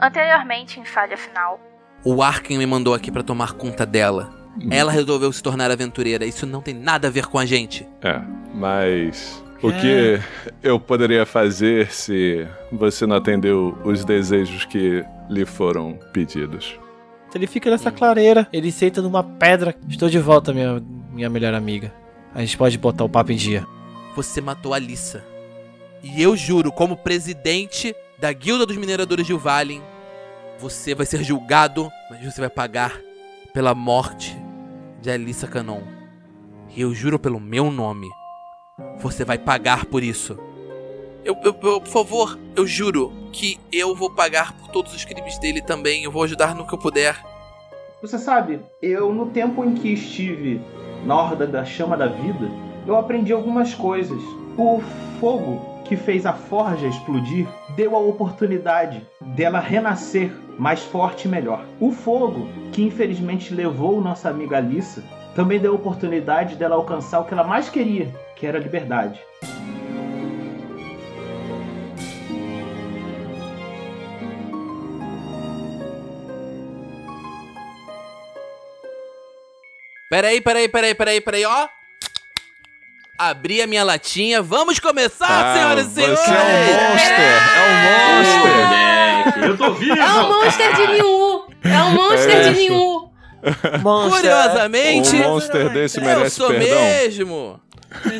[0.00, 1.60] Anteriormente, em falha final,
[2.04, 4.30] O Arken me mandou aqui pra tomar conta dela.
[4.70, 6.24] Ela resolveu se tornar aventureira.
[6.24, 7.88] Isso não tem nada a ver com a gente.
[8.02, 8.20] É,
[8.54, 10.20] mas o que
[10.62, 16.78] eu poderia fazer se você não atendeu os desejos que lhe foram pedidos?
[17.34, 19.74] Ele fica nessa clareira, ele senta numa pedra.
[19.88, 20.80] Estou de volta, minha,
[21.10, 21.92] minha melhor amiga.
[22.32, 23.66] A gente pode botar o papo em dia.
[24.14, 25.24] Você matou a Lissa.
[26.02, 29.82] E eu juro, como presidente da Guilda dos Mineradores de Uvalin,
[30.58, 32.98] você vai ser julgado, mas você vai pagar
[33.52, 34.36] pela morte
[35.00, 35.82] de Alissa Canon.
[36.74, 38.08] E eu juro pelo meu nome,
[38.98, 40.38] você vai pagar por isso.
[41.24, 45.38] Eu, eu- eu- por favor, eu juro que eu vou pagar por todos os crimes
[45.38, 46.04] dele também.
[46.04, 47.16] Eu vou ajudar no que eu puder.
[48.02, 50.60] Você sabe, eu no tempo em que estive
[51.06, 52.50] na Horda da Chama da Vida,
[52.86, 54.20] eu aprendi algumas coisas.
[54.58, 54.82] O
[55.18, 61.64] fogo que fez a forja explodir deu a oportunidade dela renascer mais forte e melhor.
[61.80, 65.02] O fogo, que infelizmente levou nossa amiga Alissa,
[65.34, 69.20] também deu a oportunidade dela alcançar o que ela mais queria, que era a liberdade.
[80.08, 81.68] Peraí, peraí, peraí, peraí, peraí, ó.
[83.18, 84.42] Abri a minha latinha.
[84.42, 86.18] Vamos começar, senhoras e senhores!
[86.18, 87.20] Você é um monster!
[87.56, 89.44] É um monster!
[89.44, 89.96] Eu tô vivo!
[89.96, 91.46] É o monster de Ninhu!
[91.62, 92.58] É o monster É de.
[92.60, 93.10] Ninhu!
[94.10, 96.80] Curiosamente, Um monster desse eu merece sou perdão.
[96.82, 97.60] mesmo.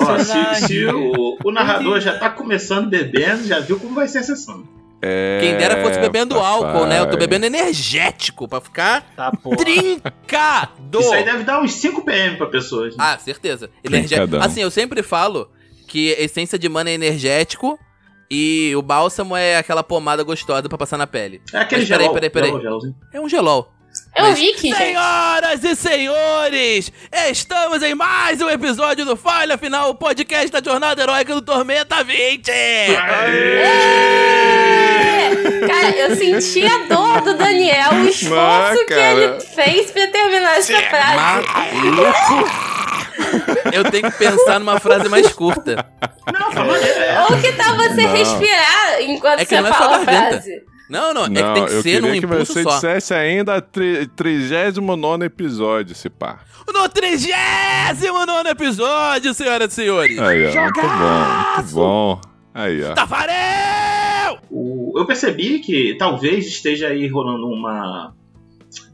[0.01, 4.19] Ó, se se o, o narrador já tá começando bebendo, já viu como vai ser
[4.19, 4.63] a sessão.
[5.03, 6.51] É, Quem dera fosse bebendo papai.
[6.51, 7.01] álcool, né?
[7.01, 9.57] Eu tô bebendo energético pra ficar Tá, porra.
[9.59, 11.01] trincado.
[11.01, 12.89] Isso aí deve dar uns 5 PM pra pessoa.
[12.89, 12.97] gente.
[12.99, 13.69] Ah, certeza.
[13.85, 14.37] Energético.
[14.37, 15.51] Assim, eu sempre falo
[15.89, 17.79] que essência de mana é energético
[18.31, 21.43] e o bálsamo é aquela pomada gostosa pra passar na pele.
[21.53, 22.15] é aquele mas peraí, gelol.
[22.15, 22.51] peraí, peraí.
[22.63, 22.95] gelolzinho.
[23.13, 23.71] É um gelol.
[24.17, 24.77] Eu Mas- vi que, gente.
[24.77, 26.91] Senhoras e senhores,
[27.31, 32.03] estamos em mais um episódio do Falha Final, o podcast da Jornada Heróica do Tormenta
[32.03, 32.51] 20!
[32.51, 32.95] É!
[35.67, 40.57] Cara, eu senti a dor do Daniel, o esforço Ah, que ele fez pra terminar
[40.59, 41.47] essa frase.
[41.75, 42.51] Maluco!
[43.73, 45.87] Eu tenho que pensar numa frase mais curta.
[46.33, 46.65] Não, tá.
[46.67, 47.21] É.
[47.31, 48.13] Ou que tal você Não.
[48.13, 50.29] respirar enquanto É que você não é só fala a garganta.
[50.31, 50.63] frase?
[50.91, 52.71] Não, não, é que Não, tem que eu ser num queria que impulso você só.
[52.75, 56.39] dissesse ainda tri 39 episódio, se pá.
[56.73, 60.19] No 39 episódio, senhoras e senhores!
[60.19, 62.21] Aí, ó, muito bom, muito bom.
[62.55, 62.95] Aí, ó.
[62.95, 63.94] Tafarel!
[64.51, 68.13] O- eu percebi que talvez esteja aí rolando uma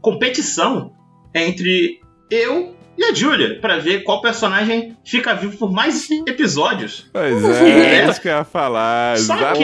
[0.01, 0.93] competição
[1.33, 7.09] entre eu e a Julia pra ver qual personagem fica vivo por mais episódios.
[7.11, 7.95] Pois é, É.
[8.05, 9.17] é isso que eu ia falar.
[9.17, 9.63] Só que-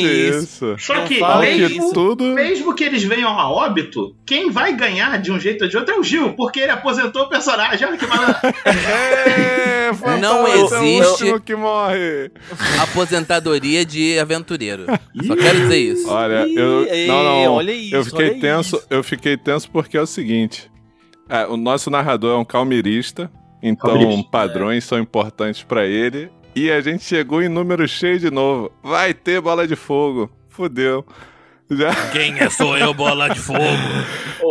[0.00, 0.76] isso.
[0.78, 2.24] Só que fala Que mesmo, tudo.
[2.34, 5.94] mesmo que eles venham a óbito, quem vai ganhar de um jeito ou de outro
[5.94, 7.86] é o Gil, porque ele aposentou o personagem.
[7.88, 8.36] Olha que malandro.
[9.88, 12.30] É, Não fantasma, é o existe- que morre.
[12.80, 14.84] Aposentadoria de aventureiro.
[15.26, 16.08] Só quero dizer isso.
[16.10, 16.86] Olha, eu.
[17.06, 17.52] Não, não.
[17.54, 18.76] olha isso, eu fiquei olha tenso.
[18.76, 18.86] isso.
[18.90, 20.70] Eu fiquei tenso porque é o seguinte.
[21.28, 23.30] é, o nosso narrador é um calmirista,
[23.62, 26.30] então Calmirista, padrões são importantes pra ele.
[26.56, 28.72] E a gente chegou em número cheio de novo.
[28.82, 30.30] Vai ter bola de fogo.
[30.48, 31.04] Fudeu.
[31.70, 33.60] Já Quem é sou eu, bola de fogo?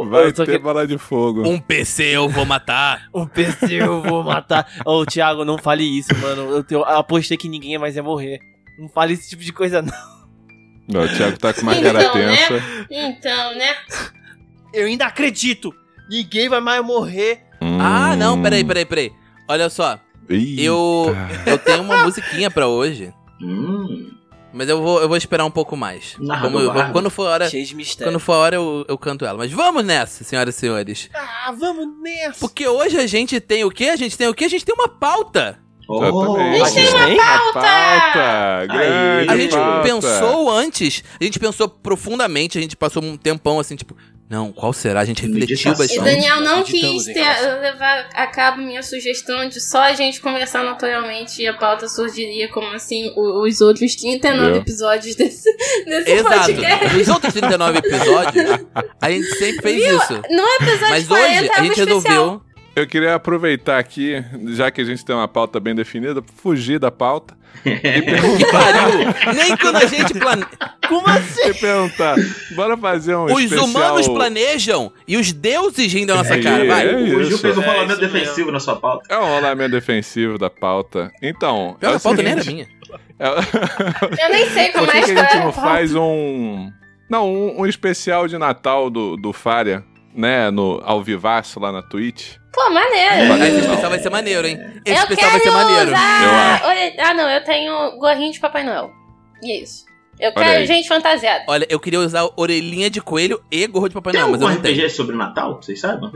[0.09, 1.47] vai ter aqui- bola de fogo.
[1.47, 3.07] Um PC eu vou matar.
[3.11, 4.67] O PC eu vou matar.
[4.85, 6.43] Ô, Thiago, não fale isso, mano.
[6.51, 8.39] Eu, te- eu apostei que ninguém mais ia morrer.
[8.77, 9.93] Não fale esse tipo de coisa, não.
[10.87, 12.37] Não, o Thiago tá com uma Então, cara né?
[12.37, 12.63] tensa.
[12.89, 13.75] Então, né?
[14.73, 15.73] Eu ainda acredito.
[16.09, 17.41] Ninguém vai mais morrer.
[17.81, 18.43] Ah, não, Hum.
[18.43, 19.11] peraí, peraí, peraí.
[19.49, 20.61] Olha só, Eita.
[20.61, 23.11] eu, eu tenho uma musiquinha pra hoje,
[23.41, 24.11] Hum,
[24.57, 26.15] mas eu vou, eu vou esperar um pouco mais.
[26.19, 26.91] Narrador Como eu- bárbaro.
[26.93, 28.11] quando for a hora, Cheio de mistério.
[28.11, 29.37] quando for a hora eu, eu canto ela.
[29.37, 31.09] Mas vamos nessa, senhoras e senhores.
[31.13, 32.39] Ah, vamos nessa.
[32.39, 33.85] Porque hoje a gente tem o quê?
[33.85, 34.45] A gente tem o quê?
[34.45, 35.59] A gente tem uma pauta.
[35.89, 38.65] Oh, A gente tem pauta!
[38.67, 39.83] Grande A gente pauta.
[39.83, 43.95] pensou antes, a gente pensou profundamente, a gente passou um tempão assim, tipo,
[44.29, 44.99] não, qual será?
[45.01, 45.73] A gente refletiu Meditação.
[45.85, 46.03] E bastante.
[46.15, 51.41] Daniel não quis ter- levar a cabo minha sugestão de só a gente conversar naturalmente
[51.41, 54.61] e a pauta surgiria como assim os outros 39 Viu?
[54.61, 55.49] episódios desse,
[55.85, 56.35] desse Exato.
[56.45, 56.97] podcast.
[56.97, 58.45] Nos outros 39 episódios,
[59.01, 59.97] a gente sempre fez Viu?
[59.97, 60.13] isso.
[60.29, 61.93] No episódio Mas 40 hoje a era um gente especial.
[61.95, 62.41] resolveu.
[62.75, 66.91] Eu queria aproveitar aqui, já que a gente tem uma pauta bem definida, fugir da
[66.91, 67.36] pauta
[68.37, 69.33] Que pariu!
[69.35, 70.47] Nem quando a gente planeja.
[70.87, 71.53] Como assim?
[71.53, 72.15] perguntar:
[72.55, 73.65] bora fazer um Os especial...
[73.65, 76.65] humanos planejam e os deuses riem da nossa É, cara.
[76.65, 76.87] Vai.
[76.89, 78.19] é o Gil fez um É, rolamento isso mesmo.
[78.19, 79.13] defensivo na sua pauta.
[79.13, 81.11] É um rolamento defensivo da pauta.
[81.21, 82.63] Então, Pior é a pauta nem era minha.
[83.19, 83.27] é-
[84.25, 85.39] Eu nem sei como é que que a gente é.
[85.43, 86.71] não faz um,
[87.09, 89.83] Não, um, um especial de Natal do, do Faria,
[90.17, 90.49] né?
[90.51, 92.35] No, ao vivaço lá na Twitch.
[92.51, 93.43] Pô, maneiro.
[93.45, 94.57] Esse especial vai ser maneiro, hein?
[94.83, 95.87] Esse eu especial vai ser maneiro.
[95.91, 96.61] usar...
[96.65, 98.91] Olha- Ah, não, eu tenho gorrinho de Papai Noel.
[99.43, 99.85] E é isso.
[100.19, 100.65] Eu Olha quero aí.
[100.65, 101.45] gente fantasiada.
[101.47, 104.49] Olha, eu queria usar orelhinha de coelho e gorro de Papai Tem Noel, mas eu
[104.49, 104.73] não tenho.
[104.75, 105.61] RPG sobre Natal?
[105.61, 106.09] Vocês sabem?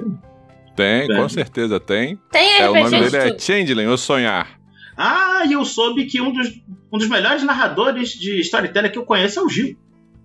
[0.75, 1.15] Tem, Tem.
[1.17, 2.17] com certeza tem.
[2.31, 3.39] Tem É, o RPG nome de dele é.
[3.39, 4.59] Changeling, o Sonhar.
[4.97, 6.47] Ah, e eu soube que um dos,
[6.91, 9.77] um dos melhores narradores de storyteller que eu conheço é o Gil.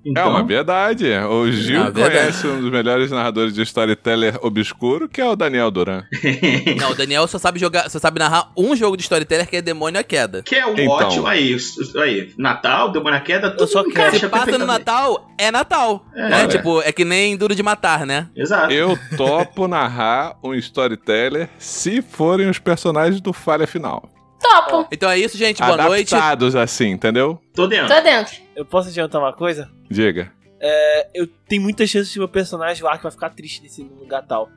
[0.07, 1.11] É Então, uma verdade.
[1.29, 2.11] O Gil Ah, verdade.
[2.17, 6.05] conhece um dos melhores narradores de storyteller obscuro, que é o Daniel Duran.
[6.79, 9.63] Não, o Daniel só sabe jogar, só sabe narrar um jogo de storyteller que é
[9.63, 10.43] Demônio à Queda.
[10.43, 10.87] que é um Então.
[10.93, 11.57] ótimo aí.
[12.03, 12.31] aí.
[12.39, 14.67] Natal, Demônio na Queda, tudo só encaixa Se passa no.
[14.67, 16.05] Natal, é Natal.
[16.15, 16.29] É.
[16.29, 16.47] né?
[16.49, 18.29] Tipo, é que nem Duro de Matar, né?
[18.37, 18.73] Exato.
[18.73, 24.09] Eu topo narrar um storyteller se forem os personagens do Falha Final.
[24.51, 24.89] Topo.
[24.93, 25.59] Então é isso, gente.
[25.63, 26.15] Boa noite.
[26.15, 27.41] Adaptados assim, entendeu?
[27.55, 27.95] Tô dentro.
[27.95, 28.35] Tô dentro.
[28.55, 29.71] Eu posso adiantar uma coisa?
[29.91, 30.33] Diga.
[30.61, 34.49] É, eu tenho muitas chances de meu personagem lá que vai ficar triste nesse Natal.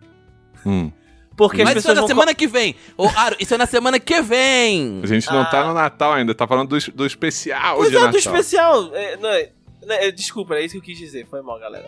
[0.66, 0.92] Hum.
[1.36, 2.76] Porque as Mas isso é na semana que vem.
[2.98, 5.00] Ô, Aro, isso é na semana que vem.
[5.04, 5.46] A gente não Ah.
[5.46, 8.20] tá no Natal ainda, tá falando do, do especial Pois de é, do Natal.
[8.20, 8.96] especial.
[8.96, 9.52] É, não, é-
[9.86, 11.26] não, é- desculpa, é isso que eu quis dizer.
[11.28, 11.88] Foi mal, galera.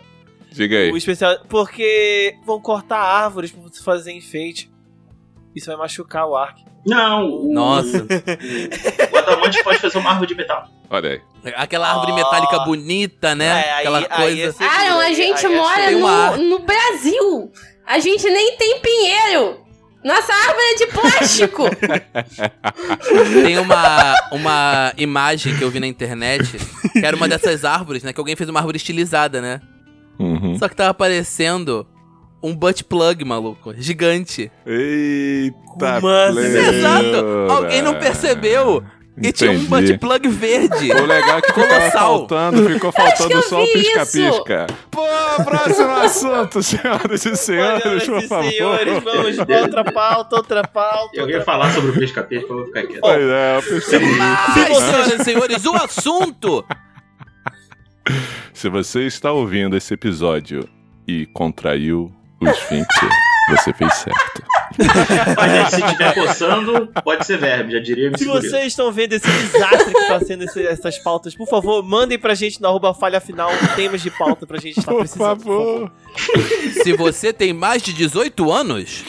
[0.50, 0.90] Diga aí.
[0.90, 1.36] O especial...
[1.48, 4.70] Porque vão cortar árvores pra você fazer enfeite.
[5.54, 6.62] Isso vai machucar o Ark.
[6.84, 8.04] Não, Nossa,
[9.12, 10.66] o Adamante pode fazer uma árvore de metal.
[10.90, 11.10] Olha
[11.44, 11.52] aí.
[11.56, 12.14] aquela árvore Ah.
[12.16, 13.46] metálica bonita, né?
[13.46, 14.40] É, aí- aquela aí coisa.
[14.48, 15.90] esse- Ah, não, a gente Aí é mora
[16.36, 17.52] no, no Brasil.
[17.86, 19.60] A gente nem tem pinheiro.
[20.04, 21.62] Nossa árvore é de plástico.
[23.44, 26.58] Tem uma, uma imagem que eu vi na internet,
[26.92, 28.12] que era uma dessas árvores, né?
[28.12, 29.60] Que alguém fez uma árvore estilizada, né?
[30.18, 30.56] Uhum.
[30.58, 31.86] Só que tava aparecendo
[32.42, 33.72] um butt plug, maluco.
[33.76, 34.50] Gigante.
[34.66, 36.74] Eita, Mano, pleura.
[36.74, 37.26] Exato!
[37.50, 38.82] Alguém não percebeu.
[39.22, 39.68] E tinha um Entendi.
[39.68, 40.90] butt plug verde.
[40.90, 41.90] O legal é que ficava Colossal.
[42.18, 44.66] faltando, ficou faltando só o pisca-pisca.
[44.90, 45.02] Pô,
[45.44, 48.50] próximo assunto, senhoras e senhores, Senhoras por e favor.
[48.50, 51.10] senhores, vamos pra outra pauta, outra pauta.
[51.14, 53.00] Eu ia outra- falar sobre o pesca-peixe, eu vou ficar quieto.
[53.02, 54.16] Pois é, o pisca-pisca.
[54.16, 56.64] Mas, senhoras e senhores, o assunto
[58.54, 60.66] Se você está ouvindo esse episódio
[61.06, 62.10] e contraiu
[62.42, 63.08] o esfíncter,
[63.50, 64.42] você fez certo.
[65.36, 69.92] Mas se estiver coçando, pode ser verbo, já diria Se vocês estão vendo esse desastre
[69.92, 73.50] que tá sendo esse- essas pautas, por favor, mandem pra gente no arroba falha final
[73.76, 75.40] temas de pauta pra gente estar Por precisando.
[75.42, 75.92] favor.
[76.82, 79.04] Se você tem mais de 18 anos,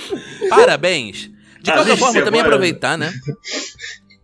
[0.50, 1.30] parabéns.
[1.62, 3.14] De qualquer Além de forma, ser também agora- aproveitar, né?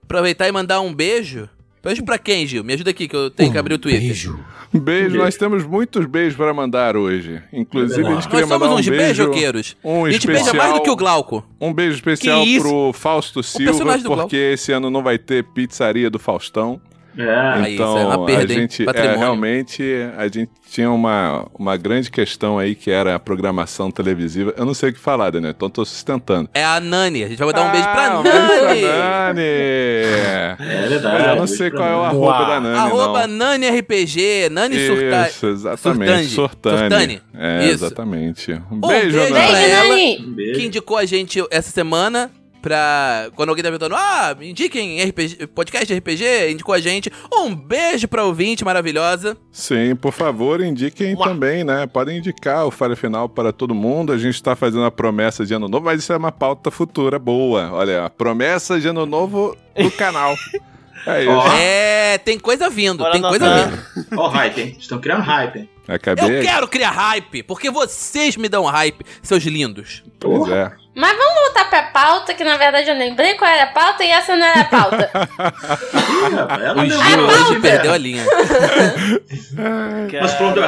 [0.03, 1.47] Aproveitar e mandar um beijo.
[1.83, 2.63] Beijo pra quem, Gil?
[2.63, 4.01] Me ajuda aqui que eu tenho que abrir o Twitter.
[4.01, 4.39] Beijo,
[4.73, 5.17] Beijo.
[5.17, 7.41] nós temos muitos beijos para mandar hoje.
[7.53, 9.01] Inclusive, a gente queria Nós somos mandar um uns beijo.
[9.23, 9.77] beijoqueiros.
[9.83, 11.43] Um a gente especial, beija mais do que o Glauco.
[11.59, 16.81] Um beijo especial pro Fausto Silva, porque esse ano não vai ter pizzaria do Faustão.
[17.17, 17.71] É.
[17.71, 19.83] Então, isso é uma perda, a gente, é, realmente,
[20.17, 24.53] a gente tinha uma, uma grande questão aí que era a programação televisiva.
[24.55, 26.49] Eu não sei o que falar, Daniel, então tô sustentando.
[26.53, 27.23] É a Nani.
[27.23, 28.81] A gente vai mandar um beijo pra Ah, um beijo pra Nani.
[28.81, 29.41] Nani!
[29.41, 30.55] É
[30.87, 31.17] verdade.
[31.17, 32.45] Mas eu não sei qual é o arroba Uau.
[32.47, 33.37] da Nani, Arroba não.
[33.37, 34.75] Nani RPG, Nani.
[34.75, 36.05] Isso, exatamente.
[36.05, 36.25] Surtani.
[36.29, 36.79] Sortani.
[36.79, 37.21] Surtani.
[37.37, 37.85] É, Isso.
[37.85, 38.53] exatamente.
[38.71, 39.47] Um Um beijo, beijo Nani.
[39.47, 39.87] pra Beijo, ela.
[39.89, 40.17] Nani.
[40.27, 40.59] Um beijo.
[40.59, 42.29] que indicou a gente essa semana
[42.61, 43.29] pra.
[43.35, 47.11] Quando alguém tá perguntando, ah, indiquem RPG, podcast de RPG, indicou a gente.
[47.33, 49.37] Um beijo pra ouvinte maravilhosa.
[49.51, 51.87] Sim, por favor, indiquem também, né?
[51.87, 54.11] Podem indicar o Falha Final para todo mundo.
[54.11, 57.17] A gente está fazendo a promessa de ano novo, mas isso é uma pauta futura
[57.17, 57.71] boa.
[57.71, 60.35] Olha, a promessa de ano novo do canal.
[61.15, 61.31] É isso.
[61.31, 61.47] Ó.
[61.57, 63.85] É, tem coisa vindo, Bora tem coisa vindo.
[64.17, 64.77] Ó o hype, hein?
[64.79, 65.69] Estão criando hype, hein?
[65.87, 66.39] Acabei.
[66.39, 70.03] Eu quero criar hype, porque vocês me dão hype, seus lindos.
[70.19, 70.71] Pois é.
[70.95, 74.09] Mas vamos voltar pra pauta, que na verdade eu lembrei qual era a pauta e
[74.09, 75.09] essa não era a pauta.
[76.29, 77.61] Ih, rapaz, ela hoje velho.
[77.61, 78.25] perdeu a linha.
[80.21, 80.59] Mas pronto,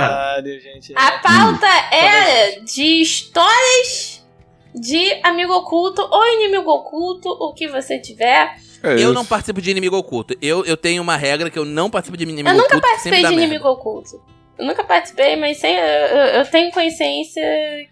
[0.63, 0.93] gente.
[0.95, 4.23] A pauta era de histórias
[4.73, 8.55] de amigo oculto ou inimigo oculto, o que você tiver.
[8.83, 9.13] É Eu isso.
[9.13, 10.35] não participo de inimigo oculto.
[10.41, 12.81] Eu, eu tenho uma regra que eu não participo de inimigo eu nunca oculto.
[12.87, 13.69] participei de inimigo merda.
[13.69, 14.21] oculto.
[14.59, 15.81] Eu nunca participei, mas sem, eu,
[16.39, 17.41] eu- tenho consciência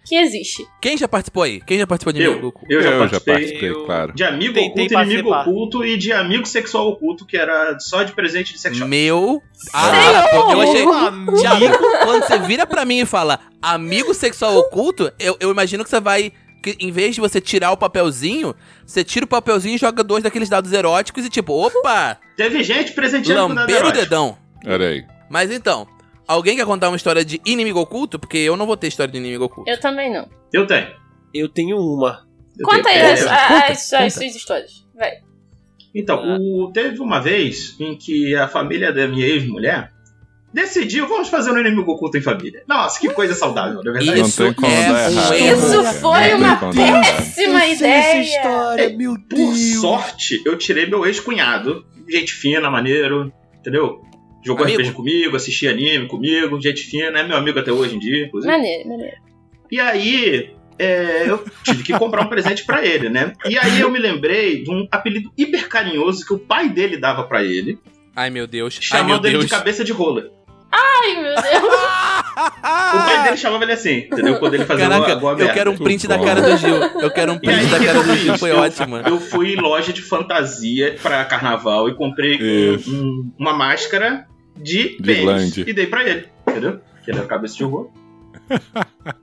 [0.06, 0.64] que existe.
[0.80, 1.60] Quem já participou aí?
[1.60, 2.72] Quem já participou de inimigo Eu, oculto?
[2.72, 3.34] eu já Eu já participei.
[3.34, 4.12] participei, Eu- claro.
[4.14, 5.40] De amigo Tentei oculto, inimigo participar.
[5.50, 8.88] oculto e de amigo sexual oculto, que era só de presente de sex shop.
[8.88, 9.42] Meu.
[9.72, 10.82] Ah, pô, eu achei.
[10.84, 11.40] Amigo.
[11.40, 15.90] Thiago, quando você vira pra mim e fala amigo sexual oculto, eu, eu imagino que
[15.90, 16.32] você vai.
[16.62, 20.22] Que em vez de você tirar o papelzinho, você tira o papelzinho e joga dois
[20.22, 24.36] daqueles dados eróticos e tipo, opa, Teve gente presenteando com lamber o dedão.
[24.66, 25.04] Olha aí.
[25.30, 25.86] Mas então,
[26.28, 28.18] alguém quer contar uma história de inimigo oculto?
[28.18, 29.70] Porque eu não vou ter história de inimigo oculto.
[29.70, 30.28] Eu também não.
[30.52, 30.88] Eu tenho.
[31.32, 32.26] Eu tenho uma.
[32.58, 33.12] Eu Conta aí tenho.
[33.12, 34.04] as, É, a- conta, as- conta.
[34.04, 34.86] as suas histórias.
[34.94, 35.12] Vai.
[35.94, 39.92] Então, o- teve uma vez em que a família da minha ex-mulher
[40.52, 42.62] decidiu, vamos fazer um inimigo oculto em família.
[42.66, 44.20] Nossa, que coisa saudável, não é verdade?
[44.20, 45.54] Isso tem como é um.
[45.54, 47.94] Isso foi uma péssima ideia.
[47.94, 49.80] essa história, meu Por Deus.
[49.80, 51.84] sorte, eu tirei meu ex-cunhado.
[52.08, 54.00] Gente fina, maneiro, entendeu?
[54.44, 54.80] Jogou Amigo.
[54.80, 58.50] RPG comigo, assistia anime comigo, gente fina, é meu amigo até hoje em dia, inclusive.
[58.52, 59.16] Maneiro, maneiro.
[59.70, 63.34] E aí, é, eu tive que comprar um presente pra ele, né?
[63.46, 67.22] E aí eu me lembrei de um apelido hiper carinhoso que o pai dele dava
[67.24, 67.78] pra ele,
[68.14, 68.74] Ai, meu Deus.
[68.92, 69.44] Ai, meu chamando ele Deus.
[69.44, 70.30] de cabeça de rola.
[70.72, 71.74] Ai, meu Deus.
[72.40, 74.38] O pai dele chamava ele assim, entendeu?
[74.38, 76.74] Quando ele fazia Caraca, uma, alguma eu quero um print da cara do Gil.
[76.76, 78.38] Eu quero um aí, print da cara do Gil.
[78.38, 78.96] Foi Eu- ótimo.
[78.98, 84.96] Eu fui em loja de fantasia pra carnaval e comprei um- um- uma máscara de,
[84.96, 86.80] De pênis e dei pra ele, entendeu?
[87.04, 87.90] Que ele era cabeça de horror.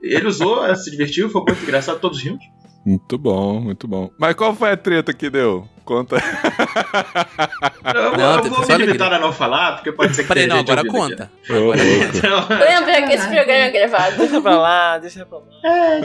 [0.00, 2.46] Ele usou, se divertiu, foi muito engraçado, todos juntos.
[2.88, 4.10] Muito bom, muito bom.
[4.16, 5.68] Mas qual foi a treta que deu?
[5.84, 6.16] Conta.
[7.94, 10.56] Eu, Não, eu vou me limitar a não falar, porque pode ser que Peraí, não,
[10.58, 11.30] gente agora conta.
[11.44, 14.16] Então, Lembra que esse programa é gravado.
[14.16, 15.44] Deixa pra lá, deixa pra lá.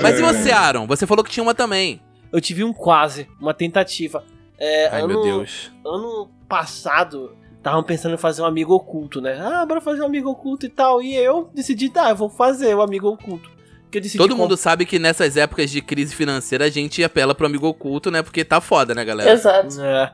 [0.02, 0.26] Mas e É.
[0.26, 0.86] você, Aaron?
[0.88, 2.02] Você falou que tinha uma também.
[2.34, 4.22] Eu tive um quase, uma tentativa.
[4.60, 5.72] É, Ai, ano, meu Deus.
[5.86, 9.40] Ano passado, estavam pensando em fazer um amigo oculto, né?
[9.42, 11.02] Ah, bora fazer um amigo oculto e tal.
[11.02, 13.50] E eu decidi, tá, eu vou fazer o amigo oculto.
[13.94, 17.36] Que eu decidi Todo mundo sabe que nessas épocas de crise financeira a gente apela
[17.36, 18.24] pro amigo oculto, né?
[18.24, 19.32] Porque tá foda, né, galera?
[19.32, 19.80] Exato.
[19.80, 20.12] É.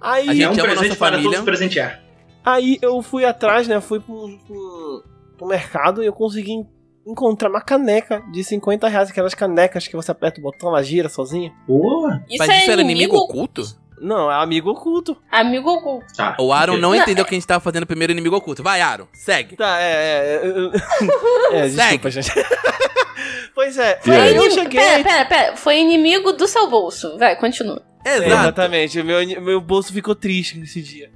[0.00, 1.30] Aí, A é gente um ama a presente nossa para família.
[1.32, 2.02] todos presentear.
[2.44, 3.80] Aí eu fui atrás, né?
[3.80, 5.04] Fui pro, pro,
[5.38, 6.64] pro mercado e eu consegui
[7.04, 11.08] encontrar uma caneca de 50 reais, aquelas canecas que você aperta o botão, ela gira
[11.08, 11.52] sozinha.
[11.66, 12.22] Boa.
[12.28, 13.62] Isso Mas é isso era inimigo oculto?
[14.00, 15.16] Não, é amigo oculto.
[15.30, 16.06] Amigo oculto.
[16.14, 16.36] Tá.
[16.38, 18.62] O Aaron não Não, entendeu que a gente tava fazendo primeiro inimigo oculto.
[18.62, 19.56] Vai, Aaron, segue.
[19.56, 20.40] Tá, é.
[20.42, 20.72] É, eu-
[21.58, 22.30] é desculpa, gente.
[23.54, 24.36] pois é, E aí?
[24.36, 24.80] eu cheguei.
[24.80, 25.56] Pera, pera, pera.
[25.56, 27.16] Foi inimigo do seu bolso.
[27.18, 27.82] Vai, continua.
[28.04, 28.30] É, Exato.
[28.32, 31.10] Exatamente, o meu, meu bolso ficou triste nesse dia.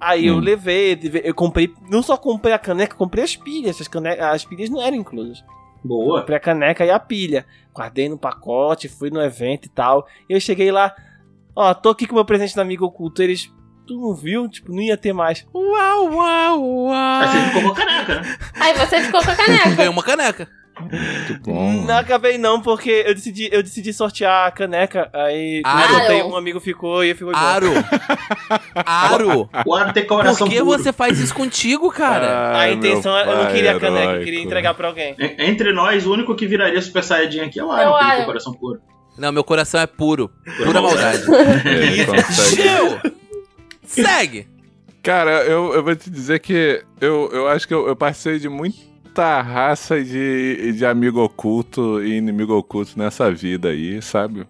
[0.00, 0.40] Aí eu Hum.
[0.40, 3.80] levei, eu comprei, não só comprei a caneca, comprei as pilhas.
[3.80, 5.44] As, cane- as pilhas não eram inclusas.
[5.84, 6.20] Boa.
[6.20, 7.46] Comprei a caneca e a pilha.
[7.72, 10.06] Guardei no pacote, fui no evento e tal.
[10.28, 10.92] E eu cheguei lá,
[11.54, 13.22] ó, tô aqui com meu presente do amigo oculto.
[13.22, 13.50] Eles,
[13.86, 14.48] tu não viu?
[14.48, 15.46] Tipo, não ia ter mais.
[15.54, 17.44] Uau, uau, Aí você uau.
[17.50, 18.36] ficou com a caneca, né?
[18.60, 19.70] Aí você ficou com a caneca.
[19.70, 20.48] Ganhou uma caneca.
[20.80, 21.70] Muito bom.
[21.84, 25.10] Não acabei não, porque eu decidi, eu decidi sortear a caneca.
[25.12, 26.30] Aí Ah, botei, não.
[26.30, 27.44] um amigo ficou e eu fico igual.
[27.44, 27.68] Aro.
[28.74, 29.50] Aro.
[29.66, 30.66] O Aaron tem Por coração que puro.
[30.66, 32.58] você faz isso contigo, cara?
[32.58, 35.14] A intenção era, eu não queria a caneca, eu queria entregar pra alguém.
[35.18, 38.04] En- Entre nós, o único que viraria Super Saiyajin aqui é o Aaron, É que
[38.06, 38.80] ele tem coração puro.
[39.16, 40.30] Não, meu coração é puro.
[40.64, 41.22] Pura maldade.
[42.56, 43.12] Gil!
[43.86, 44.46] Segue!
[45.02, 48.48] Cara, eu, eu vou te dizer que eu, eu acho que eu, eu passei de
[48.48, 54.46] muita raça de, de amigo oculto e inimigo oculto nessa vida aí, sabe?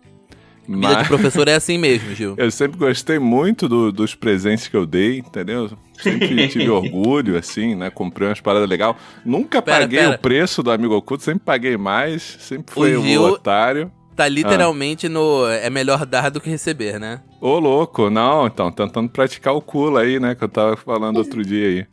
[0.69, 2.35] Vida de Mas professor é assim mesmo, Gil.
[2.39, 5.71] eu sempre gostei muito do- dos presentes que eu dei, entendeu?
[5.99, 7.91] Sempre tive orgulho, assim, né?
[7.91, 8.95] Comprei umas paradas legais.
[9.25, 10.15] Nunca Pera, paguei pera.
[10.15, 13.91] o preço do amigo oculto, sempre paguei mais, sempre fui O Gil- otário.
[14.15, 15.47] Tá literalmente no.
[15.49, 17.21] É melhor dar do que receber, né?
[17.41, 21.43] Ô, louco, não, então, tentando praticar o culo aí, né, que eu tava falando outro
[21.45, 21.87] dia aí.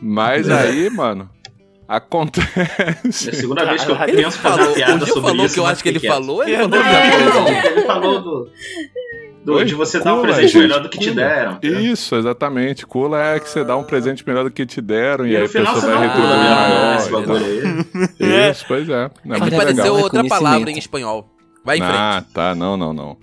[0.00, 1.28] Mas aí, mano,
[1.88, 3.32] É a acontece.
[3.34, 4.16] segunda vez que eu Caralho.
[4.16, 5.54] penso fazer Falou, uma piada o Gil sobre falou isso.
[5.54, 6.12] que eu acho que ele quieto.
[6.12, 8.50] falou, ele falou É, não, ele falou do,
[9.44, 9.64] do- Oi?
[9.64, 11.14] de você dar um presente gente, melhor do que te cula.
[11.22, 11.58] deram.
[11.62, 12.86] Isso, exatamente.
[12.86, 15.44] Cula é que você dá um presente melhor do que te deram e, E aí
[15.44, 16.96] a pessoa vai retribuir né, maior.
[16.96, 18.50] esse bagulho aí.
[18.50, 19.04] Isso, pois é.
[19.04, 19.96] É muito pareceu legal.
[20.00, 21.28] outra palavra em espanhol.
[21.66, 22.32] Vai em Ah, frente.
[22.32, 22.54] tá.
[22.54, 23.16] Não, não, não.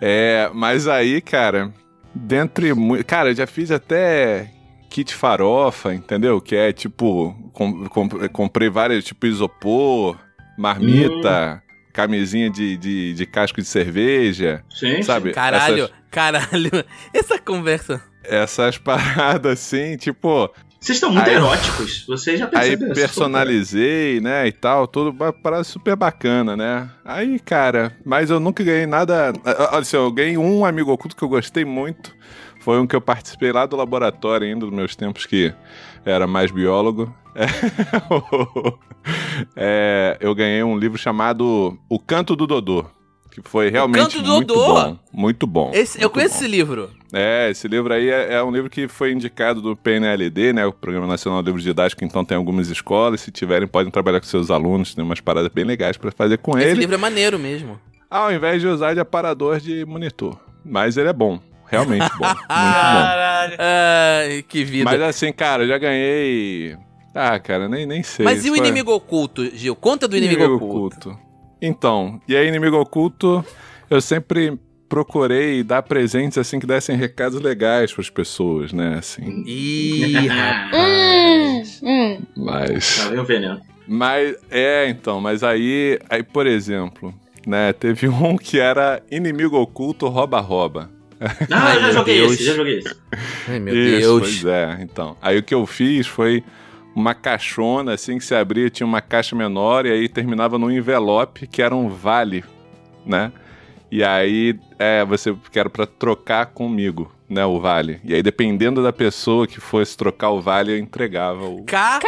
[0.00, 1.72] É, mas aí, cara,
[2.14, 2.70] dentre.
[3.04, 4.50] Cara, eu já fiz até
[4.90, 6.40] kit farofa, entendeu?
[6.40, 7.34] Que é tipo.
[7.52, 10.16] com- com- comprei várias, tipo isopor,
[10.56, 15.32] marmita, camisinha de, de, de casco de cerveja, Sim, sabe?
[15.32, 16.70] Caralho, Essas, caralho.
[17.12, 18.00] Essa conversa.
[18.24, 20.50] essas paradas assim, tipo.
[20.80, 22.04] Vocês estão muito Aí- eróticos.
[22.06, 22.92] Vocês já Aí perceberam.
[22.92, 26.88] isso, personalizei, né, e tal, tudo parada super bacana, né?
[27.04, 29.32] Aí, cara, mas eu nunca ganhei nada.
[29.44, 32.16] Olha, assim, eu ganhei um amigo oculto que eu gostei muito.
[32.60, 35.52] Foi um que eu participei lá do laboratório ainda, dos meus tempos que
[36.04, 37.12] era mais biólogo.
[39.56, 42.84] É, eu ganhei um livro chamado O Canto do Dodô.
[43.30, 44.74] Que foi realmente Canto do muito Dodô?
[44.74, 44.98] bom.
[45.12, 45.70] Muito bom.
[45.72, 46.40] Esse, eu muito conheço bom.
[46.40, 46.90] esse livro.
[47.12, 50.66] É, esse livro aí é, é um livro que foi indicado do PNLD, né?
[50.66, 54.26] O Programa Nacional de Livros Didáticos, então tem algumas escolas, se tiverem, podem trabalhar com
[54.26, 57.38] seus alunos, tem umas paradas bem legais pra fazer com Esse ele, livro é maneiro
[57.38, 57.80] mesmo.
[58.10, 60.38] ao invés de usar de aparador de monitor.
[60.62, 62.46] Mas ele é bom, realmente bom, muito bom.
[62.48, 63.56] Caralho.
[63.58, 64.84] Ai, que vida.
[64.84, 66.76] Mas Mas, assim, cara, eu já ganhei...
[67.14, 68.26] Ah, cara, nem, nem sei.
[68.26, 69.74] e o foi- inimigo oculto, Gil?
[69.74, 71.18] Conta do inimigo, oculto.
[71.60, 73.42] Então, e aí inimigo oculto,
[73.90, 78.96] eu sempre procurei dar presentes assim que dessem recados legais pras pessoas, né?
[78.98, 79.42] Assim.
[79.46, 81.80] Ih, Hum, rapaz.
[81.82, 82.18] hum.
[82.36, 83.04] Mas.
[83.08, 83.60] Tá, eu veneno.
[83.86, 87.14] Mas é, então, mas aí, aí, por exemplo,
[87.46, 90.90] né, teve um que era inimigo oculto rouba-rouba.
[91.20, 92.32] Ah, Ai, eu já joguei Deus.
[92.34, 92.94] esse, já joguei esse.
[93.48, 94.20] Ai, meu Isso, Deus.
[94.20, 95.16] pois é, então.
[95.20, 96.44] Aí o que eu fiz foi
[96.94, 101.46] uma caixona, assim, que se abria, tinha uma caixa menor e aí terminava num envelope
[101.46, 102.44] que era um vale,
[103.04, 103.32] né?
[103.90, 108.00] E aí é, você que era pra trocar comigo, né, o vale.
[108.04, 112.02] E aí dependendo da pessoa que fosse trocar o vale, eu entregava o Caralho,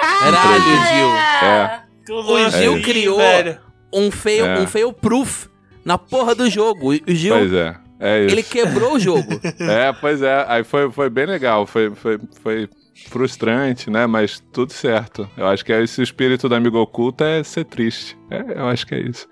[0.92, 1.08] Gil.
[1.42, 2.80] Ah, O Gil É.
[2.82, 3.58] criou Velho.
[3.92, 4.60] um fail, É.
[4.60, 5.46] um fail proof
[5.84, 6.92] na porra do jogo.
[6.92, 7.76] O Gil, Pois é.
[8.02, 8.34] É isso.
[8.34, 9.28] ele quebrou o jogo.
[9.60, 10.44] É, pois é.
[10.48, 11.66] Aí foi, foi bem legal.
[11.66, 12.68] Foi, foi, foi
[13.08, 14.06] frustrante, né?
[14.06, 15.28] Mas tudo certo.
[15.36, 18.16] Eu acho que esse espírito do amigo oculto é ser triste.
[18.30, 19.26] É, eu acho que é isso.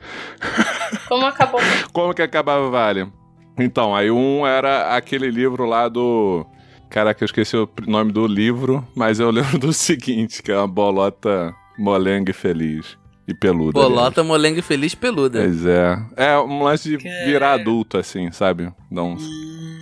[1.09, 1.61] como acabou.
[1.93, 3.11] Como que acabava o Vale?
[3.59, 6.47] Então, aí um era aquele livro lá do.
[6.91, 10.69] Caraca, eu esqueci o nome do livro, mas eu lembro do seguinte, que é uma
[10.69, 12.97] bolota molenga e feliz.
[13.27, 13.79] E peluda.
[13.79, 13.95] aliás.
[13.95, 15.41] Bolota, molenga e feliz peluda.
[15.41, 15.99] Pois é.
[16.17, 18.73] É um lance de Que- virar adulto, assim, sabe?
[18.91, 19.17] Dá um.
[19.17, 19.78] Hum,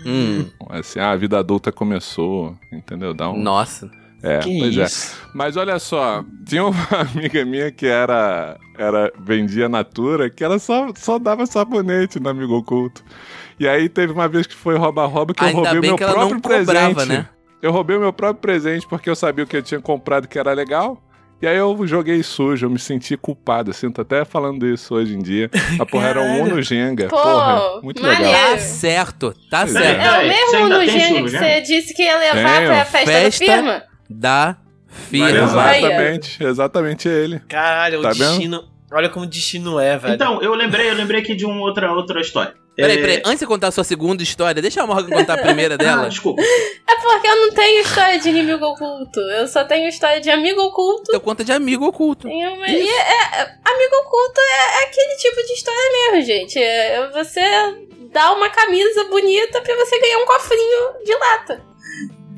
[0.71, 3.13] Assim, ah, a vida adulta começou, entendeu?
[3.15, 3.39] Dá um.
[3.39, 3.91] nossa.
[4.23, 4.85] É, Que pois é.
[4.85, 5.15] isso?
[5.35, 6.75] Mas olha só, tinha uma
[7.15, 12.57] amiga minha que era, era vendia Natura, que ela só, só dava sabonete no amigo
[12.57, 13.05] oculto.
[13.61, 16.03] E aí teve uma vez que foi rouba-rouba que eu Ainda roubei o meu que
[16.03, 17.09] ela próprio cobrava, presente.
[17.09, 17.29] né?
[17.63, 20.39] Eu roubei o meu próprio presente porque eu sabia o que eu tinha comprado que
[20.39, 21.01] era legal.
[21.41, 25.15] E aí eu joguei sujo, eu me senti culpado, assim, tô até falando isso hoje
[25.15, 25.51] em dia.
[25.79, 26.43] A porra era um.
[26.45, 27.09] Uno Jenga.
[27.09, 28.25] Pô, porra, muito maneiro.
[28.25, 28.51] legal.
[28.53, 29.67] Tá certo, tá é.
[29.67, 30.01] certo.
[30.01, 32.69] É o mesmo ainda no tem Jenga que você disse que ia levar Tenho.
[32.69, 33.45] pra festa, Festa.
[33.47, 33.83] da firma?
[34.09, 34.57] Da
[34.89, 35.31] firma.
[35.31, 37.39] Exatamente, exatamente ele.
[37.49, 38.29] Caralho, Tá o vendo?
[38.31, 38.65] destino.
[38.93, 40.15] Olha como o destino é, velho.
[40.15, 42.55] Então, eu lembrei, eu lembrei aqui de uma outra, outra história.
[42.77, 43.23] Peraí, É, peraí.
[43.25, 46.09] Antes de contar a sua segunda história, deixa a Morgan contar a primeira Ah, dela.
[46.09, 46.43] desculpa.
[46.43, 49.19] É porque eu não tenho história de inimigo oculto.
[49.21, 51.05] Eu só tenho história de amigo oculto.
[51.09, 52.29] Então conta de amigo oculto.
[52.29, 56.59] E, uma- e é- é- amigo oculto é, é aquele tipo de história mesmo, gente.
[56.63, 57.41] É você
[58.13, 61.63] dá uma camisa bonita pra você ganhar um cofrinho de lata.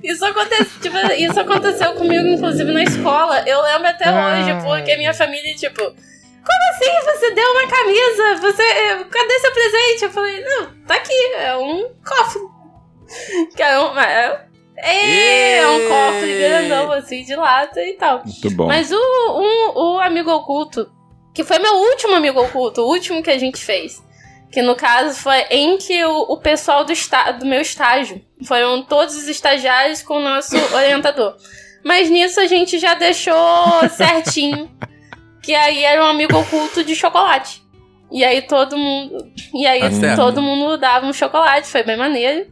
[0.02, 3.42] Isso, acontece, tipo, isso aconteceu comigo, inclusive, na escola.
[3.46, 5.82] Eu lembro até hoje, porque minha família, tipo,
[6.48, 8.36] como assim você deu uma camisa?
[8.40, 9.04] Você.
[9.10, 10.04] Cadê seu presente?
[10.04, 12.40] Eu falei, não, tá aqui, é um cofre.
[13.56, 13.98] Que é um.
[13.98, 14.44] É,
[14.76, 18.22] é, é um cofre grandão, assim, de lata e tal.
[18.24, 18.66] Muito bom.
[18.66, 20.90] Mas o, um- o amigo oculto,
[21.34, 24.02] que foi meu último amigo oculto, o último que a gente fez.
[24.52, 28.20] Que no caso foi entre o, o pessoal do, esta, do meu estágio.
[28.46, 31.36] Foram todos os estagiários com o nosso orientador.
[31.84, 33.36] Mas nisso a gente já deixou
[33.96, 34.70] certinho.
[35.42, 37.62] Que aí era um amigo oculto de chocolate.
[38.10, 39.30] E aí todo mundo.
[39.54, 42.46] E aí Tá todo mundo dava um chocolate, foi bem maneiro.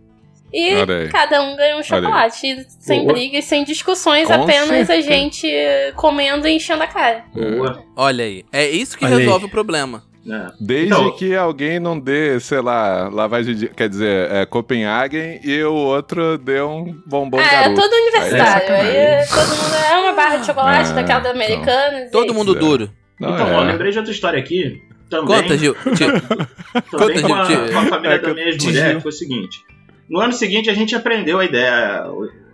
[0.53, 1.09] E aí.
[1.11, 2.67] cada um ganhou um chocolate.
[2.79, 3.13] Sem Boa.
[3.15, 5.03] brigas, sem discussões, Com apenas a certeza.
[5.03, 5.53] gente
[5.97, 7.25] comendo e enchendo a cara.
[7.35, 7.83] Boa.
[7.97, 8.45] Olha aí.
[8.53, 9.23] É isso que Olha aí.
[9.23, 10.05] resolve o problema.
[10.29, 10.53] É.
[10.61, 13.69] Desde Então- que alguém não dê, sei lá, lavagem de.
[13.69, 17.81] Quer dizer, é, Copenhagen e o outro dê um bombom é garoto.
[17.81, 18.75] todo universitário.
[18.75, 21.43] Aí Aí, é todo mundo é uma barra de chocolate Ah, daquela da então.
[21.43, 22.11] Americanas.
[22.11, 22.59] Todo e- mundo é.
[22.59, 22.91] duro.
[23.21, 23.55] Não, então, é.
[23.55, 24.83] ó, lembrei de outra história aqui.
[25.09, 25.75] Também, Conta, Gil.
[25.77, 26.01] Também
[26.91, 29.61] conta, com, a, Gil, com a família É da eu- minha ex-mulher, foi o seguinte.
[30.09, 32.05] No ano seguinte, a gente aprendeu a ideia,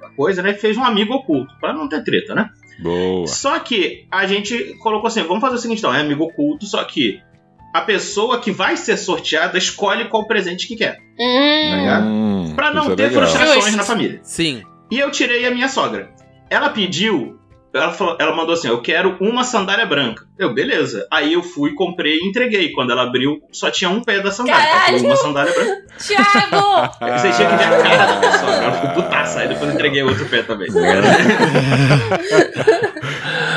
[0.03, 0.51] a coisa, né?
[0.51, 2.51] E fez um amigo oculto, pra não ter treta, né?
[2.83, 3.27] Boa.
[3.27, 6.83] Só que a gente colocou assim, vamos fazer o seguinte, então, é amigo oculto, só
[6.85, 7.21] que
[7.73, 10.99] a pessoa que vai ser sorteada escolhe qual presente que quer.
[11.19, 12.05] Hum, ligado?
[12.07, 13.23] Hum, Pra não é ter legal.
[13.27, 14.21] frustrações na família.
[14.23, 14.63] Sim.
[14.91, 16.11] E eu tirei a minha sogra.
[16.51, 17.39] Ela pediu,
[17.73, 20.25] ela, falou- ela mandou assim: Eu quero uma sandália branca.
[20.39, 21.07] Eu, beleza.
[21.11, 22.73] Aí eu fui, comprei e entreguei.
[22.73, 24.63] Quando ela abriu, só tinha um pé da sandália.
[24.69, 25.83] Ela falou, uma sandália branca.
[25.99, 26.93] Thiago!
[27.01, 28.53] Aí Você tinha que ver a cara da pessoa.
[28.53, 29.41] Ela ficou putaça.
[29.41, 30.69] Aí depois eu entreguei outro pé também.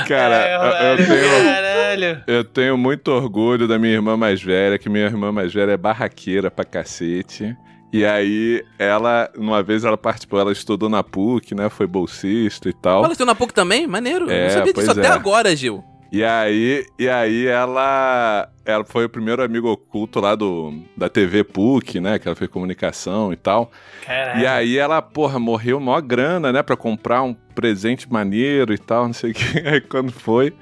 [0.08, 1.64] Cara, eu- eu tenho.
[1.95, 2.23] Caralho.
[2.27, 5.77] Eu tenho muito orgulho da minha irmã mais velha, que minha irmã mais velha é
[5.77, 7.55] barraqueira pra cacete.
[7.93, 11.69] E aí, ela, uma vez ela participou, ela estudou na PUC, né?
[11.69, 13.01] Foi bolsista e tal.
[13.01, 13.88] Fala isso na PUC também?
[13.88, 14.29] Maneiro.
[14.29, 15.12] É, não sabia disso pois até é.
[15.12, 15.84] agora, Gil.
[16.12, 21.43] E aí, e aí ela, ela foi o primeiro amigo oculto lá do, da TV
[21.43, 22.19] PUC, né?
[22.19, 23.71] Que ela fez comunicação e tal.
[24.05, 24.41] Caralho.
[24.41, 26.63] E aí ela, porra, morreu maior grana, né?
[26.63, 29.60] Pra comprar um presente maneiro e tal, não sei o que.
[29.67, 30.53] Aí quando foi,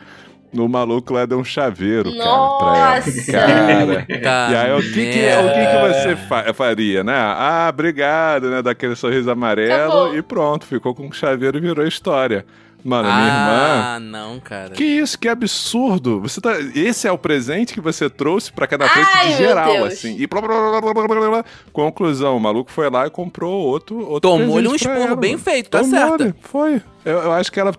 [0.53, 2.95] o maluco lá deu um chaveiro, cara, pra ela.
[2.95, 3.31] Nossa!
[3.31, 4.05] Cara.
[4.21, 7.13] Tá E aí, o que, que, o que, que você fa- faria, né?
[7.15, 8.61] Ah, obrigado, né?
[8.61, 10.15] Daquele sorriso amarelo Acabou.
[10.17, 12.45] e pronto, ficou com o chaveiro e virou história.
[12.85, 13.81] Mano, minha irmã.
[13.95, 14.71] Ah, não, cara.
[14.71, 16.19] Que isso, que absurdo!
[16.19, 16.51] Você tá...
[16.75, 19.93] Esse é o presente que você trouxe pra cada frente de geral, Deus.
[19.93, 20.17] assim.
[20.19, 21.45] E blá, blá, blá, blá, blá, blá, blá.
[21.71, 23.99] Conclusão, o maluco foi lá e comprou outro.
[23.99, 26.35] outro Tomou-lhe um esporro bem feito, tá Tomou-lhe, certo.
[26.41, 26.81] Foi.
[27.05, 27.73] Eu, eu acho que ela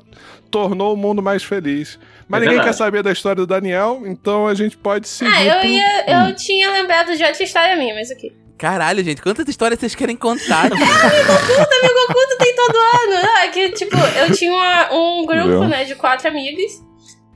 [0.55, 1.99] tornou o mundo mais feliz.
[2.29, 2.77] Mas É ninguém verdade.
[2.79, 5.33] quer saber da história do Daniel, então a gente pode seguir.
[5.35, 6.05] Ah, eu pro- ia.
[6.29, 8.33] Eu tinha lembrado de outra história minha, mas ok.
[8.57, 10.67] Caralho, gente, quantas histórias vocês querem contar?
[10.73, 13.23] Amigo oculto tem todo ano.
[13.23, 15.69] Não, é que, tipo, eu tinha uma- um grupo, Viu?
[15.69, 16.73] né, de quatro amigas.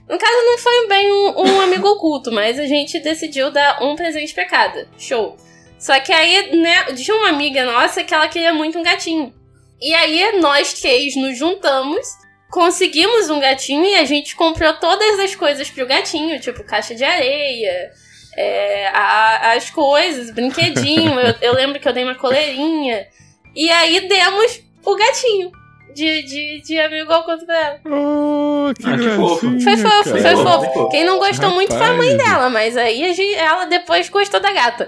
[0.08, 3.94] No caso, não foi bem um, um amigo oculto, mas a gente decidiu dar um
[3.96, 4.86] presente pra cada.
[4.96, 5.36] Show.
[5.78, 9.34] Só que aí, né, tinha uma amiga nossa que ela queria muito um gatinho.
[9.82, 12.06] E aí, nós três nos juntamos,
[12.50, 17.04] conseguimos um gatinho e a gente comprou todas as coisas pro gatinho, tipo caixa de
[17.04, 17.90] areia,
[18.36, 21.18] é, a- as coisas, brinquedinho.
[21.20, 23.06] eu, eu lembro que eu dei uma coleirinha.
[23.54, 25.52] E aí demos o gatinho
[25.98, 27.80] de, de, de amigo oculto pra ela.
[27.86, 29.60] Oh, que, Ah, que fofo.
[29.60, 30.20] Foi fofo, cara.
[30.22, 30.88] foi fofo.
[30.90, 32.30] Quem não gostou muito foi a mãe Rapaz.
[32.30, 34.86] dela, mas aí a gente- ela depois gostou da gata.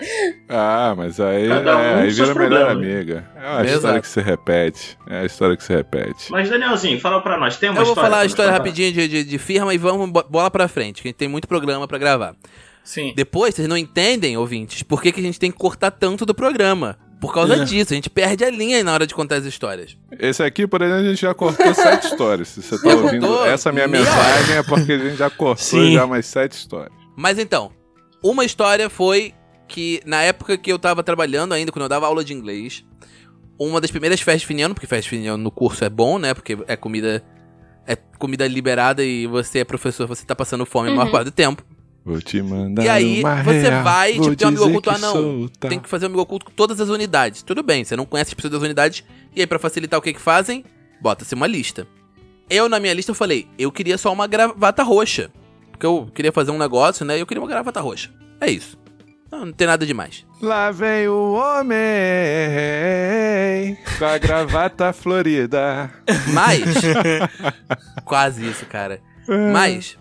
[0.48, 3.28] Ah, mas aí, Cada um é, aí vira melhor amiga.
[3.36, 3.74] É uma Exato.
[3.76, 4.98] história que se repete.
[5.08, 6.30] É a história que se repete.
[6.30, 7.56] Mas, Danielzinho, fala pra nós.
[7.56, 10.24] Tem uma Eu vou falar a história rapidinho de, de, de firma e vamos bo-
[10.30, 12.34] bola pra frente, que a gente tem muito programa pra gravar.
[12.84, 13.12] Sim.
[13.16, 16.34] Depois, vocês não entendem, ouvintes, por que, que a gente tem que cortar tanto do
[16.34, 16.96] programa.
[17.20, 17.64] Por causa É.
[17.64, 19.96] disso, a gente perde a linha na hora de contar as histórias.
[20.18, 22.48] Esse aqui, por exemplo, a gente já cortou sete histórias.
[22.48, 25.92] Se você tá ouvindo essa minha mensagem, é porque a gente já cortou Sim.
[25.94, 26.92] já umas sete histórias.
[27.16, 27.70] Mas então,
[28.22, 29.34] uma história foi
[29.68, 32.84] que na época que eu tava trabalhando ainda, quando eu dava aula de inglês,
[33.58, 35.50] uma das primeiras festas de fim de ano, porque festa de fim de ano no
[35.50, 36.32] curso é bom, né?
[36.32, 37.22] Porque é comida
[37.86, 41.12] é comida liberada e você é professor, você tá passando fome a maior Uhum.
[41.12, 41.62] parte do tempo.
[42.04, 44.96] Vou te mandar E aí, uma você real, vai, tipo, tem um amigo oculto, que
[44.96, 45.68] ah, não, sou, tá.
[45.68, 47.42] Tem que fazer um amigo oculto com todas as unidades.
[47.42, 49.04] Tudo bem, você não conhece as pessoas das unidades.
[49.36, 50.64] E aí, pra facilitar o que que fazem,
[51.00, 51.86] bota-se uma lista.
[52.48, 55.30] Eu, na minha lista, eu falei, eu queria só uma gravata roxa.
[55.70, 57.16] Porque eu queria fazer um negócio, né?
[57.16, 58.10] E eu queria uma gravata roxa.
[58.40, 58.78] É isso.
[59.30, 60.26] Não, não tem nada demais.
[60.42, 61.78] Lá vem o homem
[63.98, 65.88] com a gravata florida.
[66.32, 66.64] Mas.
[68.04, 69.00] quase isso, cara.
[69.52, 69.96] Mas.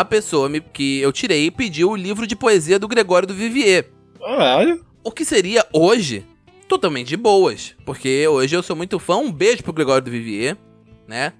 [0.00, 3.86] A pessoa me- que eu tirei pediu o livro de poesia do Gregório do Vivier.
[4.18, 4.82] Caralho.
[5.04, 6.24] O que seria hoje
[6.66, 7.74] totalmente de boas.
[7.84, 9.16] Porque hoje eu sou muito fã.
[9.16, 10.56] Um beijo pro Gregório do Vivier,
[11.06, 11.34] né?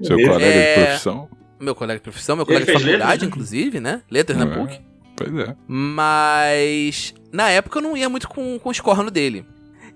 [0.00, 0.28] Seu É.
[0.28, 0.44] colega
[0.78, 1.28] de profissão.
[1.58, 3.26] Meu colega de profissão, meu Ele colega de faculdade, letras, né?
[3.26, 4.02] inclusive, né?
[4.08, 4.54] Letras na É.
[4.58, 4.80] PUC.
[5.16, 5.56] Pois é.
[5.66, 9.44] Mas na época eu não ia muito com, com os cornos dele.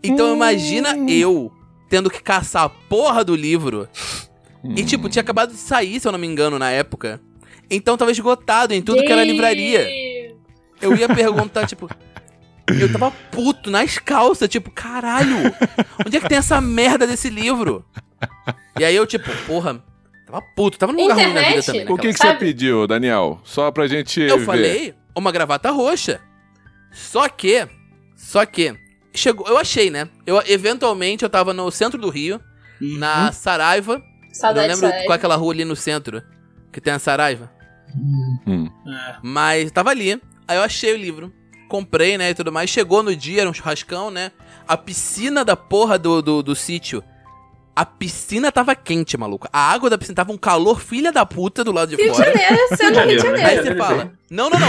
[0.03, 0.35] Então Hum.
[0.37, 1.53] imagina eu
[1.89, 3.89] tendo que caçar a porra do livro.
[4.65, 4.85] E Hum.
[4.87, 7.21] tipo, tinha acabado de sair, se eu não me engano, na época.
[7.71, 9.87] Então tava esgotado em tudo que era livraria.
[10.81, 11.89] Eu ia perguntar, tipo.
[12.79, 15.37] Eu tava puto nas calças, tipo, caralho,
[16.07, 17.83] onde é que tem essa merda desse livro?
[18.79, 19.83] E aí eu, tipo, porra,
[20.27, 21.91] tava puto, tava num lugar ruim na vida também.
[21.91, 23.41] O que, que você pediu, Daniel?
[23.43, 24.45] Só pra gente Eu ver.
[24.45, 26.21] falei uma gravata roxa.
[26.93, 27.67] Só que,
[28.15, 28.75] só que,
[29.15, 30.07] chegou, eu achei, né?
[30.27, 32.39] Eu, eventualmente eu tava no centro do Rio,
[32.81, 34.03] na Saraiva.
[34.31, 35.05] Saudade não lembro sai.
[35.05, 36.23] qual é aquela rua ali no centro
[36.71, 37.51] que tem a Saraiva.
[37.96, 38.68] Hum.
[38.87, 39.16] É.
[39.22, 40.20] Mas tava ali.
[40.46, 41.33] Aí eu achei o livro.
[41.68, 42.70] Comprei, né, e tudo mais.
[42.70, 44.33] Chegou no dia, era um churrascão, né?
[44.66, 47.03] A piscina da porra do, do, do sítio.
[47.77, 49.46] A piscina tava quente, maluco.
[49.53, 52.16] A água da piscina tava um calor filha da puta do lado de Rio de
[52.16, 52.33] fora.
[52.33, 53.48] Janeiro sendo Rio de Janeiro?
[53.48, 54.68] Aí você fala, não, não, não.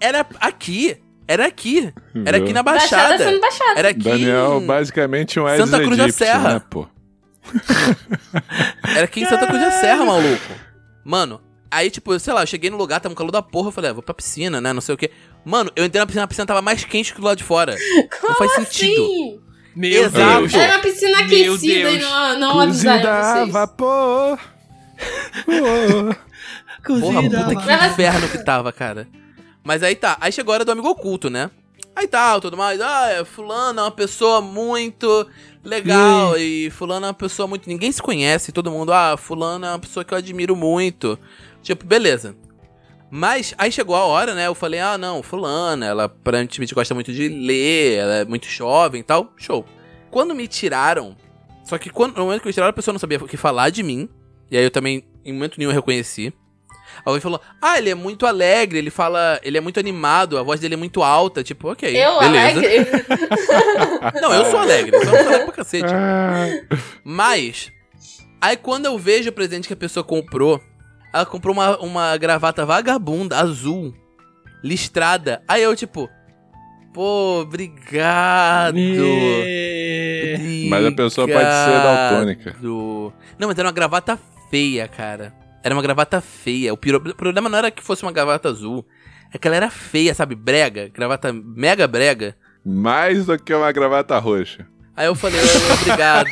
[0.00, 0.96] Era aqui.
[1.26, 1.92] Era aqui.
[2.26, 3.24] Era aqui na Baixada Baixada.
[3.30, 3.78] sendo baixada.
[3.78, 4.02] Era aqui.
[4.02, 6.54] Daniel, basicamente um Aedes Santa Cruz da Serra.
[6.54, 6.86] né, pô?
[8.94, 10.52] Era aqui em Santa Cruz da Serra, maluco.
[11.04, 13.72] Mano, aí, tipo, sei lá, eu cheguei no lugar, tava um calor da porra, eu
[13.72, 14.72] falei, ah, vou pra piscina, né?
[14.72, 15.10] Não sei o quê.
[15.44, 17.76] Mano, eu entrei na piscina, a piscina tava mais quente que do lado de fora.
[18.20, 19.02] Como faz sentido.
[19.02, 19.40] assim?
[19.74, 20.40] Meu Exato.
[20.40, 20.54] Deus.
[20.54, 23.52] Era uma piscina Meu aquecida e não, não Cozida avisaram vocês.
[23.52, 24.38] vapor.
[25.46, 26.30] Oh.
[27.00, 29.06] Porra, puta que inferno que tava, cara.
[29.62, 31.50] Mas aí tá, aí chegou a hora do amigo oculto, né?
[31.94, 32.80] Aí tal, tudo mais.
[32.80, 35.26] Ah, é, fulano é uma pessoa muito
[35.62, 36.36] legal.
[36.38, 37.68] E fulano é uma pessoa muito.
[37.68, 38.92] Ninguém se conhece, todo mundo.
[38.92, 41.18] Ah, fulano é uma pessoa que eu admiro muito.
[41.62, 42.36] Tipo, beleza.
[43.10, 44.46] Mas aí chegou a hora, né?
[44.46, 49.00] Eu falei, ah, não, fulana, ela aparentemente gosta muito de ler, ela é muito jovem
[49.00, 49.32] e tal.
[49.36, 49.64] Show.
[50.10, 51.16] Quando me tiraram.
[51.64, 53.70] Só que quando, no momento que me tiraram, a pessoa não sabia o que falar
[53.70, 54.08] de mim.
[54.50, 56.32] E aí eu também, em momento nenhum, eu reconheci.
[57.04, 60.60] Alguém falou, ah, ele é muito alegre, ele fala, ele é muito animado, a voz
[60.60, 62.58] dele é muito alta, tipo, ok, Eu, beleza.
[62.58, 62.86] alegre.
[64.20, 65.92] Não, eu sou alegre, só não sou alegre pra cacete.
[65.94, 66.46] Ah.
[67.04, 67.70] Mas,
[68.40, 70.60] aí quando eu vejo o presente que a pessoa comprou,
[71.12, 73.94] ela comprou uma, uma gravata vagabunda, azul,
[74.62, 75.42] listrada.
[75.48, 76.08] Aí eu, tipo,
[76.92, 78.74] pô, obrigado.
[78.74, 82.56] Me- Mas a pessoa pode ser daltônica.
[83.38, 84.18] Não, mas era uma gravata
[84.50, 85.32] feia, cara.
[85.62, 86.72] Era uma gravata feia.
[86.72, 88.86] O piro- o problema não era que fosse uma gravata azul.
[89.32, 90.34] É que ela era feia, sabe?
[90.34, 90.88] Brega.
[90.88, 92.34] Gravata mega brega.
[92.64, 94.66] Mais do que uma gravata roxa.
[95.00, 96.28] Aí eu falei, "Ô, obrigado,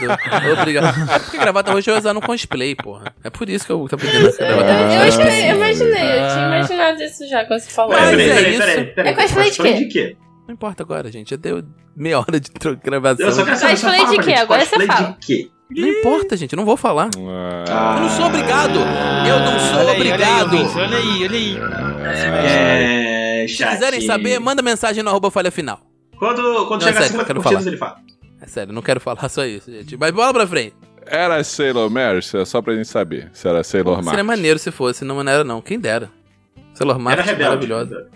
[0.60, 1.10] obrigado.
[1.10, 3.14] É porque gravata roxa eu ia usar no cosplay, porra.
[3.24, 5.22] É por isso que eu tô pedindo essa Eu, gravata eu roxa.
[5.22, 6.56] imaginei, eu imaginei, eu tinha Ah.
[6.58, 7.92] imaginado isso já quando você falou.
[7.92, 8.58] Mas Peraí, é peraí, isso.
[8.60, 9.12] peraí, peraí.
[9.12, 9.72] É cosplay de quê?
[9.72, 10.16] de quê?
[10.46, 11.30] Não importa agora, gente.
[11.30, 11.62] Já deu
[11.96, 12.50] meia hora de
[12.84, 13.24] gravação.
[13.26, 14.32] Eu só quero saber, Cosplay fala de quê?
[14.34, 15.16] Agora você fala.
[15.18, 15.48] de quê?
[15.70, 16.52] Não importa, gente.
[16.52, 17.08] Eu não vou falar.
[17.70, 18.78] Ah, Eu não sou obrigado.
[19.26, 20.56] Eu não sou Olha aí, obrigado.
[20.56, 21.58] Olha aí, olha aí, olha aí.
[23.42, 23.78] É, Se chatinho.
[23.78, 25.80] quiserem saber, manda mensagem no arroba falha final.
[26.18, 27.70] Quando, quando Não, chegar a sério, 50 quero curtidas, falar.
[27.70, 27.96] ele fala.
[28.40, 29.96] É sério, não quero falar só isso, gente.
[29.96, 30.74] Mas bola pra frente.
[31.06, 34.26] Era Sailor Mary, só pra gente saber se era Sailor Seria Mars.
[34.26, 35.60] maneiro se fosse, não era não.
[35.62, 36.10] Quem dera.
[36.74, 37.66] Sailor Mars Era rebelde.
[37.66, 38.06] maravilhosa.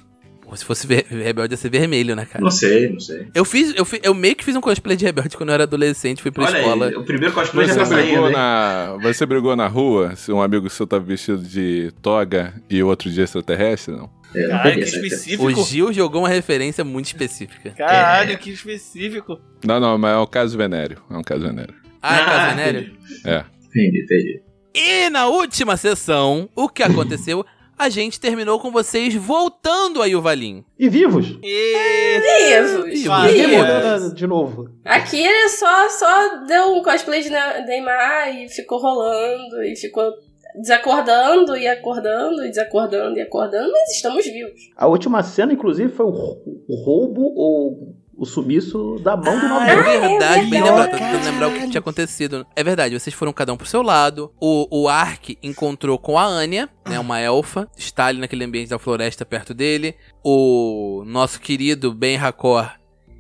[0.43, 2.45] Pô, se fosse ver- rebelde ia ser vermelho, né, cara?
[2.45, 3.29] Não sei, não sei.
[3.35, 5.63] Eu fiz, eu, fi- eu meio que fiz um cosplay de rebelde quando eu era
[5.63, 6.89] adolescente, fui pra Olha escola.
[6.89, 8.33] aí, o primeiro cosplay já Você tá saindo, brigou, hein?
[8.35, 10.15] na, você brigou na rua?
[10.15, 14.11] Se um amigo seu tava vestido de toga e outro de extraterrestre, não?
[14.35, 15.45] É, Caralho, que específico.
[15.45, 17.71] O Gil jogou uma referência muito específica.
[17.71, 19.39] Caralho, que específico.
[19.65, 21.03] Não, não, mas é um caso venério.
[21.11, 21.75] É um caso venério.
[22.01, 22.81] Ah, é caso venéreo?
[22.81, 22.99] entendi.
[23.25, 23.45] É.
[23.67, 24.43] Entendi, entendi.
[24.75, 27.45] E na última sessão, o que aconteceu?
[27.79, 30.65] A gente terminou com vocês voltando a Yuvalin.
[30.79, 31.37] E vivos.
[31.43, 32.21] E...
[32.21, 32.85] Vivos.
[33.33, 33.59] Vivos.
[33.59, 34.69] né, de novo.
[34.85, 40.13] Aqui ele só, só deu um cosplay de Ne- Neymar e ficou rolando e ficou
[40.61, 44.61] desacordando e acordando e desacordando e acordando, mas estamos vivos.
[44.77, 49.47] A última cena, inclusive, foi o, rou- o roubo ou o sumiço da mão do
[49.47, 50.01] Ah, é Nobel.
[50.11, 50.91] verdade, bem lembrado.
[50.91, 52.47] Tô tentando lembrar o que tinha acontecido.
[52.55, 54.33] É verdade, vocês foram cada um pro seu lado.
[54.41, 57.67] O, o Ark encontrou com a Anya, né, uma elfa.
[57.77, 59.97] Está ali naquele ambiente da floresta perto dele.
[60.23, 62.71] O nosso querido Ben Hakor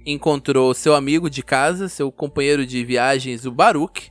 [0.07, 4.11] encontrou seu amigo de casa, seu companheiro de viagens, o Baruch.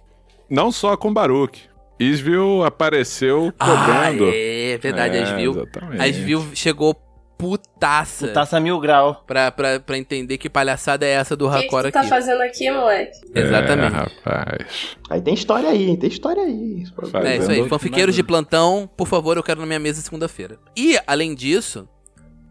[0.50, 1.70] Não só com Baruch.
[2.04, 4.30] Isvil apareceu Ah, cobrando.
[4.34, 5.52] é verdade, a Asvil.
[5.52, 6.02] Exatamente.
[6.02, 6.96] A chegou
[7.38, 8.28] putaça.
[8.28, 9.24] Taça mil grau.
[9.26, 11.92] Pra, pra, pra entender que palhaçada é essa do O que, que tu aqui.
[11.92, 13.18] tá fazendo aqui, moleque?
[13.34, 13.96] Exatamente.
[13.96, 14.98] É, rapaz.
[15.10, 16.52] Aí tem história aí, tem história aí.
[16.54, 20.58] É isso aí, Fazendo- fanfiqueiros de plantão, por favor, eu quero na minha mesa segunda-feira.
[20.78, 21.90] E, além disso,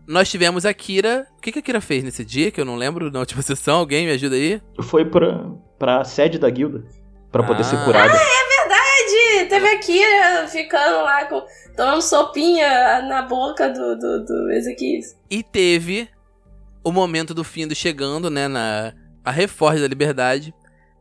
[0.08, 1.24] nós tivemos a Kira.
[1.38, 3.78] O que, que a Kira fez nesse dia, que eu não lembro na última sessão?
[3.78, 4.60] Alguém me ajuda aí?
[4.82, 5.44] Foi pra,
[5.78, 6.84] pra sede da guilda.
[7.30, 7.64] Pra poder Ah.
[7.64, 8.08] ser curada.
[8.08, 8.49] Verdade!
[9.50, 11.42] Teve aqui né, ficando lá com.
[11.76, 15.16] tomando sopinha na boca do, do, do Ezequias.
[15.30, 16.08] E teve
[16.82, 18.92] o momento do Findo chegando, né, na
[19.24, 20.54] a Reforja da Liberdade,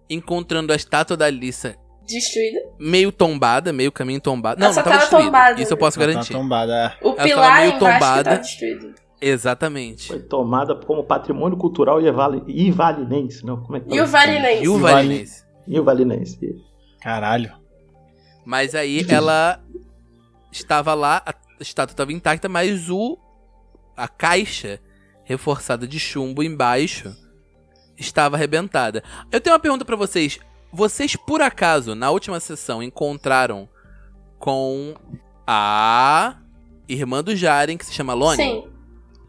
[0.10, 2.60] encontrando a estátua da Alissa Destruída.
[2.80, 4.60] meio tombada, meio caminho tombada.
[4.60, 5.26] Não, Ela não tava tava destruída.
[5.28, 5.62] tombada.
[5.62, 6.34] Isso eu posso Ela tá garantir.
[6.34, 6.98] tombada.
[7.02, 8.24] O tava pilar meio tombada.
[8.32, 8.94] tá destruído.
[9.22, 10.08] Exatamente.
[10.08, 13.46] Foi tomada como patrimônio cultural ivali- ivalinense.
[13.46, 14.64] Não, como é que E o Valinense.
[14.64, 15.44] E o Vale- Valinense.
[15.68, 16.56] Ivalinense.
[17.02, 17.52] Caralho.
[18.50, 19.62] Mas aí ela
[20.52, 23.16] estava lá, a estátua estava intacta, mas o
[23.96, 24.82] a caixa
[25.24, 27.16] reforçada de chumbo embaixo
[27.96, 29.04] estava arrebentada.
[29.32, 30.40] Eu tenho uma pergunta pra vocês.
[30.74, 33.70] Vocês por acaso na última sessão encontraram
[34.40, 34.96] com
[35.46, 36.38] a
[36.88, 38.38] irmã do Jaren que se chama Loni?
[38.38, 38.68] Sim.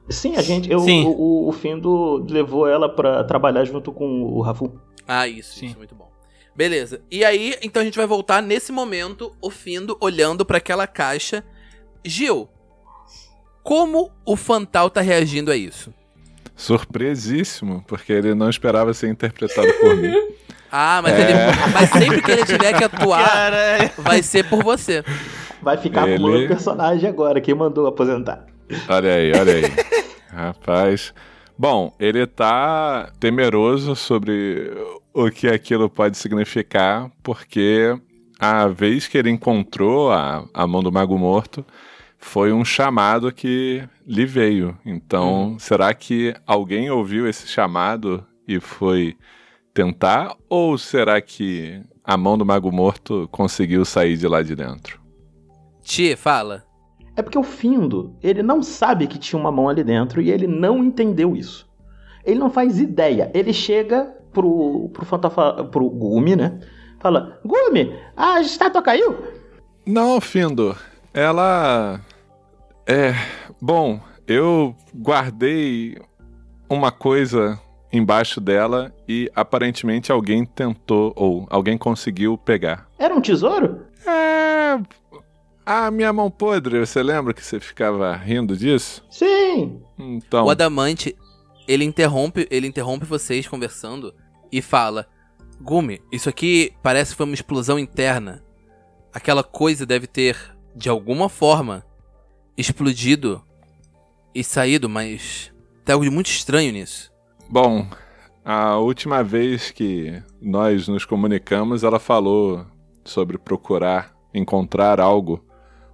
[0.09, 0.71] Sim, a gente.
[0.71, 1.05] Eu, Sim.
[1.05, 4.81] O, o Findo levou ela pra trabalhar junto com o Rafu.
[5.07, 5.67] Ah, isso, Sim.
[5.67, 6.11] isso, muito bom.
[6.55, 7.01] Beleza.
[7.11, 11.45] E aí, então a gente vai voltar nesse momento, o Findo olhando pra aquela caixa.
[12.05, 12.49] Gil,
[13.63, 15.93] como o Fantal tá reagindo a isso?
[16.57, 20.15] Surpresíssimo, porque ele não esperava ser interpretado por mim.
[20.73, 21.21] Ah, mas, É.
[21.23, 21.33] ele,
[21.75, 23.91] mas sempre que ele tiver que atuar, Caralho.
[23.99, 25.03] vai ser por você.
[25.61, 27.41] Vai ficar Ele- acumulando personagem agora.
[27.41, 28.47] Quem mandou aposentar?
[28.89, 29.63] Olha aí, olha aí.
[30.33, 31.13] Rapaz.
[31.61, 34.73] Bom, ele tá temeroso sobre
[35.13, 37.95] o que aquilo pode significar, porque
[38.39, 41.63] a vez que ele encontrou a, a mão do Mago Morto
[42.17, 44.75] foi um chamado que lhe veio.
[44.87, 49.15] Então, será que alguém ouviu esse chamado e foi
[49.75, 50.35] tentar?
[50.49, 54.99] Ou será que a mão do Mago Morto conseguiu sair de lá de dentro?
[55.83, 56.70] Ti, fala.
[57.21, 60.47] É porque o Findo, ele não sabe que tinha uma mão ali dentro e ele
[60.47, 61.69] não entendeu isso.
[62.25, 63.31] Ele não faz ideia.
[63.35, 66.59] Ele chega pro, pro, fantafa, pro Gumi, né?
[66.99, 69.19] Fala, Gumi, a estátua caiu?
[69.85, 70.75] Não, Findo.
[71.13, 72.01] Ela.
[72.87, 73.13] É.
[73.61, 75.99] Bom, eu guardei
[76.71, 77.61] uma coisa
[77.93, 82.89] embaixo dela e aparentemente alguém tentou, ou alguém conseguiu pegar.
[82.99, 83.85] Era um tesouro?
[84.07, 85.00] É.
[85.73, 89.07] A minha mão podre, você lembra que você ficava rindo disso?
[89.09, 89.81] Sim.
[89.97, 90.45] Então.
[90.45, 91.17] O Adamante,
[91.69, 94.13] ele interrompe, ele interrompe vocês conversando
[94.51, 95.07] e fala:
[95.61, 98.43] Gumi, isso aqui parece que foi uma explosão interna.
[99.15, 100.37] aquela coisa deve ter,
[100.75, 101.87] de alguma forma,
[102.57, 103.41] explodido
[104.35, 105.53] e saído, mas
[105.85, 107.13] tem algo de muito estranho nisso.
[107.49, 107.87] Bom,
[108.45, 112.67] a última vez que nós nos comunicamos, ela falou
[113.05, 115.45] sobre procurar encontrar algo,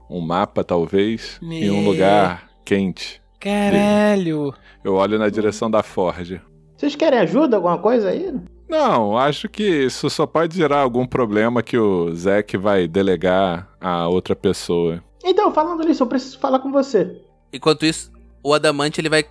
[0.09, 3.21] um mapa talvez, em um Me- lugar quente.
[3.41, 4.53] Caralho.
[4.85, 6.41] Eu olho na direção da Forge.
[6.77, 8.35] Vocês querem ajuda, alguma coisa aí?
[8.69, 14.09] Não, acho que isso só pode gerar algum problema que o Zack vai delegar a
[14.09, 15.03] outra pessoa.
[15.25, 17.21] Então, falando nisso, eu preciso falar com você.
[17.53, 18.11] Enquanto isso,
[18.43, 19.25] o Adamante ele vai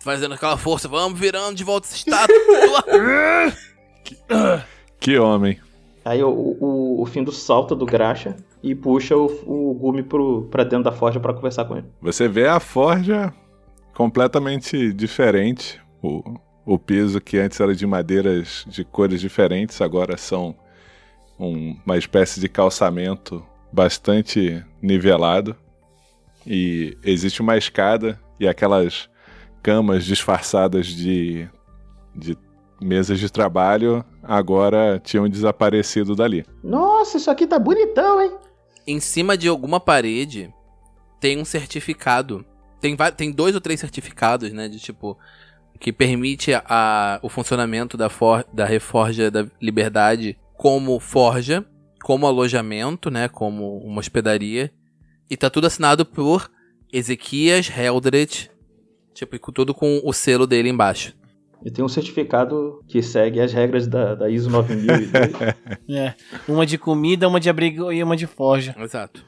[0.00, 2.34] fazendo aquela força, vamos virando de volta essa estátua.
[5.00, 5.58] Que homem.
[6.04, 10.64] Aí o, o, o Findo salta do graxa e puxa o, o Gumi pro, pra
[10.64, 11.86] dentro da forja pra conversar com ele.
[12.00, 13.32] Você vê a forja
[13.94, 15.80] completamente diferente.
[16.02, 16.22] O,
[16.64, 20.54] o piso que antes era de madeiras de cores diferentes, agora são
[21.38, 25.56] um- uma espécie de calçamento bastante nivelado.
[26.46, 29.08] E existe uma escada e aquelas
[29.62, 31.48] camas disfarçadas de,
[32.14, 32.36] de
[32.80, 36.44] mesas de trabalho agora tinham desaparecido dali.
[36.62, 38.32] Nossa, isso aqui tá bonitão, hein?
[38.88, 40.52] Em cima de alguma parede
[41.20, 42.44] tem um certificado.
[42.80, 44.68] Tem, tem dois ou três certificados, né?
[44.68, 45.18] De tipo.
[45.78, 51.64] Que permite a, o funcionamento da, for, da Reforja da Liberdade como forja,
[52.02, 53.28] como alojamento, né?
[53.28, 54.72] Como uma hospedaria.
[55.30, 56.50] E tá tudo assinado por
[56.92, 58.50] Ezequias Heldred.
[59.14, 61.14] Tipo, tudo com o selo dele embaixo.
[61.64, 65.10] E tem um certificado que segue as regras da, da ISO 9002.
[65.88, 66.14] É.
[66.46, 68.74] Uma de comida, uma de abrigo e uma de forja.
[68.78, 69.24] Exato.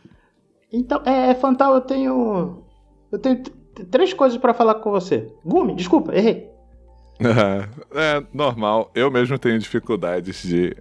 [0.72, 2.64] então, é, Fantal, eu tenho.
[3.10, 3.42] Eu tenho
[3.90, 5.32] três coisas pra falar com você.
[5.44, 6.48] Gumi, desculpa, errei.
[7.20, 8.90] é normal.
[8.94, 10.76] Eu mesmo tenho dificuldades de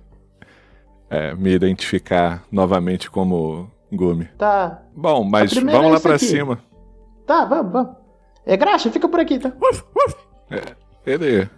[1.09, 4.25] é, me identificar novamente como Gumi.
[4.37, 4.83] Tá.
[4.95, 6.25] Bom, mas primeira vamos é lá aqui.
[6.25, 6.59] cima.
[7.25, 7.95] Tá, vamos, vamos.
[8.45, 9.51] É graxa, fica por aqui, tá?
[11.05, 11.49] Ele,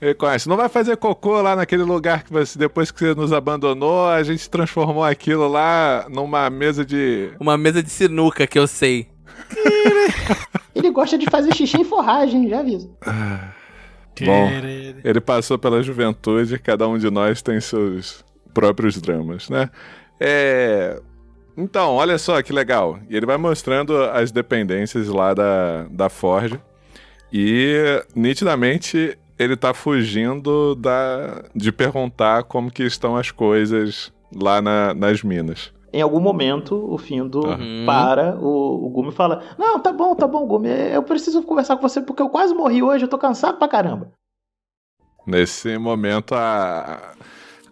[0.00, 0.48] ele conhece.
[0.48, 4.22] Não vai fazer cocô lá naquele lugar que você, depois que você nos abandonou, a
[4.22, 7.30] gente transformou aquilo lá numa mesa de.
[7.40, 9.08] Uma mesa de sinuca que eu sei.
[10.74, 12.94] Ele gosta de fazer xixi em forragem, já aviso.
[14.24, 14.48] Bom,
[15.04, 19.68] ele passou pela juventude, cada um de nós tem seus próprios dramas, né?
[20.18, 21.00] É.
[21.56, 22.98] Então, olha só que legal.
[23.08, 26.60] E ele vai mostrando as dependências lá da, da Forge.
[27.32, 34.94] E nitidamente ele tá fugindo da, de perguntar como que estão as coisas lá na-
[34.94, 35.72] nas minas.
[35.92, 37.84] Em algum momento, o Findo Uhum.
[37.86, 40.68] para, o, o Gumi fala: Não, tá bom, tá bom, Gumi.
[40.92, 44.10] Eu preciso conversar com você porque eu quase morri hoje, eu tô cansado pra caramba.
[45.26, 47.14] Nesse momento, a,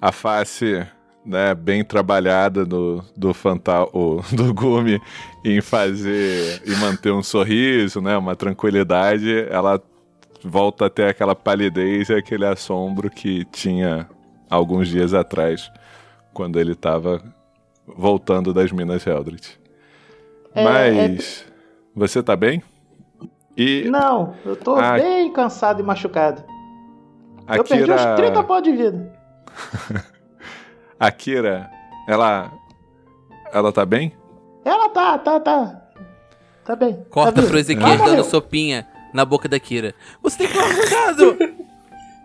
[0.01, 0.87] a face
[1.25, 3.91] né, bem trabalhada do, do Fantal,
[4.33, 5.01] do Gumi
[5.45, 9.81] em fazer e manter um sorriso, né, uma tranquilidade, ela
[10.43, 14.09] volta a ter aquela palidez e aquele assombro que tinha
[14.51, 15.71] alguns dias atrás,
[16.33, 17.23] quando ele estava
[17.87, 19.53] voltando das Minas Eldritch.
[20.55, 21.45] É, Mas
[21.95, 22.63] você tá bem?
[23.57, 24.95] E Não, eu tô Ah.
[24.99, 26.43] bem cansado e machucado.
[27.49, 28.13] Eu perdi Akira...
[28.13, 29.13] uns 30 pau de vida.
[30.99, 31.71] A Kira,
[32.09, 32.53] ela.
[33.53, 34.13] Ela tá bem?
[34.65, 35.81] Ela tá, tá, tá.
[36.65, 37.05] Tá bem.
[37.11, 38.25] Corta tá pro Ah, Ezequias dando morreu.
[38.25, 39.95] sopinha na boca da Kira.
[40.23, 41.37] Você tem que tomar cuidado!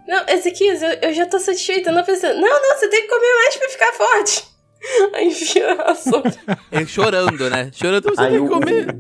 [0.08, 1.92] Não, Ezequias, eu, eu já tô satisfeita.
[1.92, 4.44] Não pensando, não, não, você tem que comer mais pra ficar forte.
[5.14, 6.32] Aí enfia a sopa.
[6.72, 7.70] Ele chorando, né?
[7.72, 9.00] Chorando, você Aí tem o, que comer.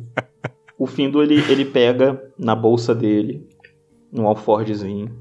[0.77, 3.49] o Findo, ele, ele pega na bolsa dele
[4.13, 5.19] um alforgezinho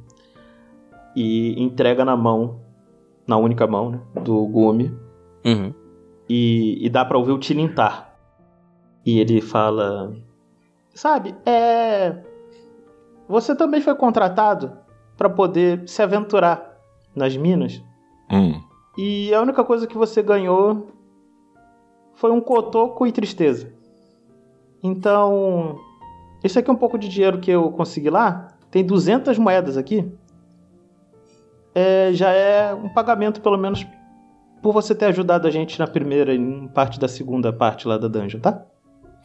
[1.17, 2.61] e entrega na mão,
[3.29, 4.91] na única mão, né, do Gumi,
[5.45, 5.73] Uhum.
[6.29, 8.13] e, e dá pra ouvir o tilintar.
[9.07, 10.13] E ele fala:
[10.95, 12.25] Sabe, é.
[13.29, 14.73] Você também foi contratado
[15.17, 16.77] pra poder se aventurar
[17.15, 17.83] nas minas.
[18.33, 18.61] Hum.
[18.97, 20.89] E a única coisa que você ganhou
[22.15, 23.73] foi um cotoco e tristeza.
[24.83, 25.79] Então,
[26.43, 28.49] isso aqui é um pouco de dinheiro que eu consegui lá.
[28.71, 30.11] Tem 200 moedas aqui.
[31.81, 33.87] É, já é um pagamento, pelo menos,
[34.61, 37.97] por você ter ajudado a gente na primeira e em parte da segunda parte lá
[37.97, 38.65] da dungeon, tá?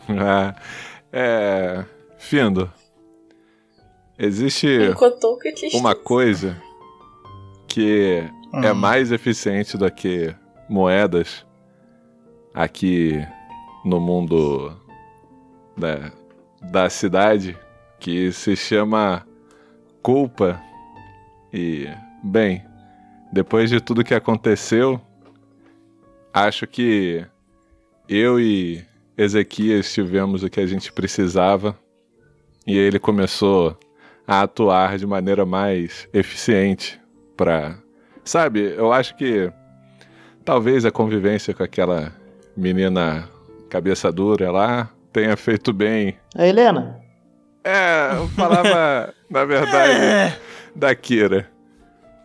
[0.07, 0.53] Ah,
[1.11, 1.83] é.
[2.17, 2.71] Findo.
[4.19, 4.67] Existe
[5.73, 6.55] uma coisa
[7.67, 8.23] que
[8.63, 8.75] é Hum.
[8.75, 10.33] mais eficiente do que
[10.69, 11.43] moedas
[12.53, 13.25] aqui
[13.83, 14.77] no mundo
[15.75, 16.11] da,
[16.71, 17.57] da cidade
[17.99, 19.25] que se chama
[20.03, 20.61] culpa.
[21.51, 21.87] E,
[22.23, 22.63] bem,
[23.31, 25.01] depois de tudo que aconteceu,
[26.33, 27.25] acho que
[28.07, 28.83] eu e
[29.17, 31.77] Ezequias tivemos o que a gente precisava
[32.65, 33.77] e ele começou
[34.25, 36.99] a atuar de maneira mais eficiente
[37.35, 37.77] para,
[38.23, 38.73] sabe?
[38.77, 39.51] Eu acho que
[40.45, 42.13] talvez a convivência com aquela
[42.55, 43.29] menina
[43.69, 46.15] cabeça dura lá tenha feito bem.
[46.35, 46.99] A Helena?
[47.63, 50.37] É, eu falava, na verdade,
[50.75, 51.52] da Kira.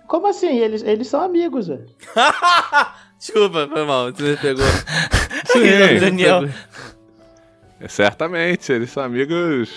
[0.08, 0.58] Como assim?
[0.58, 1.86] Eles, eles são amigos, velho.
[3.18, 4.10] Desculpa, foi mal.
[4.10, 4.64] Você me pegou.
[5.52, 6.48] Sim, Daniel.
[7.80, 9.70] É, certamente, eles são amigos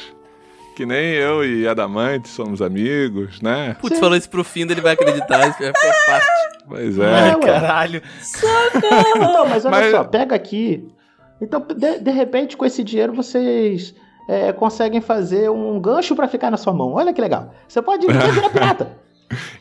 [0.75, 3.75] que nem eu e Adamante somos amigos, né?
[3.81, 5.49] Putz, falou isso pro fim, ele vai acreditar.
[5.49, 6.27] Isso vai fazer parte.
[6.67, 7.39] Pois É, ué.
[7.41, 8.01] Caralho.
[9.19, 10.87] Não, mas olha Mas- só, pega aqui.
[11.41, 13.93] Então, de, de repente, com esse dinheiro, vocês
[14.29, 16.93] é, conseguem fazer um gancho pra ficar na sua mão.
[16.93, 17.53] Olha que legal.
[17.67, 18.97] Você pode virar pirata.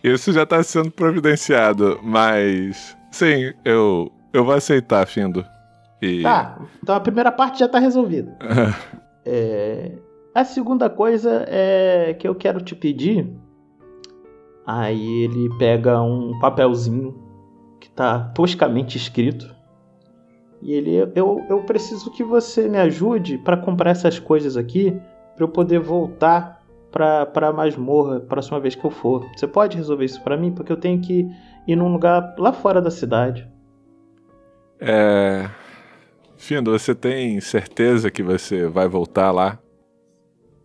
[0.03, 2.97] Isso já tá sendo providenciado, mas.
[3.11, 4.11] Sim, eu.
[4.33, 5.45] Eu vou aceitar, Findo.
[6.01, 6.23] E.
[6.23, 8.37] Tá, então a primeira parte já tá resolvida.
[9.23, 9.93] É,
[10.35, 13.31] a segunda coisa é que eu quero te pedir.
[14.67, 17.15] Aí ele pega um papelzinho
[17.79, 19.55] que tá toscamente escrito.
[20.63, 24.99] E ele, eu, eu preciso que você me ajude para comprar essas coisas aqui
[25.35, 26.60] para eu poder voltar
[26.91, 29.27] pra, pra masmorra a próxima vez que eu for.
[29.35, 30.53] Você pode resolver isso para mim?
[30.53, 31.29] Porque eu tenho que
[31.67, 33.49] ir num lugar lá fora da cidade.
[34.81, 35.49] É.
[36.37, 39.59] Findo, você tem certeza que você vai voltar lá?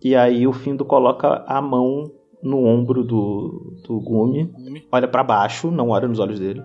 [0.02, 2.12] E aí o Findo coloca a mão
[2.42, 4.54] no ombro do, do Gumi,
[4.92, 6.64] olha pra baixo, não olha nos olhos dele.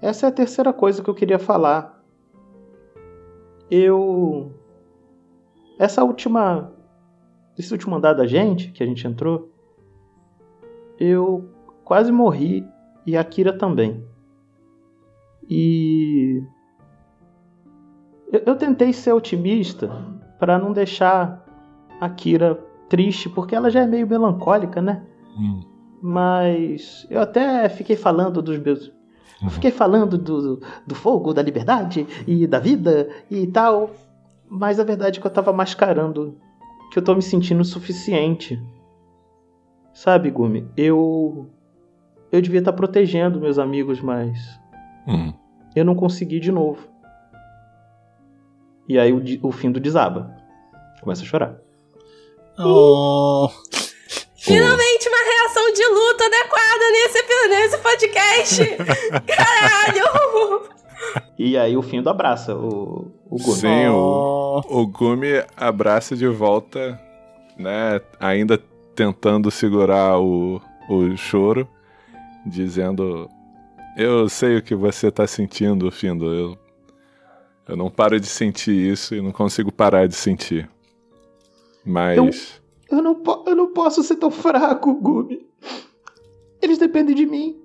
[0.00, 2.00] Essa é a terceira coisa que eu queria falar.
[3.70, 4.52] Eu.
[5.78, 6.72] Essa última.
[7.58, 9.50] Esse último andar da gente, que a gente entrou,
[10.98, 11.50] eu
[11.84, 12.64] quase morri
[13.04, 14.04] e a Kira também.
[15.48, 16.40] E.
[18.30, 19.90] Eu, eu tentei ser otimista
[20.38, 21.44] para não deixar
[22.00, 22.54] a Kira
[22.88, 25.04] triste, porque ela já é meio melancólica, né?
[26.00, 28.92] Mas eu até fiquei falando dos meus.
[29.42, 33.90] Eu fiquei falando do, do fogo, da liberdade e da vida e tal.
[34.48, 36.36] Mas a verdade é que eu tava mascarando
[36.90, 38.60] que eu tô me sentindo suficiente.
[39.92, 40.68] Sabe, Gumi?
[40.76, 41.50] Eu.
[42.30, 44.38] Eu devia estar protegendo meus amigos, mas.
[45.06, 45.32] Hum.
[45.74, 46.88] Eu não consegui de novo.
[48.88, 50.34] E aí o, o fim do desaba.
[51.00, 51.56] Começa a chorar.
[52.58, 53.48] Oh.
[54.36, 58.64] Finalmente uma reação de luta adequada nesse, nesse podcast.
[59.26, 60.77] Caralho!
[61.38, 63.56] E aí o Findo abraça o, o Gumi.
[63.60, 67.00] Sim, o, o Gumi abraça de volta,
[67.56, 68.00] né?
[68.18, 68.58] Ainda
[68.94, 71.66] tentando segurar o, o choro,
[72.44, 73.30] dizendo:
[73.96, 76.34] Eu sei o que você tá sentindo, Findo.
[76.34, 76.58] Eu,
[77.68, 80.68] eu não paro de sentir isso e não consigo parar de sentir.
[81.84, 82.60] Mas.
[82.90, 85.46] Eu não, po- eu não posso ser tão fraco, Gumi.
[86.60, 87.56] Eles dependem de mim.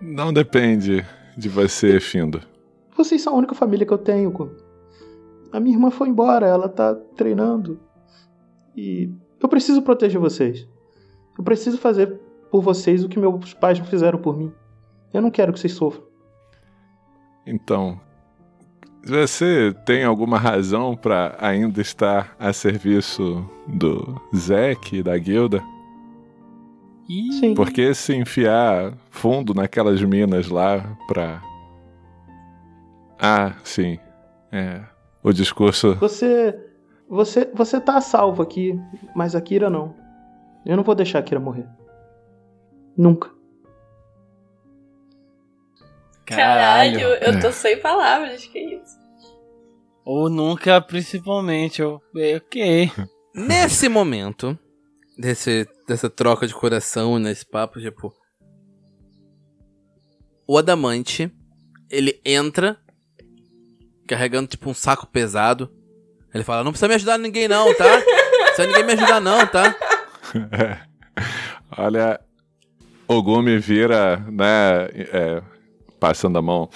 [0.00, 1.04] Não depende
[1.36, 2.40] de você, Findo.
[2.96, 4.32] Vocês são a única família que eu tenho.
[5.52, 7.78] A minha irmã foi embora, ela tá treinando.
[8.76, 9.10] E
[9.40, 10.68] eu preciso proteger vocês.
[11.36, 12.20] Eu preciso fazer
[12.50, 14.52] por vocês o que meus pais não fizeram por mim.
[15.12, 16.04] Eu não quero que vocês sofram.
[17.46, 18.00] Então,
[19.04, 25.62] você tem alguma razão pra ainda estar a serviço do Zek e da guilda?
[27.06, 27.54] Sim.
[27.54, 31.42] Porque se enfiar fundo naquelas minas lá pra.
[33.18, 33.98] Ah, sim.
[34.50, 34.82] É.
[35.22, 35.94] O discurso.
[35.96, 36.58] Você.
[37.08, 37.50] Você.
[37.54, 38.78] Você tá a salvo aqui,
[39.14, 39.94] mas a Kira não.
[40.64, 41.66] Eu não vou deixar a Kira morrer.
[42.96, 43.30] Nunca.
[46.24, 47.40] Caralho, eu É.
[47.40, 48.96] tô sem palavras, que isso.
[50.04, 51.82] Ou nunca, principalmente.
[51.82, 52.90] Eu, é, ok.
[53.34, 54.58] Nesse momento,
[55.18, 58.12] desse, dessa troca de coração, nesse papo, tipo.
[60.46, 61.30] O Adamante,
[61.90, 62.78] ele entra
[64.08, 65.70] carregando, tipo, um saco pesado.
[66.34, 67.84] Ele fala: Não precisa me ajudar ninguém, não, tá?
[67.84, 69.76] Não precisa ninguém me ajudar, não, tá?
[71.76, 72.20] Olha.
[73.08, 74.88] O Gumi vira, né?
[74.94, 75.42] é,
[76.00, 76.70] passando a mão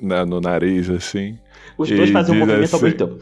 [0.00, 1.38] né, no nariz, assim.
[1.76, 3.18] Os dois fazem um movimento ao assim- mesmo tempo.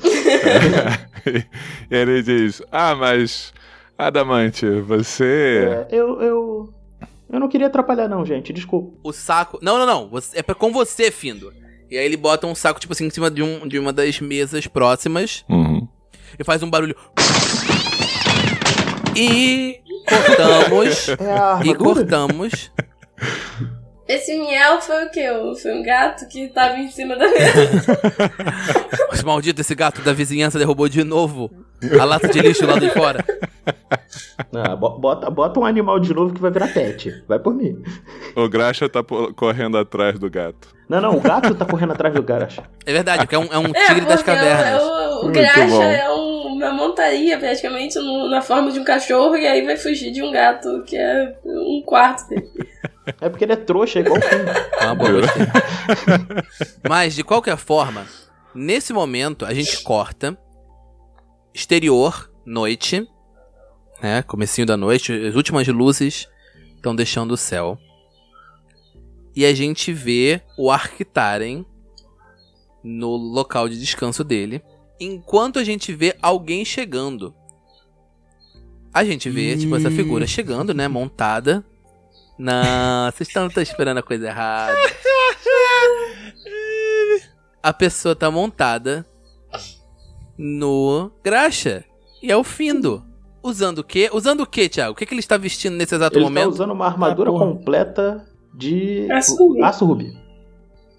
[1.90, 3.52] e ele diz: Ah, mas.
[3.98, 5.86] Adamante, você.
[5.90, 6.74] É, eu, eu.
[7.28, 8.52] Eu não queria atrapalhar, não, gente.
[8.52, 8.96] Desculpa.
[9.02, 9.58] O saco.
[9.60, 10.10] Não, não, não.
[10.34, 11.52] É pra, com você, Findo.
[11.90, 14.20] E aí ele bota um saco, tipo assim, em cima de, um, de uma das
[14.20, 15.44] mesas próximas.
[15.48, 15.86] Uhum.
[16.38, 16.96] E faz um barulho.
[19.16, 21.08] E cortamos.
[21.08, 22.70] É a e cortamos
[24.08, 25.26] Esse miel foi o quê?
[25.60, 28.00] Foi um gato que tava em cima da mesa.
[29.10, 31.50] Mas maldito, esse gato da vizinhança derrubou de novo
[32.00, 33.24] a lata de lixo lá de fora.
[34.54, 37.22] Ah, bo- bota, bota um animal de novo que vai virar pet.
[37.26, 37.82] Vai por mim.
[38.36, 40.68] O Graxa tá correndo atrás do gato.
[40.88, 42.62] Não, não, o gato tá correndo atrás do Garacha.
[42.86, 44.82] É verdade, porque é um, é um É, tigre das porque cavernas.
[44.82, 45.82] o, o, o Muito graxa bom.
[45.82, 50.10] é um- uma montaria praticamente no- na forma de um cachorro e aí vai fugir
[50.12, 52.48] de um gato que é um quarto dele.
[53.20, 54.22] É porque ele é trouxa, igual o.
[54.22, 55.22] É uma boa.
[56.88, 58.06] Mas, de qualquer forma,
[58.54, 60.36] nesse momento a gente corta
[61.54, 63.06] exterior, noite,
[64.02, 64.22] né?
[64.22, 66.28] Comecinho da noite, as últimas luzes
[66.74, 67.78] estão deixando o céu.
[69.34, 71.64] E a gente vê o Arctaren
[72.82, 74.62] no local de descanso dele,
[74.98, 77.34] enquanto a gente vê alguém chegando.
[78.92, 80.88] A gente vê, tipo, essa figura chegando, né?
[80.88, 81.64] Montada.
[82.38, 84.76] Não, vocês estão estão esperando a coisa errada.
[87.62, 89.04] A pessoa tá montada
[90.38, 91.84] no graxa.
[92.22, 93.04] E é o Findo.
[93.42, 94.10] Usando o quê?
[94.12, 94.92] Usando o quê, Thiago?
[94.92, 96.48] O que, que ele está vestindo nesse exato Ele tá momento?
[96.50, 99.62] usando uma armadura Ah, completa de Aço rubi.
[99.62, 100.18] aço rubi.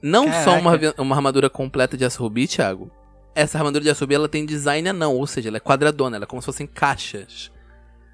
[0.02, 0.60] Não só Caraca.
[0.62, 2.90] uma, arvi- uma armadura completa de aço rubi, Thiago.
[3.36, 5.16] Essa armadura de aço rubi, ela tem design anão.
[5.16, 6.16] Ou seja, ela é quadradona.
[6.16, 7.52] Ela é como se fossem caixas.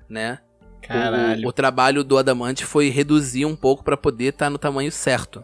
[0.10, 0.40] Né?
[0.84, 1.48] O- Caralho.
[1.48, 5.44] O, trabalho do Adamante foi reduzir um pouco pra poder estar no tamanho certo.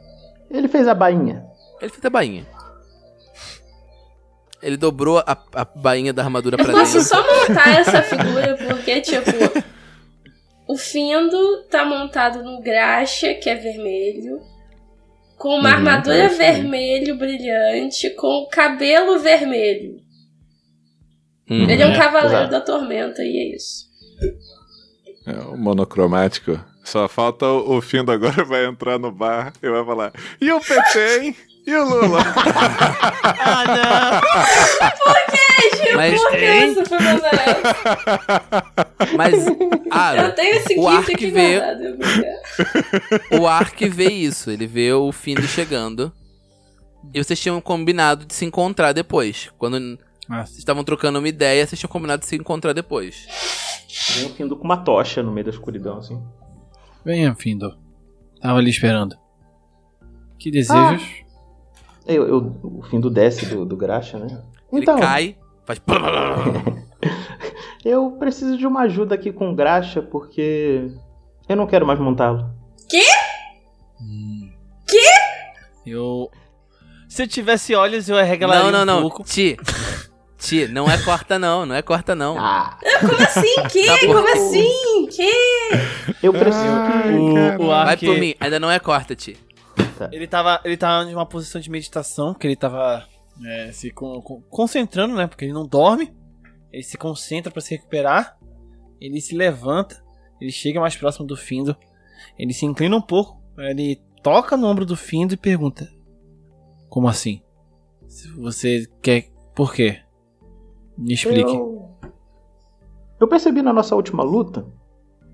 [0.51, 1.45] Ele fez a bainha.
[1.81, 2.45] Ele fez a bainha.
[4.61, 7.07] Ele dobrou a, a bainha da armadura Eu pra posso dentro.
[7.07, 9.29] só montar essa figura porque, tipo,
[10.67, 14.41] o Findo tá montado no graxa, que é vermelho,
[15.37, 16.35] com uma Uhum, armadura é aí.
[16.35, 20.01] vermelho brilhante, com cabelo vermelho.
[21.49, 21.63] Hum.
[21.69, 22.51] Ele é um É, cavaleiro exato.
[22.51, 23.87] da tormenta e é isso.
[25.29, 26.59] É o monocromático.
[26.83, 30.11] Só falta o, o Findo agora vai entrar no bar e vai falar:
[30.41, 31.35] E o PT, hein?
[31.67, 32.19] E o Lula?
[33.41, 34.21] Ah,
[35.95, 36.97] Mas, Por que isso foi
[39.15, 39.45] mas
[39.91, 41.61] Aro, Eu tenho esse o Ark aqui vê-
[43.39, 44.51] o Ark vê isso.
[44.51, 46.11] Ele vê o Findo chegando.
[47.13, 49.49] E vocês tinham combinado de se encontrar depois.
[49.57, 49.97] Quando
[50.29, 53.27] vocês estavam trocando uma ideia, vocês tinham combinado de se encontrar depois.
[54.15, 56.21] Vem o Findo com uma tocha no meio da escuridão, assim.
[57.03, 57.77] Venha, Findo.
[58.41, 59.17] Tava ali esperando.
[60.37, 61.03] Que desejos?
[62.05, 64.43] Eu, eu- o Findo desce do, do graxa, né?
[64.71, 65.81] Então, Ele cai, faz.
[67.83, 70.91] eu preciso de uma ajuda aqui com o graxa, porque
[71.47, 72.49] eu não quero mais montá-lo.
[74.01, 74.49] Hum.
[75.85, 76.29] Eu.
[77.07, 79.01] Se eu tivesse olhos, eu arregalaria Não, não, um não.
[79.01, 79.23] pouco.
[79.23, 79.57] Ti.
[80.39, 81.65] Ti, não é corta, não.
[81.65, 82.37] Não é corta, não.
[82.39, 83.55] Ah, Como assim?
[83.69, 83.85] Que?
[83.85, 83.99] Tá.
[84.07, 85.07] Como assim?
[85.07, 85.31] Que?
[86.25, 87.17] eu preciso Ai, que...
[87.61, 88.33] O, o Vai por mim.
[88.39, 89.37] Ainda não é corta, Ti.
[90.11, 93.05] ele tava, ele tava em uma posição de meditação, que ele tava
[93.45, 95.27] é, se con- con- concentrando, né?
[95.27, 96.13] Porque ele não dorme.
[96.71, 98.37] Ele se concentra pra se recuperar.
[99.01, 100.01] Ele se levanta.
[100.39, 101.75] Ele chega mais próximo do Findo.
[102.37, 103.41] Ele se inclina um pouco.
[103.57, 105.89] Ele toca no ombro do Findo e pergunta:
[106.87, 107.41] Como assim?
[108.07, 109.29] Se você quer.
[109.53, 109.99] Por quê?
[110.99, 111.49] Me explique.
[111.55, 111.89] Eu...
[113.19, 114.65] eu percebi na nossa última luta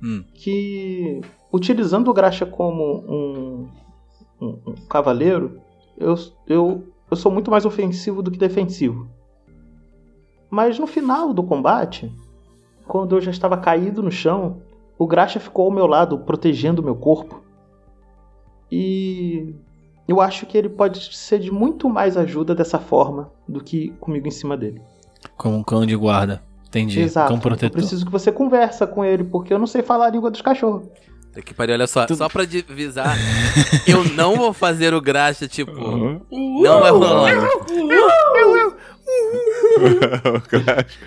[0.03, 0.23] Hum.
[0.33, 3.67] que, utilizando o graxa como um,
[4.41, 5.59] um- um cavaleiro,
[5.97, 6.13] eu,
[6.45, 9.07] eu, eu sou muito mais ofensivo do que defensivo.
[10.49, 12.11] Mas no final do combate,
[12.87, 14.61] quando eu já estava caído no chão,
[14.97, 17.41] o graxa ficou ao meu lado, protegendo o meu corpo.
[18.71, 19.55] E
[20.07, 24.27] eu acho que ele pode ser de muito mais ajuda dessa forma do que comigo
[24.27, 24.81] em cima dele.
[25.37, 26.43] Como um cão de guarda.
[26.67, 26.99] Entendi.
[27.01, 27.27] Exato.
[27.29, 27.71] Cão Eu protetor.
[27.79, 30.83] preciso que você conversa com ele, porque eu não sei falar a língua dos cachorros.
[31.45, 32.05] Que pariu, olha só.
[32.05, 33.17] Tu- Só pra avisar,
[33.85, 35.71] eu não vou fazer o graxa, tipo.
[35.71, 36.21] Uhum.
[36.61, 37.33] Não vai rolar.
[40.25, 40.97] o Graxa.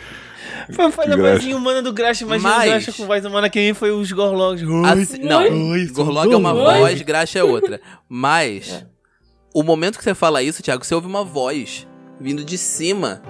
[0.72, 3.58] Foi, foi a vozinha humana do Graxa, mas, Mas- o Graxa com voz humana que
[3.58, 4.62] nem foi os Gorlogs.
[4.84, 5.40] Assim- não,
[5.70, 7.80] Oi, Gorlog é uma voz, graxa é outra.
[8.08, 8.84] Mas,
[9.54, 11.86] o momento que você fala isso, Thiago, você ouve uma voz
[12.20, 13.22] vindo de cima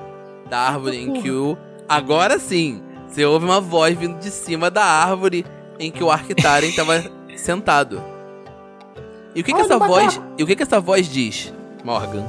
[0.49, 1.57] da árvore em que o.
[1.88, 2.82] Agora sim!
[3.07, 5.44] Você ouve uma voz vindo de cima da árvore
[5.78, 7.03] em que o Arctaren tava
[7.36, 8.03] sentado.
[9.34, 10.20] E o que, que essa voz.
[10.36, 11.53] E o que, que essa voz diz,
[11.84, 12.26] Morgan?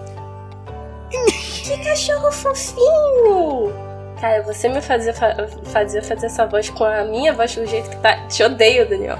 [1.69, 3.88] Que cachorro fofinho!
[4.19, 5.33] Cara, você me fazia, fa
[5.65, 8.17] fazia fazer essa voz com a minha voz do jeito que tá.
[8.27, 9.17] Te odeio, Daniel.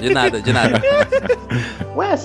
[0.00, 0.80] De nada, de nada.
[1.94, 2.16] Ué,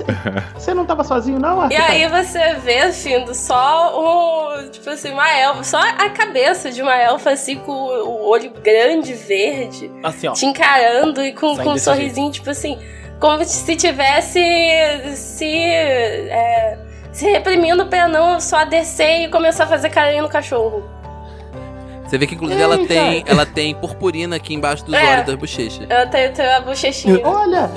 [0.53, 1.69] você não tava sozinho, não?
[1.69, 4.69] E aí você vê, Findo, só um.
[4.69, 5.63] Tipo assim, uma elfa.
[5.63, 10.33] Só a cabeça de uma elfa, assim, com o olho grande, verde, Assim, ó.
[10.33, 12.79] te encarando e com, com um sorrisinho, tipo assim.
[13.19, 14.39] como se tivesse
[15.15, 16.77] se, é,
[17.11, 20.87] se reprimindo pra não só descer e começar a fazer carinho no cachorro.
[22.07, 25.13] Você vê que inclusive ela tem, ela tem purpurina aqui embaixo dos É.
[25.15, 25.87] olhos das bochechas.
[25.89, 27.19] Eu tenho, tenho a bochechinha.
[27.27, 27.69] Olha!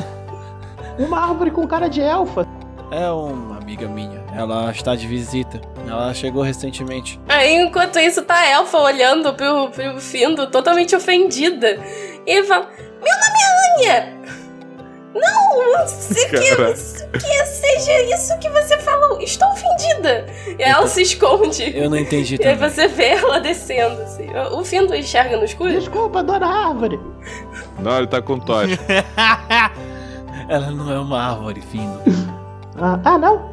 [0.98, 2.46] Uma árvore com cara de elfa.
[2.90, 4.22] É uma amiga minha.
[4.36, 5.60] Ela está de visita.
[5.88, 7.20] Ela chegou recentemente.
[7.28, 11.78] Aí, enquanto isso, tá a Elfa olhando pro, pro Findo, totalmente ofendida.
[12.26, 14.20] E ele fala: Meu nome é Anya!
[15.14, 16.38] Não, se que,
[17.18, 20.26] que seja isso que você falou, estou ofendida!
[20.58, 21.76] E ela se esconde.
[21.76, 22.70] Eu não entendi E aí também.
[22.70, 24.28] você vê ela descendo, assim.
[24.52, 25.72] O Findo enxerga no escuro?
[25.72, 27.00] Desculpa, dona árvore.
[27.80, 28.78] Não, ele tá com tocha.
[30.48, 32.00] Ela não é uma árvore, Findo.
[32.76, 33.50] Ah, ah, não.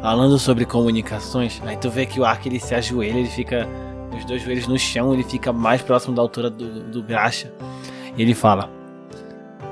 [0.00, 3.68] Falando sobre comunicações, aí tu vê que o Ark ele se ajoelha, ele fica
[4.10, 7.52] com os dois joelhos no chão, ele fica mais próximo da altura do, do Graxa.
[8.16, 8.68] E ele fala: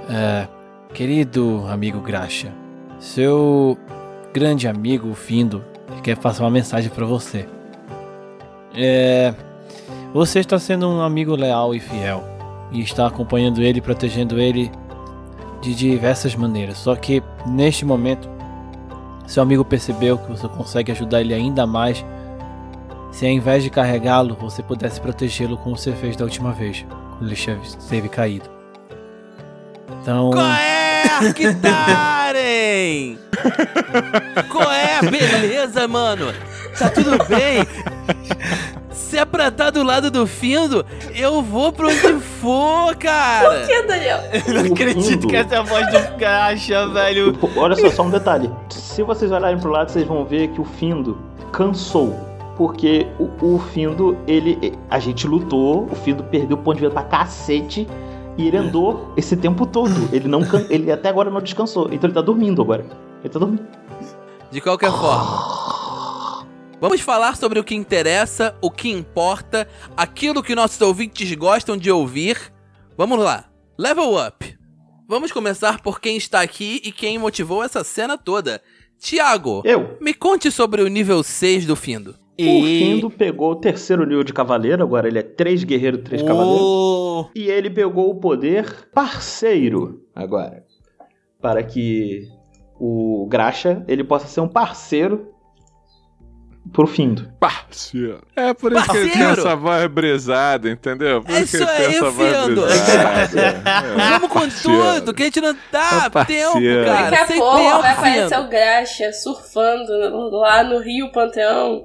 [0.08, 0.46] "É,
[0.94, 2.52] Querido amigo Graxa,
[2.98, 3.78] seu
[4.32, 5.64] grande amigo Findo
[6.02, 7.48] quer passar uma mensagem pra você.
[8.74, 9.34] É,
[10.12, 12.22] você está sendo um amigo leal e fiel
[12.70, 14.70] e está acompanhando ele, protegendo ele
[15.62, 16.78] de diversas maneiras.
[16.78, 18.28] Só que neste momento
[19.26, 22.04] seu amigo percebeu que você consegue ajudar ele ainda mais
[23.12, 26.84] se ao invés de carregá-lo, você pudesse protegê-lo como você fez da última vez,
[27.18, 28.48] quando ele esteve caído.
[30.00, 30.71] Então, Qual é,
[31.10, 33.16] Arquitaren?
[34.50, 35.00] Qual é?
[35.10, 36.32] Beleza, mano?
[36.78, 37.66] Tá tudo bem?
[38.90, 40.84] Se é pra estar do lado do Findo,
[41.14, 43.50] eu vou pra onde for, cara.
[43.58, 44.20] Por que, Daniel?
[44.46, 47.38] eu não O acredito Findo- que essa é a voz do Graxa, velho.
[47.56, 48.50] Olha só, só um detalhe.
[48.70, 51.18] Se vocês olharem pro lado, vocês vão ver que o Findo
[51.52, 52.18] cansou.
[52.56, 53.24] Porque o,
[53.54, 54.78] o Findo, ele.
[54.90, 57.86] A gente lutou, o Findo perdeu o ponto de vida pra cacete.
[58.38, 60.08] E ele andou esse tempo todo.
[60.12, 61.86] Ele não ele até agora não descansou.
[61.92, 62.84] Então ele tá dormindo agora.
[63.20, 63.66] Ele tá dormindo.
[64.50, 66.46] De qualquer forma,
[66.80, 69.66] vamos falar sobre o que interessa, o que importa,
[69.96, 72.52] aquilo que nossos ouvintes gostam de ouvir.
[72.96, 73.46] Vamos lá,
[73.78, 74.58] level up.
[75.08, 78.62] Vamos começar por quem está aqui e quem motivou essa cena toda.
[78.98, 79.96] Tiago, Eu.
[80.00, 82.14] me conte sobre o nível 6 do Findo.
[82.38, 86.62] O Findo pegou o terceiro nível de cavaleiro, agora ele é três guerreiro, três cavaleiros.
[86.62, 90.64] Oh, E ele pegou o poder parceiro agora.
[91.40, 92.28] Para que
[92.80, 95.31] o Graxa ele possa ser um parceiro
[96.72, 97.28] pro Findo.
[97.40, 98.20] Parceiro.
[98.36, 99.40] É por isso que ele tem Parceiro.
[99.48, 101.22] essa voz brisada, entendeu?
[101.22, 102.60] Por É isso que isso ele tem aí, essa voz Findo.
[102.62, 103.62] brisada.
[104.02, 104.94] É, Vamos com parceiro.
[105.00, 106.52] tudo, que a gente não dá É parceiro.
[106.52, 107.10] tempo, cara.
[107.10, 108.40] Daqui a Sem pouco tempo, vai aparecer Findo.
[108.46, 111.84] o Graxa surfando lá no Rio Panteão.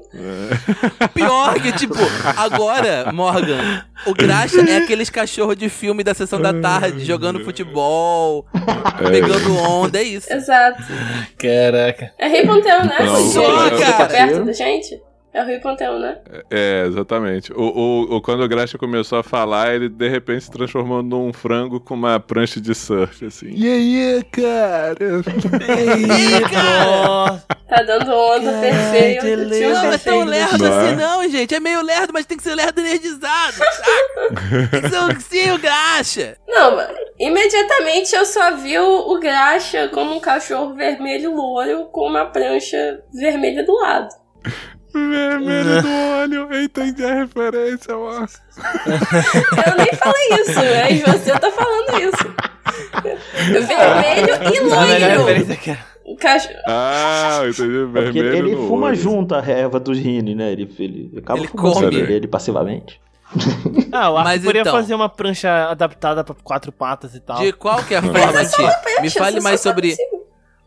[1.14, 1.96] Pior que, tipo,
[2.38, 8.46] agora, Morgan, o Graxa é aqueles cachorros de filme da sessão da tarde, jogando futebol,
[9.10, 10.32] pegando onda, é isso.
[10.32, 10.84] Exato.
[11.38, 12.12] caraca.
[12.18, 12.96] É Rio Panteão, né?
[13.00, 14.06] Não, só, cara.
[14.06, 14.67] perto da gente?
[15.34, 16.18] É o Rio Panteão, né?
[16.50, 17.54] É, exatamente.
[17.54, 21.32] O, o, o- quando o Graxa começou a falar, ele de repente se transformou num
[21.32, 23.50] frango com uma prancha de surf, assim.
[23.54, 24.98] E aí, cara?
[25.98, 27.06] Ih, cara!
[27.06, 29.26] Nossa, Tá dando onda perfeita.
[29.26, 29.70] tio lindo.
[29.74, 30.86] Não é tão lerdo Não é?
[30.88, 31.54] assim, não, gente.
[31.54, 34.70] É meio lerdo, mas tem que ser lerdo energizado, saca?
[34.72, 36.38] Tem que ser o- sim, o Graxa.
[36.48, 36.88] Não, mas
[37.20, 43.02] imediatamente eu só vi o, o Graxa como um cachorro vermelho louro com uma prancha
[43.14, 44.08] vermelha do lado.
[44.94, 46.54] Vermelho do olho.
[46.54, 48.28] Eu entendi a referência, mano.
[48.58, 52.36] Eu nem falei isso, mas você tá falando isso.
[53.68, 55.46] Vermelho e loiro.
[55.58, 55.78] que é.
[56.06, 56.56] O cachorro.
[56.68, 58.96] Ah, eu entendi É porque vermelho ele fuma olho.
[58.96, 60.52] junto a erva dos Rini, né?
[60.54, 61.98] Ele, ele acaba Ele fumando come.
[61.98, 63.02] sobre ele passivamente.
[63.92, 64.72] Ah, o Mas poderia então.
[64.74, 67.40] fazer uma prancha adaptada pra quatro patas e tal.
[67.40, 68.20] De qualquer forma,
[68.98, 69.96] é me fale mais sobre.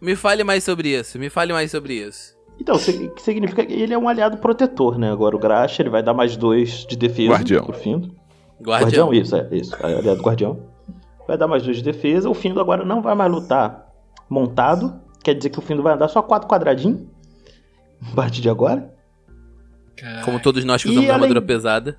[0.03, 1.18] Me fale mais sobre isso.
[1.18, 2.35] Me fale mais sobre isso.
[2.61, 5.11] Então, que significa que ele é um aliado protetor, né?
[5.11, 7.65] Agora o Graxa, ele vai dar mais dois de defesa Guardião.
[7.65, 8.15] pro Findo.
[8.63, 9.07] Guardião.
[9.09, 9.75] Guardião, isso, é, isso.
[9.77, 10.61] é, Aliado guardião.
[11.27, 12.29] Vai dar mais dois de defesa.
[12.29, 13.91] O Findo agora não vai mais lutar
[14.29, 15.01] montado.
[15.25, 17.01] Quer dizer que o Findo vai andar só quatro quadradinhos.
[18.13, 18.93] A partir de agora.
[20.25, 21.99] Como todos nós que usamos além- armadura pesada.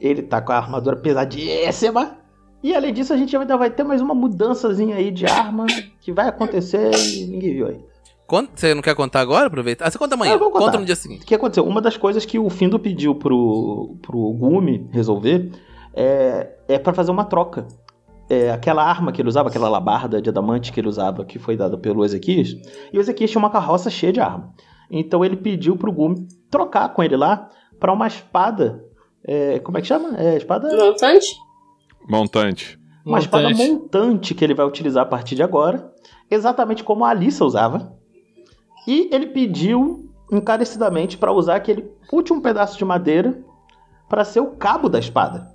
[0.00, 2.18] Ele tá com a armadura pesadíssima.
[2.62, 5.66] E além disso, a gente ainda vai ter mais uma mudançazinha aí de arma
[6.00, 7.80] que vai acontecer e ninguém viu aí.
[8.30, 9.46] Conta- Você não quer contar agora?
[9.48, 9.84] Aproveita.
[9.84, 10.32] Ah, você conta amanhã.
[10.32, 10.66] Ah, eu vou contar.
[10.66, 11.22] Conta no dia seguinte.
[11.24, 11.66] O que aconteceu?
[11.66, 15.50] Uma das coisas que o Findo pediu pro, pro Gumi resolver
[15.92, 17.66] é, é para fazer uma troca.
[18.28, 21.56] É, aquela arma que ele usava, aquela labarda de adamante que ele usava, que foi
[21.56, 22.50] dada pelo Ezequias,
[22.92, 24.54] e o Ezequias tinha uma carroça cheia de arma.
[24.88, 27.48] Então ele pediu pro Gumi trocar com ele lá
[27.80, 28.84] para uma espada.
[29.26, 30.16] é, como é que chama?
[30.16, 30.68] É, espada.
[30.76, 31.34] Montante?
[32.08, 32.78] Montante.
[33.04, 33.70] Uma espada Montante.
[33.72, 35.92] montante que ele vai utilizar a partir de agora.
[36.30, 37.98] exatamente como a Alissa usava.
[38.86, 43.38] E ele pediu encarecidamente para usar aquele último pedaço de madeira
[44.08, 45.50] para ser o cabo da espada.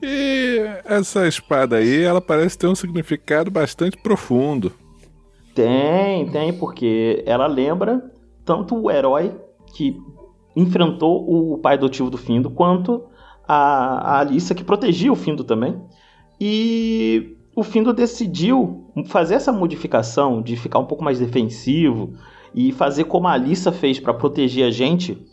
[0.00, 4.72] E essa espada aí, ela parece ter um significado bastante profundo.
[5.54, 8.12] Tem, tem, porque ela lembra
[8.44, 9.34] tanto o herói
[9.74, 10.00] que
[10.54, 13.04] enfrentou o pai adotivo do Findo, quanto
[13.46, 15.80] a, a Alissa que protegia o Findo também.
[16.40, 22.14] E o Findo decidiu fazer essa modificação de ficar um pouco mais defensivo
[22.54, 25.26] e fazer como a Alissa fez para proteger a gente,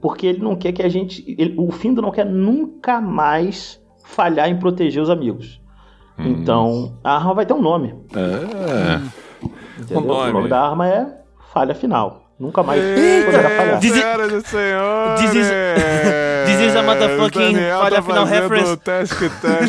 [0.00, 1.24] porque ele não quer que a gente.
[1.38, 5.60] ele- o Findo não quer nunca mais falhar em proteger os amigos.
[6.18, 6.24] Hum.
[6.26, 7.94] Então, a arma vai ter um nome.
[8.14, 9.00] É.
[9.80, 10.00] Entendeu?
[10.00, 10.30] Nome.
[10.30, 11.20] O nome da arma é
[11.52, 12.27] Falha Final.
[12.38, 13.32] Nunca mais Eita,
[13.80, 15.20] Senhoras e senhores!
[15.20, 15.48] This is-
[16.46, 18.76] this is a motherfucking falha tá final reference.
[18.76, 19.04] com a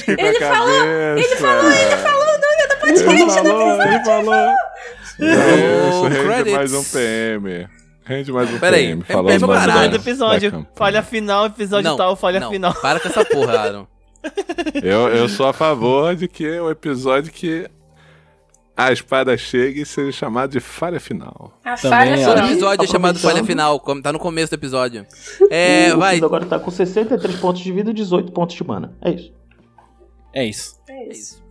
[0.07, 4.55] Ele falou, ele falou, ele falou o nome do Ele podcast no falou, ele falou.
[5.19, 6.53] Isso, rende credits.
[6.53, 7.67] mais um PM.
[8.05, 9.03] Rende mais um Peraí, PM.
[9.03, 10.67] falando PM Nome do episódio.
[10.75, 12.73] Falha final, episódio Não, tal, falha não, final.
[12.75, 13.87] Para com essa porra, Aaron.
[14.83, 17.67] Eu, eu sou a favor de que o episódio que
[18.87, 21.53] a espada chegue seja chamado de falha final.
[21.63, 22.25] A Também falha.
[22.25, 22.51] Todo final.
[22.51, 23.31] episódio é chamado Aproveitando.
[23.33, 25.05] falha final, como tá no começo do episódio.
[25.49, 26.17] É, o vai.
[26.17, 28.95] Agora tá com 63 pontos de vida e 18 pontos de mana.
[29.01, 29.33] É isso.
[30.33, 30.79] É isso.
[30.87, 31.43] É isso.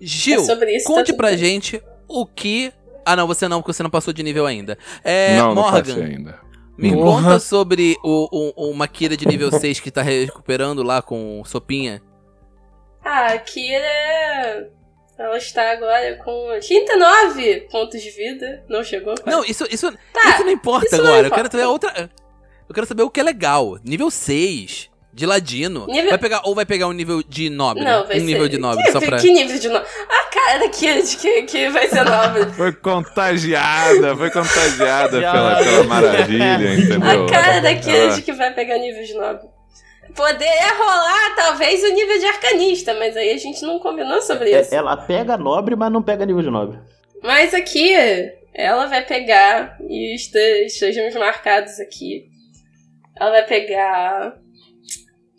[0.00, 1.38] Gil, É isso, conte tá pra bem.
[1.38, 2.72] gente o que.
[3.04, 4.78] Ah, não, você não, porque você não passou de nível ainda.
[5.02, 6.38] É, não, não Morgan, passei ainda.
[6.78, 11.42] me conta sobre o, o, uma Kira de nível 6 que tá recuperando lá com
[11.44, 12.00] sopinha.
[13.04, 14.70] Ah, a Kira.
[15.20, 18.64] Ela está agora com 39 pontos de vida.
[18.68, 19.14] Não chegou?
[19.26, 21.22] Não, isso, isso, Tá, isso não importa isso não agora.
[21.22, 21.42] Eu importa.
[21.42, 22.10] quero saber outra.
[22.68, 23.78] Eu quero saber o que é legal.
[23.84, 24.88] Nível 6.
[25.12, 25.86] De ladino.
[25.88, 27.82] Nível- Vai pegar, ou vai pegar um nível de nobre?
[27.84, 28.24] Não, vai um ser.
[28.26, 29.18] nível de nobre, que, só pra.
[29.18, 29.88] que nível de nobre?
[30.08, 30.68] A cara
[31.02, 32.46] de que, que vai ser nobre.
[32.54, 37.26] Foi contagiada, foi contagiada pela, pela maravilha, entendeu?
[37.26, 37.74] A cara da
[38.14, 39.48] de que vai pegar nível de nobre.
[40.14, 44.60] Poderia rolar, talvez, o nível de arcanista, mas aí a gente não combinou sobre É-
[44.60, 44.74] isso.
[44.74, 46.78] ela pega nobre, mas não pega nível de nobre.
[47.22, 47.92] Mas aqui,
[48.54, 52.24] ela vai pegar, e este- estejamos marcados aqui,
[53.18, 54.34] ela vai pegar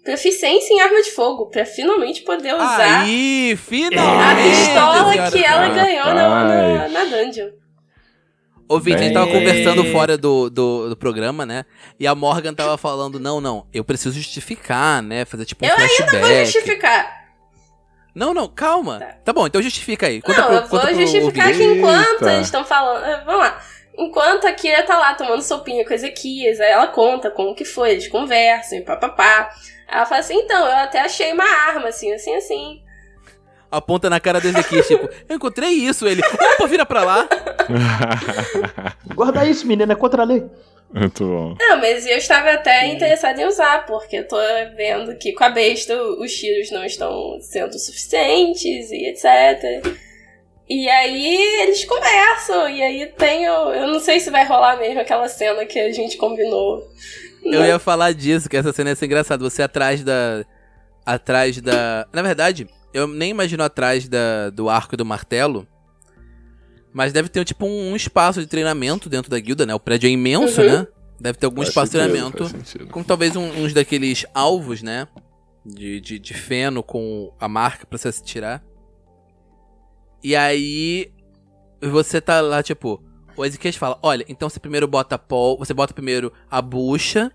[0.03, 4.49] proficiência em arma de fogo, pra finalmente poder usar Aí, a finalmente!
[4.49, 5.31] pistola senhora.
[5.31, 7.49] que ela ganhou na, na, na dungeon.
[8.71, 11.65] Ouvinte, a gente tava conversando fora do, do, do programa, né?
[11.99, 15.25] E a Morgan tava falando, não, não, eu preciso justificar, né?
[15.25, 16.17] Fazer tipo um Eu flashback.
[16.17, 17.21] Vou justificar.
[18.13, 18.99] Não, não, calma.
[18.99, 19.05] Tá.
[19.25, 20.21] Tá, bom, então justifica aí.
[20.21, 22.33] Conta não, pro, eu vou pro justificar que enquanto Eita.
[22.33, 23.05] eles estão falando.
[23.05, 23.61] eh, Vamos lá.
[23.97, 27.91] Enquanto a Kira tá lá tomando sopinha com Ezequias, aí ela conta como que foi,
[27.91, 29.49] eles conversam e papapá.
[29.87, 32.80] Aí ela fala assim, então, eu até achei uma arma, assim, assim, assim.
[33.71, 36.05] Aponta na cara do Ezequiel, tipo, eu encontrei isso.
[36.07, 37.29] Ele, opa, vira pra lá.
[39.15, 40.43] Guarda isso, menina, é contra a lei.
[40.93, 41.55] Muito bom.
[41.57, 44.35] Não, mas eu estava até interessada em usar, porque eu tô
[44.75, 49.85] vendo que com a besta os tiros não estão sendo suficientes e etc.
[50.69, 53.73] E aí eles conversam, e aí tem o.
[53.73, 56.85] Eu não sei se vai rolar mesmo aquela cena que a gente combinou.
[57.43, 59.43] Eu ia falar disso, que essa cena ia ser engraçada.
[59.43, 60.45] Você atrás da.
[61.05, 62.05] Atrás da.
[62.13, 65.67] Na verdade, eu nem imagino atrás da, do arco e do martelo.
[66.93, 69.73] Mas deve ter tipo um, um espaço de treinamento dentro da guilda, né?
[69.73, 70.67] O prédio é imenso, Uhum.
[70.67, 70.87] né?
[71.19, 72.45] Deve ter algum Faz espaço de treinamento.
[72.91, 75.07] Com talvez um- uns daqueles alvos, né?
[75.65, 78.63] De, de, de feno com a marca pra você se tirar.
[80.23, 81.11] E aí.
[81.81, 83.01] Você tá lá, tipo.
[83.37, 85.57] O Ezequiel fala: Olha, então você primeiro bota pol.
[85.59, 87.31] Você bota primeiro a bucha.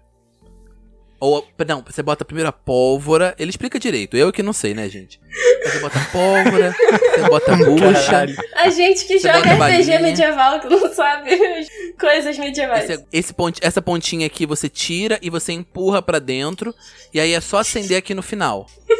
[1.18, 1.46] Ou.
[1.66, 3.34] Não, você bota primeiro a pólvora.
[3.38, 4.16] Ele explica direito.
[4.16, 5.18] Eu que não sei, né, gente?
[5.64, 6.74] Você bota a pólvora,
[7.14, 8.26] você bota a bucha.
[8.56, 10.00] A gente que joga RPG balinha.
[10.00, 11.66] medieval que não sabe as
[11.98, 12.88] coisas medievais.
[12.90, 16.74] Esse, esse ponti- essa pontinha aqui você tira e você empurra pra dentro.
[17.14, 18.66] E aí é só acender aqui no final.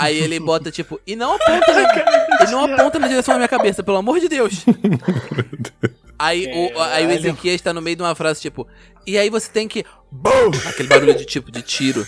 [0.00, 1.00] Aí ele bota tipo.
[1.04, 4.28] E não aponta na, e não aponta na direção da minha cabeça, pelo amor de
[4.28, 4.64] Deus.
[6.18, 7.10] Aí o, aí o.
[7.10, 8.66] Ezequiel está no meio de uma frase tipo.
[9.06, 9.84] E aí você tem que.
[10.10, 10.50] BUM!
[10.66, 12.06] Aquele barulho de tipo de tiro.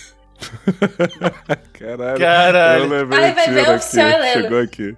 [1.73, 2.19] Caralho.
[2.19, 2.93] Caralho.
[2.93, 4.41] Eu Aí vai ver o oficial Helena.
[4.41, 4.95] Chegou aqui.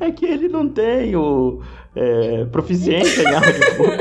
[0.00, 1.62] É que ele não tem o
[1.94, 3.92] é, proficiência em arma de fogo.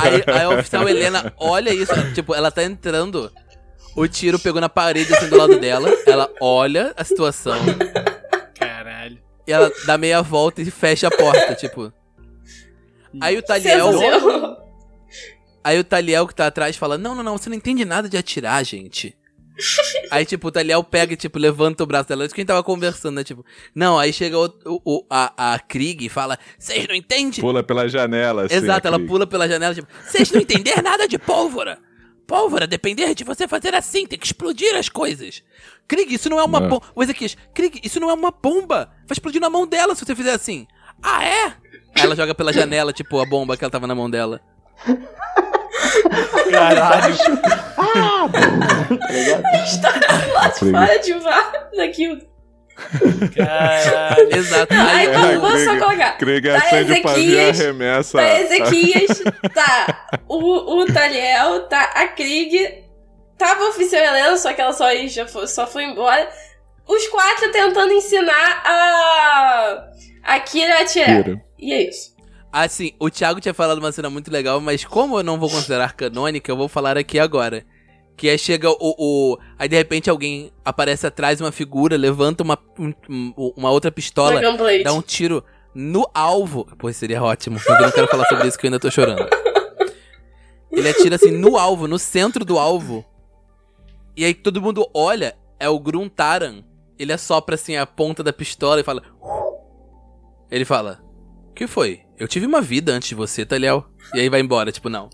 [0.00, 3.30] Aí, aí a oficial Helena olha isso, tipo, ela tá entrando,
[3.94, 7.58] o tiro pegou na parede assim do lado dela, ela olha a situação
[8.54, 9.18] Caralho.
[9.46, 11.92] e ela dá meia volta e fecha a porta, tipo.
[13.20, 13.92] Aí o Taliel,
[15.64, 18.16] aí o Taliel que tá atrás fala: "Não, não, não, você não entende nada de
[18.16, 19.16] atirar, gente.
[20.10, 22.24] Aí, tipo, o Taliel pega e, tipo, levanta o braço dela.
[22.24, 23.24] Isso que a gente tava conversando, né?
[23.24, 23.44] Tipo,
[23.74, 27.40] não, aí chega o, o- a, a Krieg e fala: Vocês não entendem?
[27.40, 28.54] Pula pela janela, assim.
[28.54, 31.78] Exato, ela pula pela janela, tipo, vocês não entender nada de pólvora.
[32.26, 35.42] Pólvora depender de você fazer assim, tem que explodir as coisas.
[35.86, 36.86] Krieg, isso não é uma bomba.
[36.94, 38.86] O Ezequias, Krieg, isso não é uma bomba.
[39.06, 40.66] Vai explodir na mão dela se você fizer assim.
[41.02, 41.54] Ah, é?
[41.94, 44.40] Aí ela joga pela janela, tipo, a bomba que ela tava na mão dela.
[46.50, 47.14] Caralho.
[47.78, 49.42] Ah, tá ligado?
[49.64, 52.32] História lá de fora de daquilo.
[53.34, 54.36] Caralho.
[54.36, 54.74] Exato.
[54.74, 56.18] Aí vamos, vamos só colocar.
[56.18, 58.18] Krieg Tá o Ezequias, arremessa.
[58.18, 59.22] Tá Ezequias,
[59.54, 62.84] tá o, o Taliel, tá a Krieg,
[63.38, 66.28] tava a oficial Helena, só que ela só, já foi, só foi embora.
[66.86, 69.88] Os quatro tentando ensinar a,
[70.24, 71.22] a Kira a atirar.
[71.22, 71.51] Kira.
[71.62, 72.12] E é isso.
[72.52, 75.94] assim, o Thiago tinha falado uma cena muito legal, mas como eu não vou considerar
[75.94, 77.64] canônica, eu vou falar aqui agora.
[78.16, 79.38] Que é chega o, o.
[79.58, 84.38] Aí de repente alguém aparece atrás, uma figura, levanta uma, um- um- uma outra pistola,
[84.40, 85.42] Dragon dá um tiro
[85.74, 86.66] no alvo.
[86.78, 87.56] Pô, seria ótimo.
[87.56, 89.26] Mas eu não quero falar sobre isso que eu ainda tô chorando.
[90.70, 93.04] Ele atira assim no alvo, no centro do alvo.
[94.16, 96.62] E aí todo mundo olha, é o Gruntaran.
[96.98, 99.02] Ele assopra assim a ponta da pistola e fala.
[100.50, 101.02] Ele fala:
[101.54, 102.00] que foi?
[102.18, 103.84] Eu tive uma vida antes de você, Taliel.
[104.14, 105.08] E aí vai embora, tipo, não.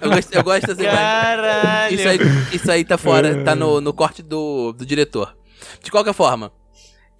[0.00, 1.94] Eu gosto, eu gosto assim, Caralho.
[1.94, 2.18] isso aí,
[2.52, 5.36] isso aí tá fora, tá no, no corte do, do diretor.
[5.82, 6.52] De qualquer forma.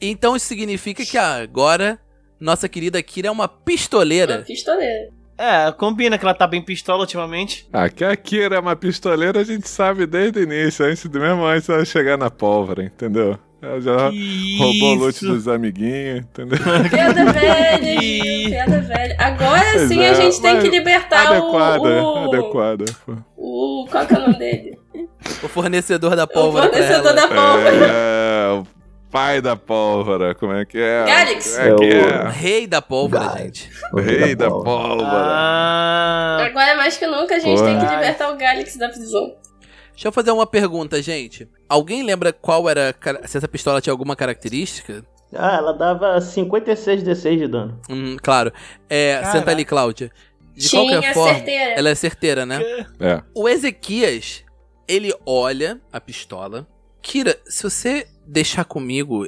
[0.01, 1.99] Então isso significa que agora
[2.39, 4.43] nossa querida Kira é uma Uma pistoleira.
[4.47, 5.11] pistoleira.
[5.37, 7.67] É, combina que ela tá bem pistola ultimamente.
[7.73, 11.45] Ah, que a Kira é uma pistoleira, a gente sabe desde o início, antes, mesmo
[11.45, 13.37] antes dela chegar na pólvora, entendeu?
[13.65, 16.59] Ela já Que roubou o loot dos amiguinhos, entendeu?
[16.91, 18.01] Piada velha.
[18.01, 19.17] Gil, piada velha.
[19.19, 22.85] Agora sim é, a gente tem que libertar adequada, o, o, adequada.
[23.37, 23.87] o.
[23.91, 24.79] Qual que é o nome dele?
[25.43, 27.87] O fornecedor da O pólvora pra fornecedor da pólvora.
[27.87, 28.67] É, o
[29.11, 31.05] pai da pólvora, como é que é?
[31.07, 31.59] Galix.
[31.59, 32.31] É que É O é.
[32.31, 33.45] rei da pólvora, Gaia.
[33.45, 33.71] gente.
[33.93, 35.07] O rei da pólvora.
[35.11, 36.45] Ah.
[36.47, 37.67] Agora mais que nunca a gente Porra.
[37.71, 39.33] tem que libertar o Galix da prisão.
[39.95, 41.49] Deixa eu fazer uma pergunta, gente.
[41.69, 42.95] Alguém lembra qual era.
[43.27, 45.05] Se essa pistola tinha alguma característica?
[45.33, 47.81] Ah, ela dava 56 D6 de dano.
[47.89, 48.53] Hum, claro.
[48.89, 49.33] É, Caraca.
[49.39, 50.11] senta ali, Cláudia.
[50.55, 51.71] De Tinha qualquer forma, certeira.
[51.73, 52.61] ela é certeira, né?
[53.01, 53.21] É.
[53.35, 54.45] O Ezequias,
[54.87, 56.67] ele olha a pistola.
[57.03, 59.27] Kira, se você deixar comigo,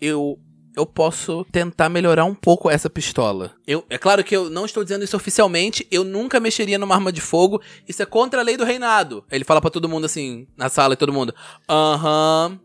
[0.00, 0.38] eu
[0.78, 3.52] eu posso tentar melhorar um pouco essa pistola.
[3.66, 7.12] Eu, é claro que eu não estou dizendo isso oficialmente, eu nunca mexeria numa arma
[7.12, 9.24] de fogo, isso é contra a lei do reinado.
[9.30, 11.34] Ele fala pra todo mundo assim, na sala e todo mundo,
[11.68, 12.58] aham.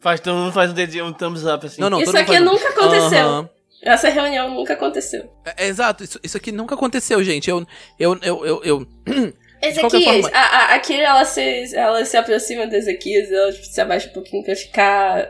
[0.00, 1.80] Faz, todo mundo faz um dedinho, um thumbs up assim.
[1.80, 3.48] Não, não, Isso aqui faz um, nunca aconteceu.
[3.82, 5.30] Essa reunião nunca aconteceu.
[5.44, 7.48] É, é, exato, isso, isso aqui nunca aconteceu, gente.
[7.48, 7.66] Eu,
[7.98, 8.86] eu, eu, eu, eu-
[9.62, 13.80] Ezequias, forma- a, a, a Kira, ela se, ela se aproxima do Ezequias, ela se
[13.80, 15.26] abaixa um pouquinho pra ficar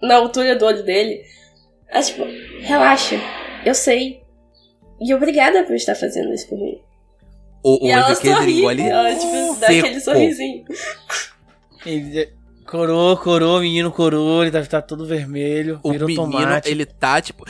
[0.00, 1.20] na altura do olho dele.
[1.92, 2.24] Ela, tipo,
[2.60, 3.20] relaxa,
[3.64, 4.22] eu sei.
[5.00, 6.80] E obrigada por estar fazendo isso por mim.
[7.62, 9.86] o, o e ela sorri, engole ela, tipo, dá seco.
[9.86, 10.64] aquele sorrisinho.
[11.84, 12.32] Ele
[12.66, 16.70] corou, corou, menino corou, ele deve estar todo vermelho, O virou menino, tomate.
[16.70, 17.44] ele tá, tipo.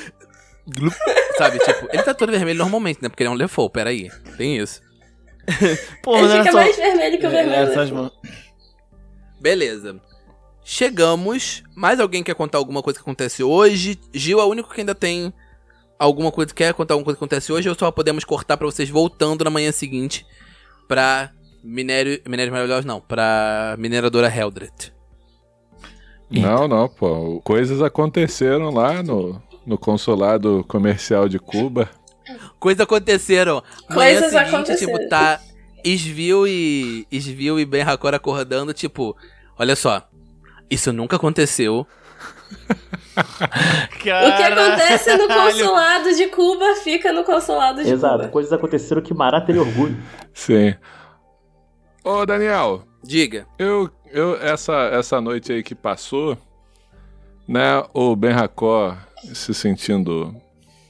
[1.36, 3.08] Sabe, tipo, ele tá todo vermelho normalmente, né?
[3.08, 4.10] Porque ele é um Lefou, peraí.
[4.36, 4.80] Tem isso.
[6.02, 6.58] Pô, Ele era fica só...
[6.58, 7.74] mais vermelho que o É, era vermelho.
[7.74, 8.12] só as mãos.
[9.40, 10.00] Beleza.
[10.64, 11.62] Chegamos.
[11.74, 13.98] Mais alguém quer contar alguma coisa que acontece hoje?
[14.12, 15.32] Gil é o único que ainda tem
[15.98, 16.54] alguma coisa.
[16.54, 17.68] Quer contar alguma coisa que acontece hoje?
[17.68, 20.24] Ou só podemos cortar pra vocês voltando na manhã seguinte
[20.86, 21.30] pra
[21.62, 22.20] minério.
[22.26, 23.00] Minérios maravilhosos, não.
[23.00, 24.92] Pra mineradora Heldred.
[26.30, 27.40] Não, não, pô.
[27.44, 31.90] Coisas aconteceram lá no, no consulado comercial de Cuba.
[32.58, 33.62] Coisas aconteceram.
[33.90, 34.92] Manhã Coisas seguinte, aconteceram.
[34.94, 35.40] tipo, tá
[35.84, 37.06] Svil e.
[37.10, 39.16] Svil e Ben Hakor acordando, tipo,
[39.58, 40.08] olha só.
[40.72, 41.86] Isso nunca aconteceu.
[43.14, 48.28] O que acontece no consulado de Cuba fica no consulado de Exato, Cuba.
[48.30, 49.94] coisas aconteceram que Mará teria orgulho.
[50.32, 50.74] Sim.
[52.02, 53.46] Ô, Daniel, Diga.
[53.58, 56.38] eu, eu essa, essa noite aí que passou,
[57.46, 58.96] né, o Ben Hakor
[59.34, 60.34] se sentindo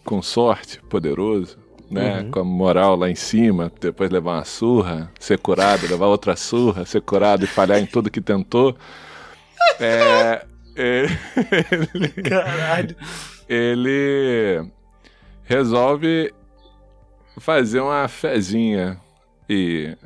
[0.04, 1.58] com sorte, poderoso,
[1.90, 2.30] né, Uhum.
[2.30, 6.84] com a moral lá em cima, depois levar uma surra, ser curado, levar outra surra,
[6.86, 8.76] ser curado e falhar em tudo que tentou.
[9.80, 10.46] É,
[10.76, 12.96] ele, Caralho.
[13.48, 14.64] ele
[15.44, 16.32] resolve
[17.38, 19.00] fazer uma fezinha
[19.48, 19.96] e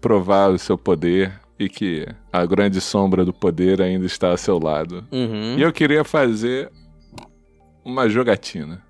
[0.00, 4.58] provar o seu poder e que a grande sombra do poder ainda está ao seu
[4.58, 5.06] lado.
[5.12, 5.58] Uhum.
[5.58, 6.70] E eu queria fazer
[7.84, 8.82] uma jogatina.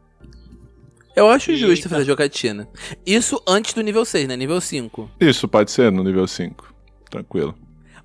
[1.17, 1.89] Eu acho justo Eita.
[1.89, 2.69] fazer jogatina.
[3.05, 4.37] Isso antes do nível 6, né?
[4.37, 5.11] Nível 5.
[5.21, 6.73] Isso pode ser no nível 5.
[7.11, 7.55] Tranquilo.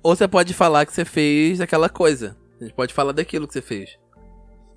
[0.06, 2.36] Ou você pode falar que você fez aquela coisa.
[2.60, 3.98] A gente pode falar daquilo que você fez.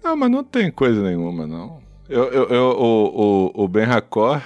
[0.04, 1.80] Não, mas não tem coisa nenhuma, não.
[2.10, 4.42] Eu, eu, eu- o, o, o Ben Hakor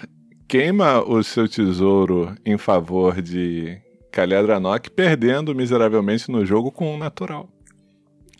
[0.48, 3.78] queima o seu tesouro em favor de
[4.12, 7.48] Kalyadranok, perdendo miseravelmente no jogo com um natural.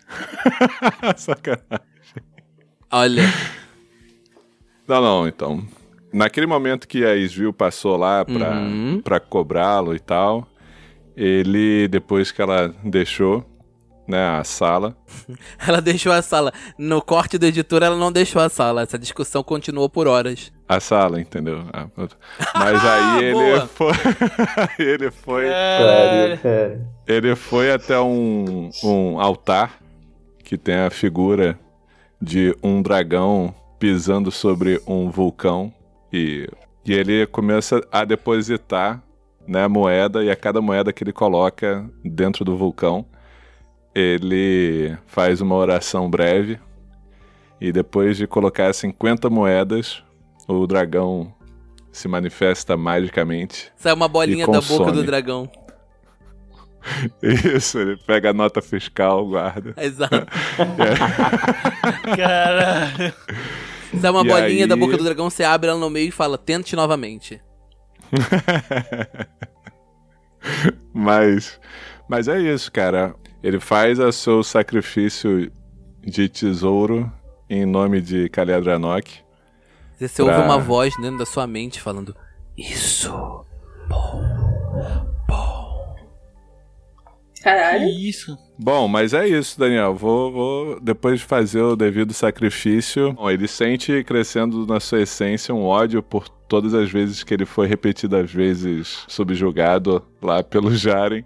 [1.16, 1.64] Sacanagem.
[2.92, 3.24] Olha,
[4.88, 5.66] Não, não, então.
[6.12, 9.02] Naquele momento que a Isvil passou lá pra, Uhum.
[9.02, 10.46] pra cobrá-lo e tal,
[11.16, 13.46] ele, depois que ela deixou
[14.08, 14.96] né, a sala,
[15.66, 16.52] ela deixou a sala.
[16.78, 18.82] No corte do editor, ela não deixou a sala.
[18.82, 20.52] Essa discussão continuou por horas.
[20.68, 21.64] a sala, entendeu?
[21.72, 21.88] Ah,
[22.56, 23.94] Mas aí ele foi.
[24.80, 25.46] ele foi.
[25.46, 26.88] Sério, sério.
[27.08, 29.80] Ele foi até um, um altar
[30.44, 31.58] que tem a figura
[32.22, 35.74] de um dragão pisando sobre um vulcão
[36.12, 36.48] e,
[36.86, 39.02] e ele começa a depositar
[39.48, 43.06] né, moeda e a cada moeda que ele coloca dentro do vulcão
[43.96, 46.60] ele faz uma oração breve
[47.62, 50.04] e depois de colocar 50 moedas
[50.48, 51.34] o dragão
[51.92, 55.50] se manifesta magicamente Sai uma bolinha da boca do dragão.
[57.56, 60.26] isso ele pega a nota fiscal guarda Exato.
[62.18, 63.14] Caralho.
[64.02, 66.12] Sai uma E bolinha da aí- boca do dragão, você abre ela no meio e
[66.12, 67.40] fala, tente novamente.
[70.94, 71.60] mas,
[72.08, 73.16] mas é isso, cara.
[73.42, 75.52] Ele faz o seu sacrifício
[76.02, 77.12] de tesouro
[77.50, 79.20] em nome de Kalyadranok.
[80.00, 82.16] Você, Pra- ouve uma voz dentro da sua mente falando,
[82.58, 83.12] isso.
[87.44, 87.86] Caralho.
[87.86, 88.38] Que isso?
[88.58, 89.94] Bom, mas é isso, Daniel.
[89.96, 93.14] Vou, vou depois de fazer o devido sacrifício.
[93.14, 97.46] Bom, ele sente crescendo na sua essência um ódio por todas as vezes que ele
[97.46, 101.24] foi repetidas vezes subjugado lá pelo Jaren.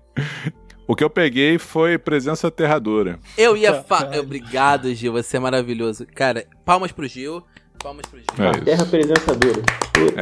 [0.88, 3.20] O que eu peguei foi presença aterradora.
[3.38, 4.00] Eu ia fa...
[4.06, 4.22] Caralho.
[4.22, 6.08] Obrigado, Gil, você é maravilhoso.
[6.16, 7.44] Cara, palmas pro Gil.
[7.84, 8.46] Palmas pro Gil.
[8.48, 9.62] É terra presença dura.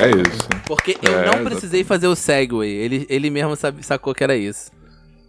[0.02, 0.50] É isso.
[0.66, 2.66] Porque eu É, não precisei fazer o segue.
[2.66, 4.72] Ele, ele mesmo sabe, sacou que era isso.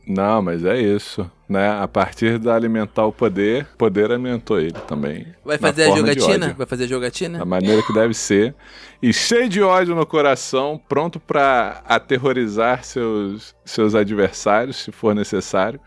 [0.07, 1.69] Não, mas é isso, né?
[1.69, 5.27] A partir da alimentar o poder, o poder alimentou ele também.
[5.45, 6.55] Vai fazer a jogatina?
[6.57, 7.39] Vai fazer a jogatina?
[7.39, 8.55] Da maneira que deve ser.
[9.03, 15.81] E cheio de ódio no coração, pronto pra aterrorizar seus, seus adversários, se for necessário.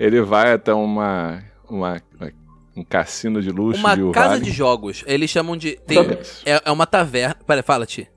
[0.00, 1.40] Ele vai até uma,
[1.70, 2.02] uma,
[2.76, 5.04] um cassino de luxo Uma de casa de jogos.
[5.06, 5.78] Eles chamam de.
[5.86, 6.42] Tem, Isso.
[6.44, 7.36] é, é uma taverna.
[7.46, 8.08] Pera, fala, Ti.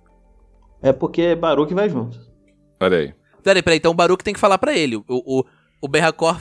[0.81, 2.19] É porque Baruch vai junto.
[2.79, 3.13] Olha aí.
[3.47, 3.77] Peraí, peraí.
[3.77, 4.97] Então o Baruch tem que falar pra ele.
[4.97, 5.43] O, o,
[5.81, 6.37] o Berracor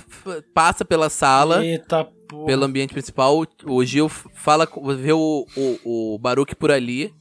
[0.53, 2.47] passa pela sala, Eita porra.
[2.47, 3.45] pelo ambiente principal.
[3.65, 7.15] o- Gil fala, com- vê o, o, o Baruch por ali.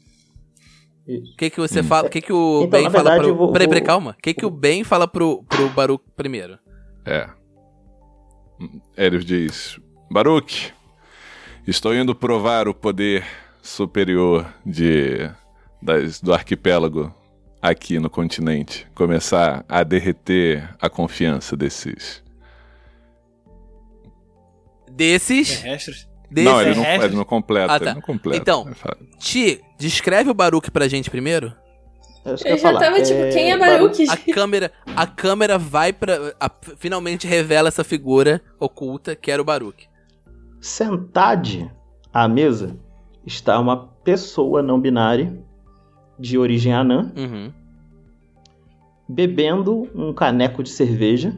[1.07, 2.07] O que que você fala?
[2.07, 3.27] O que que o Então, Ben fala verdade, pro...
[3.29, 4.15] eu vou- Peraí, peraí, calma.
[4.17, 6.57] O que que o Ben fala pro, pro Baruch primeiro?
[7.05, 7.29] É.
[8.97, 9.79] Ele diz:
[10.09, 10.73] Baruch,
[11.67, 13.23] estou indo provar o poder
[13.61, 15.29] superior de
[15.81, 17.13] das, do arquipélago
[17.69, 18.87] aqui no continente.
[18.95, 22.23] Começar a derreter a confiança desses.
[24.89, 25.61] Desses...
[25.61, 26.07] Terrestres.
[26.29, 26.51] desses...
[26.51, 27.73] não, ele não, ele não completa.
[27.73, 27.85] Ah, tá.
[27.87, 28.37] Ele não completa.
[28.37, 28.67] Então,
[29.19, 31.53] Ti, descreve o Baruch pra gente primeiro.
[32.23, 32.79] É eu Eu já falar.
[32.79, 34.03] tava tipo, quem é Baruch?
[34.09, 36.33] A câmera, a câmera vai pra.
[36.39, 39.87] a- finalmente revela essa figura oculta que era o Baruch.
[40.59, 41.69] Sentade
[42.11, 42.79] à mesa
[43.25, 45.37] está uma pessoa não binária
[46.19, 47.51] de origem anã, Uhum.
[49.07, 51.33] bebendo um caneco de cerveja,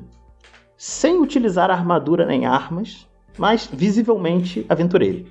[0.78, 3.08] sem utilizar armadura nem armas,
[3.38, 5.26] mas visivelmente aventureiro.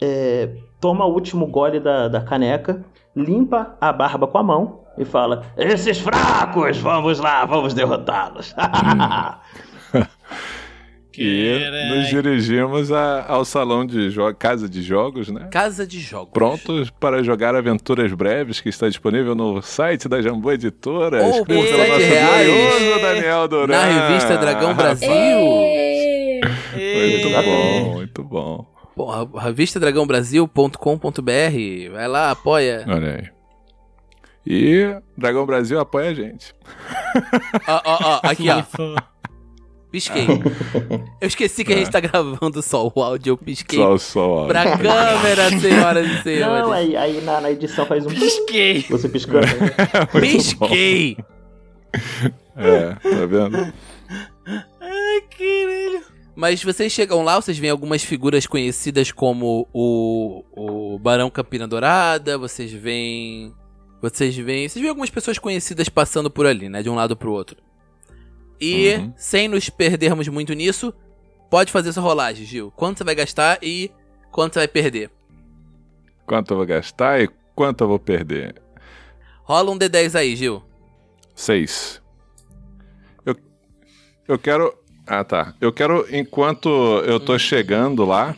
[0.00, 0.48] É,
[0.80, 2.84] toma o último gole da, da caneca,
[3.14, 8.54] limpa a barba com a mão e fala: Esses fracos, vamos lá, vamos derrotá-los.
[11.20, 15.48] E nos dirigimos a- ao salão de casa de jogos, né?
[15.50, 16.32] Casa de jogos.
[16.32, 21.46] Prontos para jogar aventuras breves que está disponível no site da Jambu Editora, Oh, escrito
[21.46, 23.76] por pelo nosso glorioso Daniel Duran.
[23.76, 25.10] Na revista Dragão Brasil.
[25.10, 26.40] Ê!
[27.10, 28.66] Muito bom, muito bom.
[28.94, 31.92] Porra, revista dragãobrasil.com.br.
[31.92, 32.84] Vai lá, apoia.
[32.88, 33.28] Olha aí.
[34.46, 36.54] E Dragão Brasil apoia a gente.
[37.66, 38.62] Ó, ó, ó, aqui, ó.
[39.90, 40.26] Pisquei.
[41.20, 43.78] Eu esqueci que a gente tá gravando só o áudio, eu pisquei.
[43.78, 44.46] Só o sol.
[44.46, 46.62] Pra câmera, senhoras e senhores.
[46.62, 48.08] Não, aí, aí na, na edição faz um.
[48.08, 48.84] Pisquei.
[48.88, 49.46] Você piscando.
[50.20, 51.16] Pisquei.
[52.56, 53.72] É, tá vendo?
[54.80, 56.02] Ai, caralho.
[56.36, 62.38] Mas vocês chegam lá, vocês veem algumas figuras conhecidas como o, o Barão Campina Dourada,
[62.38, 63.52] vocês veem.
[64.00, 64.68] Vocês veem.
[64.68, 66.82] Vocês veem algumas pessoas conhecidas passando por ali, né?
[66.82, 67.56] De um lado pro outro.
[68.60, 69.12] E, Uhum.
[69.16, 70.92] sem nos perdermos muito nisso,
[71.50, 72.70] pode fazer sua rolagem, Gil.
[72.72, 73.90] Quanto você vai gastar e
[74.32, 75.10] quanto você vai perder.
[76.26, 78.60] Quanto eu vou gastar e quanto eu vou perder?
[79.44, 80.62] Rola um D10 aí, Gil.
[81.34, 82.02] Seis.
[83.24, 83.36] Eu,
[84.26, 84.74] eu quero.
[85.06, 85.54] Ah, tá.
[85.60, 86.68] Eu quero, enquanto
[87.06, 88.36] eu tô chegando lá,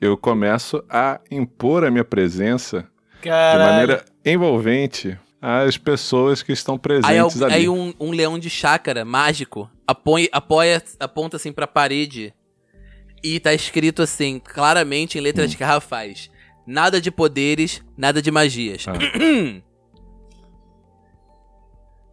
[0.00, 2.86] eu começo a impor a minha presença
[3.22, 3.70] de Caralho.
[3.70, 7.54] maneira envolvente às pessoas que estão Aí, presentes al- ali.
[7.56, 12.32] aí um, um leão de chácara mágico apoia, apoia, aponta assim pra parede
[13.24, 15.24] e tá escrito assim, claramente em Hum.
[15.24, 16.30] letras garrafais.
[16.66, 18.84] Nada de poderes, nada de magias.
[18.88, 18.92] Ah.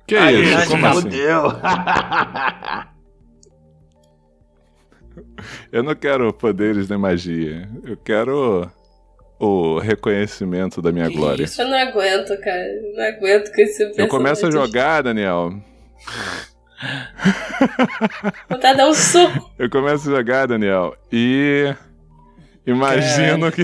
[0.08, 0.52] Que Aí, isso?
[0.52, 1.10] já Como assim?
[5.72, 7.70] Eu não quero poderes nem magia.
[7.84, 8.70] Eu quero
[9.40, 11.44] o reconhecimento da minha glória.
[11.44, 11.62] isso?
[11.62, 12.68] Eu não aguento, cara.
[12.94, 15.54] Não aguento com esse Eu começo a jogar, Daniel.
[18.50, 19.52] Vontade de dar um soco.
[19.58, 20.96] Eu começo a jogar, Daniel.
[21.12, 21.74] E
[22.68, 23.64] imagino que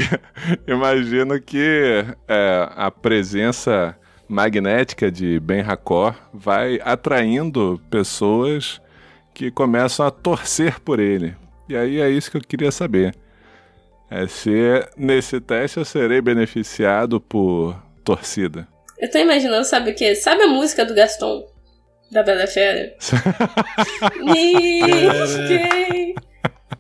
[0.68, 3.98] imagino que é, a presença
[4.28, 8.82] magnética de Ben Hakor vai atraindo pessoas
[9.34, 11.36] que começam a torcer por ele.
[11.68, 13.16] E aí é isso que eu queria saber.
[14.10, 14.52] É se
[14.98, 18.68] nesse teste eu serei beneficiado por torcida.
[19.00, 20.16] Eu tô imaginando, sabe o quê?
[20.16, 21.46] Sabe a música do Gaston?
[22.12, 22.94] Da Bela Fera?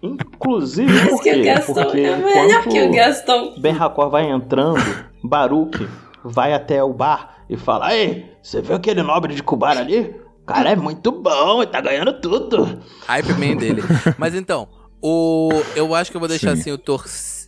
[0.02, 1.44] Inclusive, Diz por que o quê?
[1.44, 3.56] Gaston Porque é melhor que o enquanto Gaston.
[3.60, 4.80] Ben Hakor vai entrando,
[5.24, 5.88] Baruch
[6.24, 10.16] vai até o bar e fala: Ei, você viu aquele nobre de Kubar ali?
[10.44, 12.80] O cara é muito bom e tá ganhando tudo.
[13.08, 13.82] Hype man dele.
[14.18, 14.68] Mas então,
[15.08, 16.62] o eu acho que eu vou deixar Sim.
[16.62, 17.48] assim o torce.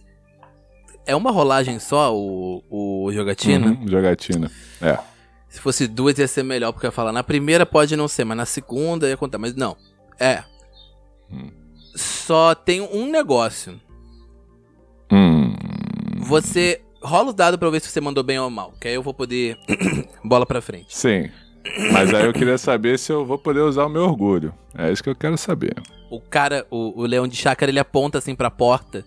[1.07, 3.67] É uma rolagem só o, o jogatina?
[3.67, 4.51] Uhum, jogatina.
[4.79, 4.99] É.
[5.49, 8.25] Se fosse duas ia ser melhor, porque eu ia falar, na primeira pode não ser,
[8.25, 9.39] mas na segunda ia contar.
[9.39, 9.75] Mas não.
[10.19, 10.43] É.
[11.31, 11.49] Hum.
[11.95, 13.81] Só tem um negócio.
[15.11, 15.55] Hum.
[16.19, 18.73] Você rola o dado pra ver se você mandou bem ou mal.
[18.79, 19.57] Que aí eu vou poder.
[20.23, 20.95] Bola pra frente.
[20.95, 21.31] Sim.
[21.91, 24.53] Mas aí eu queria saber se eu vou poder usar o meu orgulho.
[24.77, 25.75] É isso que eu quero saber.
[26.09, 29.03] O cara, o, o leão de chácara, ele aponta assim pra porta.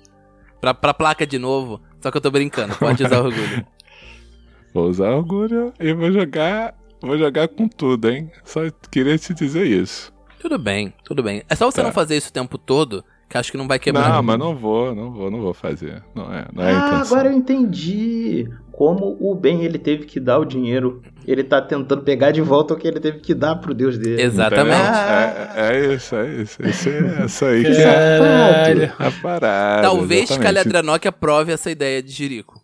[0.60, 1.80] Pra, pra placa de novo.
[2.00, 3.66] Só que eu tô brincando, pode usar o orgulho.
[4.72, 6.74] Vou usar orgulho e vou jogar.
[7.02, 8.30] Vou jogar com tudo, hein?
[8.44, 10.12] Só queria te dizer isso.
[10.38, 11.42] Tudo bem, tudo bem.
[11.48, 11.82] É só você Tá.
[11.82, 14.08] não fazer isso o tempo todo, que acho que não vai quebrar.
[14.10, 16.04] Não, mas não vou, não vou, não vou fazer.
[16.14, 18.48] Não é, não é ah, agora eu entendi.
[18.80, 21.02] Como o Ben ele teve que dar o dinheiro.
[21.26, 24.22] Ele tá tentando pegar de volta o que ele teve que dar pro Deus dele.
[24.22, 24.74] Exatamente.
[24.74, 25.52] Ah.
[25.54, 26.62] É, é isso, é isso.
[26.62, 29.82] Esse é isso aí que é a parada.
[29.82, 30.34] Talvez.
[30.34, 32.58] Caledranok aprove essa ideia de Jirico.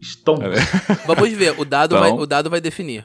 [0.00, 0.42] Stomp.
[1.08, 3.04] Vamos ver, o dado, Então- vai, o dado vai definir.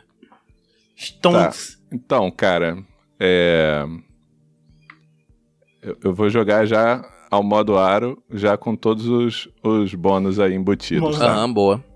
[0.95, 1.79] Stonks.
[1.91, 2.77] Então, cara,
[3.19, 3.83] é.
[5.81, 10.53] Eu, eu vou jogar já ao modo aro, já com todos os, os bônus aí
[10.53, 11.17] embutidos.
[11.17, 11.31] Tá?
[11.31, 11.86] Aham, boa.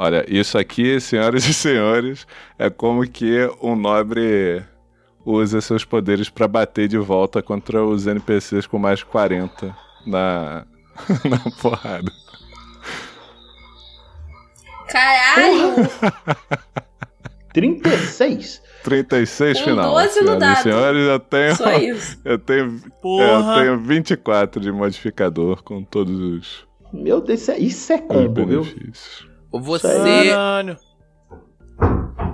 [0.00, 2.24] Olha, isso aqui, senhoras e senhores,
[2.56, 4.62] é como que um nobre
[5.26, 9.76] usa seus poderes pra bater de volta contra os NPCs com mais 40
[10.06, 10.64] na,
[11.28, 12.12] na porrada.
[14.88, 15.74] Caralho!
[17.52, 18.62] 36?
[18.84, 19.94] 36 Com final.
[19.94, 20.62] 12 no dado.
[20.62, 22.20] senhores, eu tenho, Só isso.
[22.24, 23.24] eu tenho Porra.
[23.24, 27.98] É, eu tenho 24 de modificador com todos os, Meu Deus, isso é, isso é
[27.98, 28.62] combo, viu?
[29.52, 29.88] Você
[30.30, 30.76] Caralho.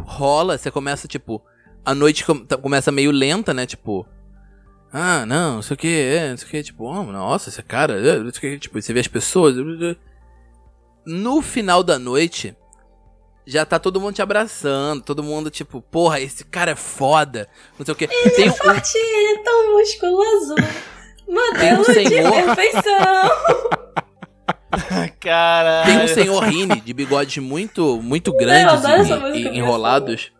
[0.05, 1.43] rola, você começa, tipo,
[1.85, 3.67] a noite tá- começa meio lenta, né?
[3.67, 4.07] Tipo,
[4.93, 7.63] ah, não, não sei o que, é, não sei o que, tipo, oh, nossa, esse
[7.63, 9.55] cara, é, não sei o que, tipo, você vê as pessoas.
[11.07, 12.57] No final da noite,
[13.47, 17.49] já tá todo mundo te abraçando, todo mundo, tipo, porra, esse cara é foda,
[17.79, 18.07] não sei o que.
[18.09, 20.55] Tem um, Forte, ele é tão musculoso.
[21.29, 22.33] Modelo um de senhor.
[22.33, 23.71] perfeição.
[25.21, 25.87] Caralho.
[25.87, 28.83] Tem um senhor Rini de bigodes muito, muito grandes
[29.35, 30.33] e- e, enrolados.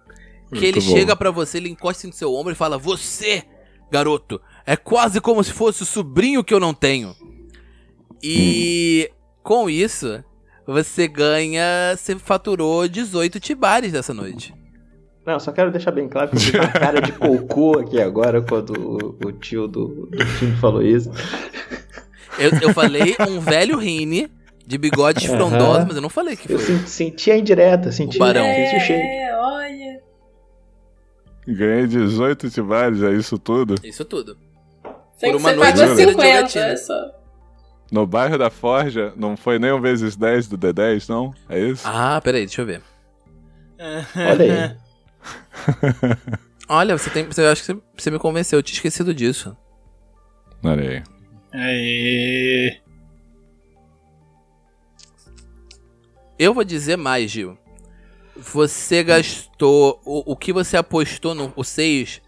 [0.53, 0.97] Que ele Muito bom.
[0.97, 3.43] chega pra você, ele encosta no seu ombro e fala: Você,
[3.91, 7.15] garoto, é quase como se fosse o sobrinho que eu não tenho.
[8.23, 9.11] E
[9.43, 10.23] com isso,
[10.67, 11.95] você ganha.
[11.97, 14.55] Você faturou 18 tibares dessa noite.
[15.27, 18.43] Não, só quero deixar bem claro que eu fiz uma cara de cocô aqui agora
[18.43, 21.11] quando o, o tio do, do time falou isso.
[22.39, 24.31] Eu, eu falei um velho Rini
[24.67, 25.37] de bigodes Aham.
[25.37, 26.67] frondosos, mas eu não falei que Eu foi.
[26.67, 28.53] sen- senti a indireta, senti, O barão.
[28.55, 29.03] senti o cheiro.
[29.07, 30.01] É, olha.
[31.47, 33.75] Ganhei 18 tibares, é isso tudo?
[33.85, 34.37] Isso tudo.
[35.19, 36.65] Sei Por que uma você noite pagou inteira de 50, jogatina.
[36.67, 37.11] é só.
[37.93, 41.33] No bairro da Forja, não foi nem um vezes 10 do D10, não?
[41.49, 41.83] É isso?
[41.87, 42.81] Ah, peraí, deixa eu ver.
[44.17, 44.77] Olha aí.
[46.69, 47.25] Olha, você tem.
[47.27, 49.55] Você, eu acho que você, você me convenceu, eu tinha esquecido disso.
[50.65, 51.03] Olha aí.
[51.55, 52.77] Aê.
[56.39, 57.57] Eu vou dizer mais, Gil.
[58.37, 60.01] Você gastou.
[60.05, 62.21] O, o que você apostou no o 6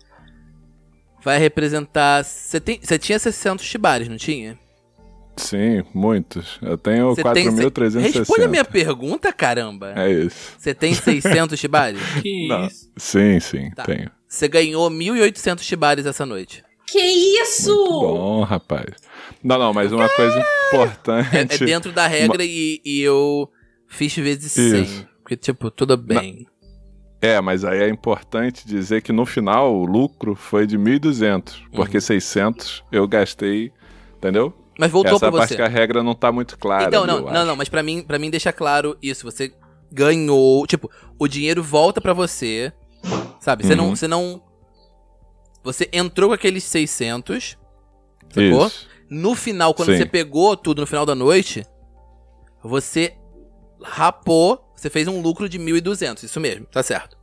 [1.22, 2.24] vai representar.
[2.24, 4.56] Você, tem, você tinha 600 chibares, não tinha?
[5.36, 6.58] Sim, muitos.
[6.62, 8.00] Eu tenho Você tem se- 4.360.
[8.20, 9.92] Responde a minha pergunta, caramba.
[9.96, 10.52] É isso.
[10.56, 12.00] Você tem 600 chibares?
[12.22, 12.66] Que Não.
[12.66, 12.90] isso?
[12.96, 13.82] Sim, sim, Tá.
[13.82, 14.10] tenho.
[14.28, 16.64] Você ganhou 1.800 chibares essa noite.
[16.86, 17.68] Que isso?
[17.74, 18.86] Muito bom, rapaz.
[19.46, 21.62] Não, não, mas uma coisa É, importante.
[21.62, 23.48] é dentro da regra e, e eu
[23.86, 24.82] fiz vezes 100.
[24.82, 25.08] Isso.
[25.22, 26.46] Porque, tipo, tudo bem.
[27.20, 31.70] É, mas aí é importante dizer que no final o lucro foi de 1.200, Uhum.
[31.74, 33.72] porque 600 eu gastei,
[34.16, 34.52] entendeu?
[34.78, 35.56] Mas voltou Essa pra parte você.
[35.56, 36.84] que a regra não tá muito clara.
[36.84, 37.46] Então, não, não, acho.
[37.46, 39.24] não, mas pra mim, pra mim deixa claro isso.
[39.24, 39.52] Você
[39.90, 40.66] ganhou.
[40.66, 42.72] Tipo, o dinheiro volta pra você.
[43.40, 43.64] Sabe?
[43.66, 43.86] Você não.
[43.88, 43.96] Uhum.
[43.96, 44.42] Você não.
[45.64, 47.56] Você entrou com aqueles 600.
[48.28, 48.66] Sacou?
[48.66, 48.88] Isso.
[49.08, 49.98] No final, quando Sim.
[49.98, 51.64] você pegou tudo no final da noite,
[52.62, 53.14] você
[53.82, 54.62] rapou.
[54.76, 56.24] Você fez um lucro de 1.200.
[56.24, 57.16] Isso mesmo, tá certo.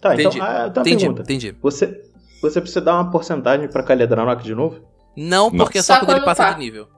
[0.00, 0.36] Tá, Entendi.
[0.38, 1.22] então, ah, tem uma entendi, pergunta.
[1.22, 1.56] entendi.
[1.60, 2.02] Você,
[2.40, 4.80] você precisa dar uma porcentagem pra Calhedranok de novo?
[5.16, 5.58] Não, Não.
[5.58, 6.52] porque é só, Só quando ele passa tá.
[6.52, 6.88] de nível.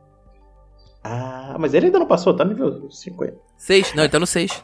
[1.03, 3.35] Ah, mas ele ainda não passou, tá no nível 50.
[3.57, 3.95] 6?
[3.95, 4.63] Não, ele tá no 6.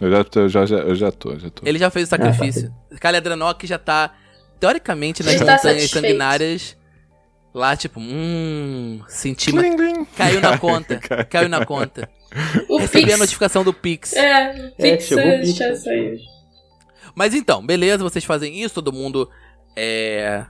[0.00, 1.62] Eu já, tô- eu já, eu já tô, já tô.
[1.64, 2.74] Ele já fez o sacrifício.
[3.00, 4.14] Calhadranok já tá,
[4.58, 5.92] teoricamente, nas tá montanhas satisfeito.
[5.92, 6.76] sanguinárias.
[7.52, 9.00] Lá, tipo, hum.
[9.08, 9.50] Senti.
[10.16, 10.98] Caiu na conta.
[11.28, 12.08] Caiu na conta.
[12.68, 13.18] O Recebi a Pix.
[13.18, 14.12] notificação do Pix.
[14.12, 14.22] É,
[14.78, 15.54] o É, Pix chegou o Pix.
[15.56, 16.16] já saiu.
[17.14, 19.28] Mas então, beleza, vocês fazem isso, todo mundo
[19.76, 20.46] é,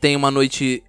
[0.00, 0.84] tem uma noite.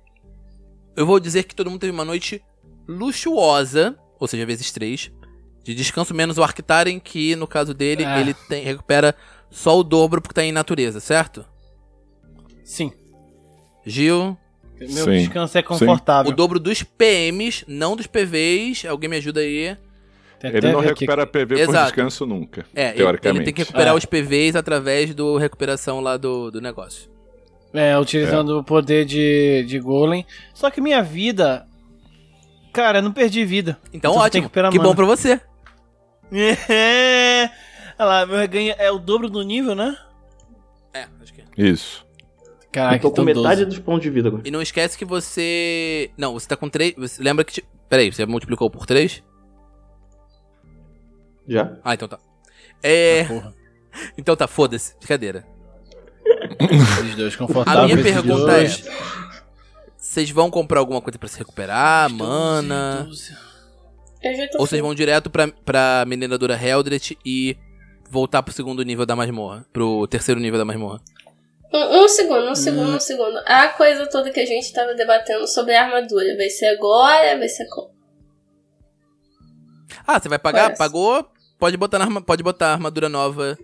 [0.96, 2.44] Eu vou dizer que todo mundo teve uma noite
[2.88, 5.12] luxuosa, ou seja, vezes três,
[5.64, 8.20] de descanso, menos o Arctaren, que no caso dele, Ah.
[8.22, 9.16] ele tem, recupera
[9.50, 11.44] só o dobro porque tá em natureza, certo?
[12.64, 12.92] Sim.
[13.86, 14.38] Gil,
[14.80, 15.12] Meu Sim.
[15.20, 16.32] descanso é confortável.
[16.32, 18.86] o dobro dos PMs, não dos PVs.
[18.86, 19.76] Alguém me ajuda aí.
[20.44, 20.90] Ele não aqui.
[20.90, 21.86] recupera PV por Exato.
[21.88, 22.64] descanso nunca.
[22.76, 23.38] É, teoricamente.
[23.40, 23.98] ele tem que recuperar É.
[23.98, 27.10] os PVs através do recuperação lá do, do negócio.
[27.74, 30.26] É, utilizando o poder de, de Golem.
[30.54, 31.66] Só que minha vida.
[32.72, 33.80] Cara, eu não perdi vida.
[33.92, 34.50] Então, que ótimo.
[34.50, 34.72] Que mana.
[34.80, 35.42] bom pra você.
[36.32, 37.50] É.
[37.98, 39.98] Olha lá, meu reganho é o dobro do nível, né?
[40.94, 41.46] É, acho que é.
[41.58, 42.06] Isso.
[42.78, 43.66] Caraca, eu tô com metade 12.
[43.66, 44.44] dos pontos de vida agora.
[44.46, 46.12] E não esquece que você.
[46.18, 46.94] Não, você tá com 3.
[46.98, 47.54] Você lembra que.
[47.54, 49.24] te- Peraí, você multiplicou por 3?
[51.48, 51.78] Já?
[51.84, 52.20] Ah, então tá.
[52.84, 53.24] É.
[53.30, 53.54] Porra.
[54.18, 54.96] Então tá, foda-se.
[55.00, 55.46] Brincadeira.
[57.02, 57.86] Esses dois A confortáveis.
[57.86, 58.86] minha esses pergunta dois.
[58.86, 58.92] é:
[59.98, 62.10] Vocês vão comprar alguma coisa pra se recuperar?
[62.12, 63.04] Mana?
[63.08, 63.34] 12.
[64.24, 67.56] Eu já tô Ou vocês vão direto pra, pra mineradora Heldret e
[68.10, 69.66] voltar pro segundo nível da masmorra?
[69.72, 71.00] Pro terceiro nível da masmorra?
[71.74, 72.96] Um, um segundo, um segundo, Hum.
[72.96, 73.38] um segundo.
[73.46, 76.36] A coisa toda que a gente tava debatendo sobre a armadura.
[76.38, 77.38] Vai ser agora?
[77.38, 77.92] Vai ser como?
[80.06, 80.64] Ah, você vai pagar?
[80.64, 80.80] Parece.
[80.80, 81.26] Pagou?
[81.60, 83.58] Pode botar, na arma- pode botar a armadura nova.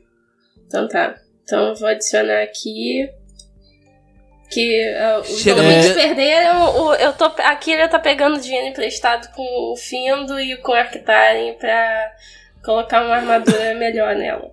[0.68, 1.16] Então tá.
[1.44, 3.10] Então eu vou adicionar aqui.
[4.52, 6.76] Que uh, os Chega dia- perderam.
[6.76, 10.76] O, eu tô, a Kira tá pegando dinheiro emprestado com o Findo e com o
[10.76, 12.12] Arctaren pra
[12.64, 14.52] colocar uma armadura melhor nela.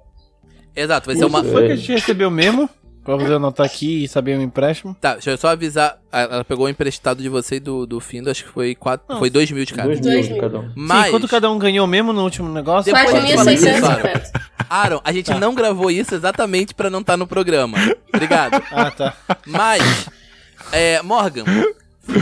[0.75, 1.43] Exato, vai ser uma.
[1.45, 2.69] Foi que a gente recebeu mesmo?
[3.17, 4.97] Pra você anotar aqui e saber o empréstimo.
[5.01, 5.99] Tá, deixa eu só avisar.
[6.13, 9.07] a- Ela pegou o emprestado de você e do, do Findo, acho que foi quatro,
[9.09, 9.19] Não.
[9.19, 9.89] foi 2 mil de cada.
[9.89, 10.73] Dois Dois mil de cada um.
[10.77, 12.93] Mas, Sim, quanto cada um ganhou mesmo no último negócio?
[12.93, 14.31] Depois Pode de falar isso, 4.650.
[14.69, 15.39] Aaron, a gente Tá.
[15.39, 17.77] não gravou isso exatamente pra não estar no programa.
[18.15, 18.63] Obrigado.
[18.73, 19.17] Ah, tá.
[19.47, 20.07] Mas,
[20.73, 21.45] é, Morgan,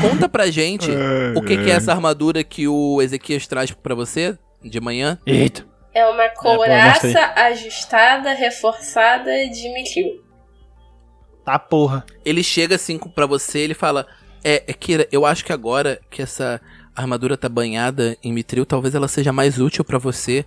[0.00, 0.90] conta pra gente
[1.36, 5.18] o que, que é essa armadura que o Ezequias traz pra você de manhã.
[5.26, 5.64] Eita.
[5.94, 10.22] É uma mostra couraça ajustada, reforçada de Mitril.
[11.48, 12.04] Tá porra.
[12.26, 14.06] Ele chega assim pra você ele fala:
[14.44, 16.60] É, é Kira, eu acho que agora que essa
[16.94, 20.44] armadura tá banhada em mitril, talvez ela seja mais útil pra você.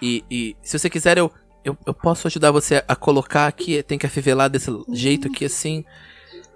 [0.00, 1.28] E, e se você quiser, eu,
[1.64, 3.82] eu, eu posso ajudar você a colocar aqui.
[3.82, 5.84] Tem que afivelar desse jeito aqui assim.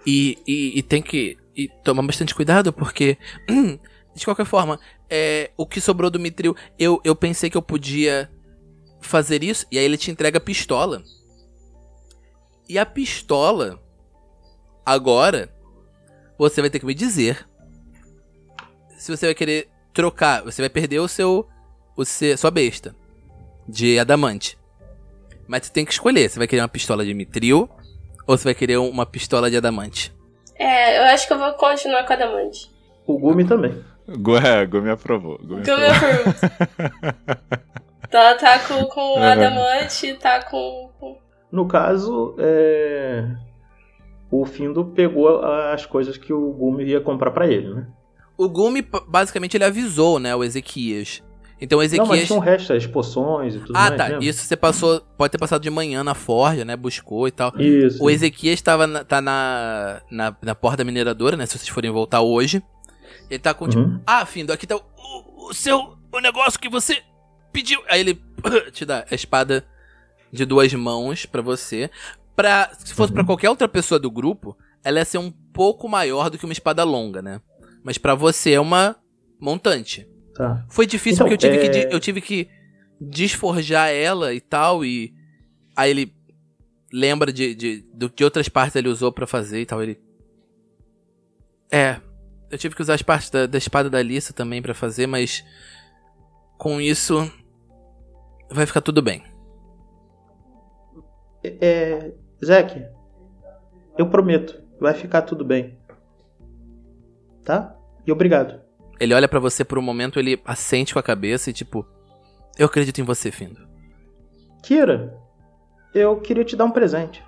[0.06, 3.18] E, e, e tem que e tomar bastante cuidado, porque.
[4.14, 4.78] de qualquer forma,
[5.10, 8.30] é, o que sobrou do mitril, eu, eu pensei que eu podia
[9.00, 9.66] fazer isso.
[9.72, 11.02] E aí ele te entrega a pistola.
[12.68, 13.78] E a pistola,
[14.84, 15.48] agora,
[16.38, 17.46] você vai ter que me dizer
[18.98, 20.42] se você vai querer trocar.
[20.42, 21.46] Você vai perder o seu,
[21.96, 22.94] o seu sua besta
[23.68, 24.58] de adamante.
[25.46, 26.28] Mas você tem que escolher.
[26.28, 27.68] Você vai querer uma pistola de mitril
[28.26, 30.12] ou você vai querer uma pistola de adamante.
[30.58, 32.70] É, eu acho que eu vou continuar com a Damante.
[33.06, 33.84] O Gumi também.
[34.08, 35.38] Gu- É, Gu me aprovou.
[35.38, 36.32] Gu me Que eu me aprovou.
[36.32, 37.66] approve.
[38.08, 39.22] Então ela tá com, com o Uhum.
[39.22, 40.90] Adamante, tá com.
[40.98, 41.18] com-
[41.50, 43.24] No caso, é...
[44.30, 47.86] o Findo pegou as coisas que o Gumi ia comprar pra ele, né?
[48.36, 51.22] O Gumi, basicamente, ele avisou, né, o Ezequias.
[51.58, 52.26] Então o Não, mas Ezequias.
[52.26, 53.96] tinha um resto, as poções e tudo ah, mais.
[53.96, 54.06] tá.
[54.08, 54.24] lembra?
[54.26, 55.00] Isso você passou.
[55.16, 56.76] Pode ter passado de manhã na Forja, né?
[56.76, 57.50] Buscou e tal.
[57.58, 58.02] Isso.
[58.04, 61.46] O Ezequias tava na, tá na, na, na porta da mineradora, né?
[61.46, 62.62] Se vocês forem voltar hoje.
[63.30, 63.82] Ele tá com tipo.
[63.82, 64.00] Uhum.
[64.06, 65.96] Ah, Findo, aqui tá o, o- o seu.
[66.12, 67.02] O negócio que você
[67.52, 67.80] pediu.
[67.88, 68.20] Aí ele
[68.72, 69.64] te dá a espada
[70.32, 71.90] de duas mãos pra você.
[72.34, 73.26] Pra, se fosse pra Uhum.
[73.26, 76.84] qualquer outra pessoa do grupo, ela ia ser um pouco maior do que uma espada
[76.84, 77.40] longa, né?
[77.82, 78.96] Mas pra você é uma
[79.40, 80.06] montante.
[80.34, 80.66] Tá.
[80.68, 82.48] Foi difícil Então, porque eu tive, que, é- de- eu tive que
[83.00, 85.14] desforjar ela e tal, e
[85.74, 86.14] aí ele
[86.92, 89.98] lembra de, de, do- de outras partes ele usou pra fazer e tal, ele...
[91.70, 92.00] É,
[92.50, 95.44] eu tive que usar as partes da, da espada da Alissa também pra fazer, mas
[96.58, 97.30] com isso
[98.50, 99.22] vai ficar tudo bem.
[101.60, 102.12] É,
[102.44, 102.86] Zeke,
[103.96, 105.78] eu prometo, vai ficar tudo bem.
[107.44, 107.74] Tá?
[108.06, 108.60] E obrigado.
[108.98, 111.86] Ele olha pra você por um momento, ele assente com a cabeça e tipo,
[112.58, 113.66] eu acredito em você, Findo.
[114.62, 115.16] Kira,
[115.94, 117.22] eu queria te dar um presente.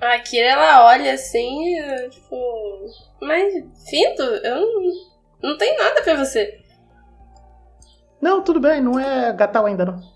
[0.00, 1.74] A Kira, ela olha assim,
[2.10, 2.36] tipo...
[3.20, 3.52] Mas,
[3.88, 6.60] Findo, eu não, não tenho nada pra você.
[8.20, 10.15] Não, tudo bem, não é Gatal ainda não.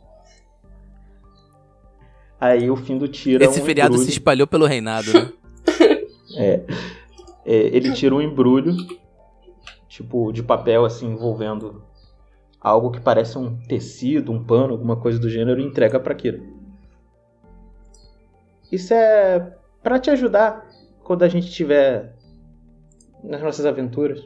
[2.40, 4.06] Aí o Findo tira Esse um feriado embrulho.
[4.06, 5.32] se espalhou pelo reinado, né?
[6.36, 6.62] É,
[7.44, 8.76] é, ele tira um embrulho,
[9.88, 11.82] tipo, de papel, assim, envolvendo
[12.60, 16.40] algo que parece um tecido, um pano, alguma coisa do gênero, e entrega pra Kira.
[18.70, 20.66] Isso é pra te ajudar
[21.02, 22.14] quando a gente estiver
[23.24, 24.24] nas nossas aventuras.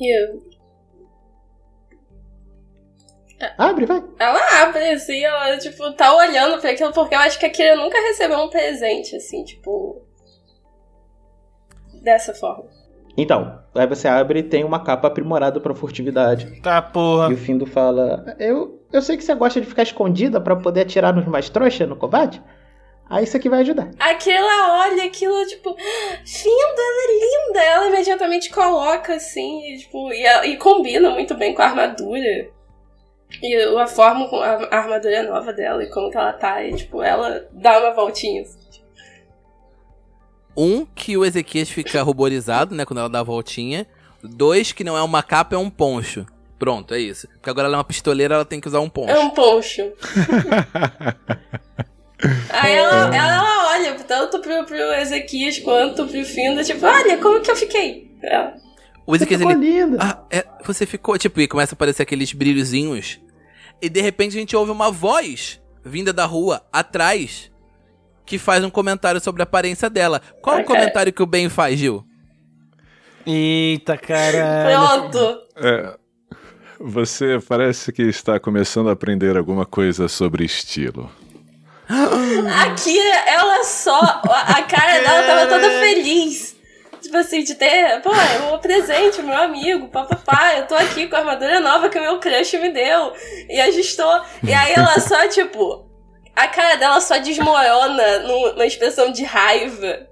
[0.00, 0.42] E eu,
[3.58, 4.02] Abre, vai.
[4.18, 7.76] ela abre, assim, ela, tipo, tá olhando pra aquilo, porque eu acho que a Kira
[7.76, 10.02] nunca recebeu um presente, assim, tipo...
[12.02, 12.64] Dessa forma.
[13.16, 16.60] Então, aí você abre e tem uma capa aprimorada pra furtividade.
[16.60, 17.30] Tá, porra.
[17.30, 20.82] E o Findo fala: eu, eu sei que você gosta de ficar escondida pra poder
[20.82, 22.42] atirar nos mais trouxa no combate.
[23.08, 23.90] Aí isso aqui vai ajudar.
[23.98, 25.74] Aquela olha aquilo, tipo,
[26.24, 27.62] Findo, ela é linda!
[27.62, 32.50] Ela imediatamente coloca assim, e, tipo, e, e combina muito bem com a armadura.
[33.42, 37.02] E a forma com a, armadura nova dela e como que ela tá, e tipo,
[37.02, 38.42] ela dá uma voltinha.
[38.42, 38.58] assim.
[40.56, 43.86] Um, que o Ezequias fica ruborizado, né, quando ela dá a voltinha.
[44.22, 46.24] Dois, que não é uma capa, é um poncho.
[46.58, 47.28] Pronto, é isso.
[47.28, 49.12] Porque agora ela é uma pistoleira, ela tem que usar um poncho.
[49.12, 49.82] É um poncho.
[52.48, 57.50] Aí ela, ela olha tanto pro, pro Ezequias quanto pro Findo, tipo, olha como que
[57.50, 58.10] eu fiquei.
[58.22, 58.54] Ela,
[59.06, 59.84] O Ezequias, Ficou ele...
[59.84, 59.98] linda.
[60.00, 61.16] Ah, é, você ficou...
[61.16, 63.20] Tipo, e começa a aparecer aqueles brilhozinhos.
[63.80, 67.50] E de repente a gente ouve uma voz vinda da rua, atrás,
[68.24, 70.20] que faz um comentário sobre a aparência dela.
[70.42, 72.04] Qual é o comentário que o Ben faz, Gil?
[73.24, 75.10] Eita, caralho.
[75.12, 75.38] Pronto.
[75.56, 75.96] É,
[76.80, 81.10] você parece que está começando a aprender alguma coisa sobre estilo.
[81.88, 84.00] A Kira, ela só.
[84.00, 86.55] A a cara dela tava toda feliz.
[87.06, 88.00] Tipo assim, de ter.
[88.02, 90.54] Pô, é um presente, meu amigo, papapá.
[90.56, 93.12] Eu tô aqui com a armadura nova que o meu crush me deu.
[93.48, 94.20] E ajustou.
[94.42, 95.86] E aí ela só, tipo.
[96.34, 100.06] A cara dela só desmorona num- numa expressão de raiva.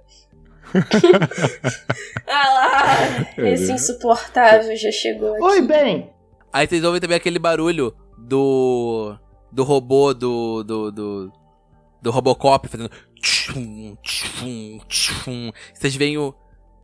[2.27, 5.43] ah lá, esse insuportável já chegou aqui.
[5.43, 6.09] Oi, bem.
[6.51, 9.15] Aí vocês ouvem também aquele barulho do.
[9.51, 10.63] do robô do.
[10.63, 10.91] do.
[10.91, 11.31] do,
[12.01, 12.89] do Robocop fazendo.
[13.21, 15.51] tchum, tchum, tchum.
[15.73, 16.33] Vocês veem o.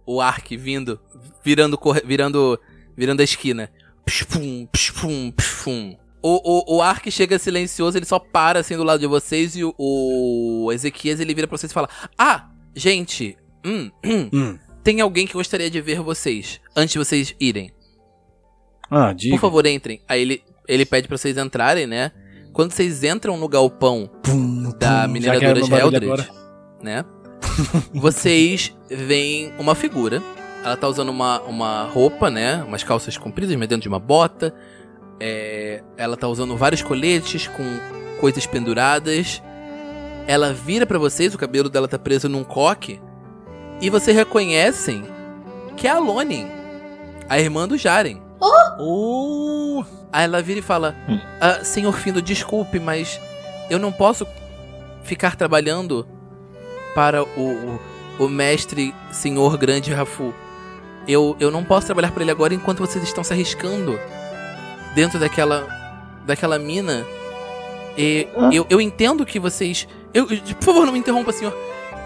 [0.05, 0.99] o Ark vindo,
[1.43, 2.59] virando, virando,
[2.95, 3.69] virando a esquina.
[4.05, 5.95] Pshum, pshum, pshum.
[6.21, 9.63] O, o, o Ark chega silencioso, ele só para assim do lado de vocês e
[9.63, 14.59] o, o Ezequias ele vira pra vocês e fala: Ah, gente, hum, hum, Hum.
[14.83, 17.71] tem alguém que gostaria de ver vocês antes de vocês irem.
[18.89, 19.35] Ah, diga.
[19.35, 20.01] Por favor, entrem.
[20.07, 22.11] Aí ele, ele pede pra vocês entrarem, né?
[22.53, 26.29] Quando vocês entram no galpão Pum, da pum, mineradora de Eldred,
[26.83, 27.05] né?
[27.93, 30.21] Vocês veem uma figura.
[30.63, 32.63] Ela tá usando uma, uma roupa, né?
[32.63, 34.53] Umas calças compridas, mas dentro de uma bota.
[35.19, 37.63] É, ela tá usando vários coletes com
[38.19, 39.41] coisas penduradas.
[40.27, 43.01] Ela vira pra vocês, o cabelo dela tá preso num coque.
[43.81, 45.03] E vocês reconhecem
[45.75, 46.47] que é a Lonin,
[47.27, 48.19] a irmã do Jaren.
[48.79, 50.95] Uh, Aí ela vira e fala:
[51.39, 53.19] ah, Senhor Findo, desculpe, mas
[53.69, 54.27] eu não posso
[55.03, 56.07] ficar trabalhando
[56.93, 57.27] para o,
[58.19, 60.33] o, o mestre Senhor Grande Rafu.
[61.07, 63.99] Eu, eu não posso trabalhar para ele agora enquanto vocês estão se arriscando
[64.93, 65.67] dentro daquela,
[66.25, 67.05] daquela mina
[67.97, 69.87] É, eu, eu entendo que vocês.
[70.13, 71.53] Eu- por favor, não me interrompa, senhor.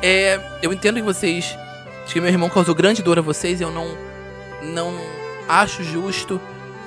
[0.01, 1.55] É, eu entendo que vocês.
[2.07, 3.61] Que meu irmão causou grande dor a vocês.
[3.61, 3.87] Eu não.
[4.63, 4.93] Não
[5.47, 6.39] acho justo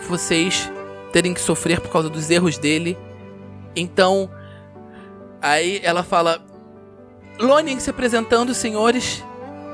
[0.08, 0.70] vocês
[1.12, 2.96] terem que sofrer por causa dos erros dele.
[3.76, 4.28] Então.
[5.40, 6.40] Aí ela fala.
[7.38, 9.24] Lonin se apresentando, senhores,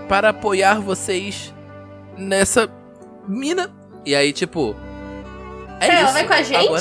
[0.09, 1.53] para apoiar vocês
[2.17, 2.69] nessa
[3.27, 3.71] mina.
[4.05, 4.75] E aí, tipo.
[5.81, 6.13] É Ela isso.
[6.13, 6.67] vai com a gente?
[6.67, 6.81] Agora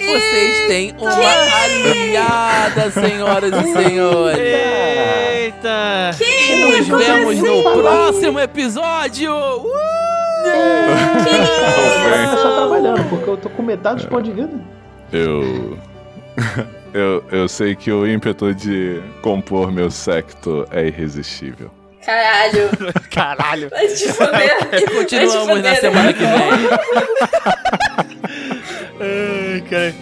[0.00, 4.38] vocês têm uma aliada, senhoras e senhores.
[4.40, 6.10] Eita!
[6.20, 9.32] E nos vemos no próximo episódio.
[9.32, 9.74] Uh!
[10.46, 14.60] Eu tô só trabalhando, porque eu tô com metade dos pontos de vida.
[15.12, 15.78] Eu.
[16.94, 21.70] eu, eu sei que o ímpeto de compor meu secto é irresistível.
[22.04, 22.70] Caralho.
[23.10, 23.68] Caralho!
[23.70, 24.52] Vai te foder.
[24.78, 26.12] E continuamos na semana né?
[26.12, 26.30] que vem.
[29.54, 29.94] Ai, cara.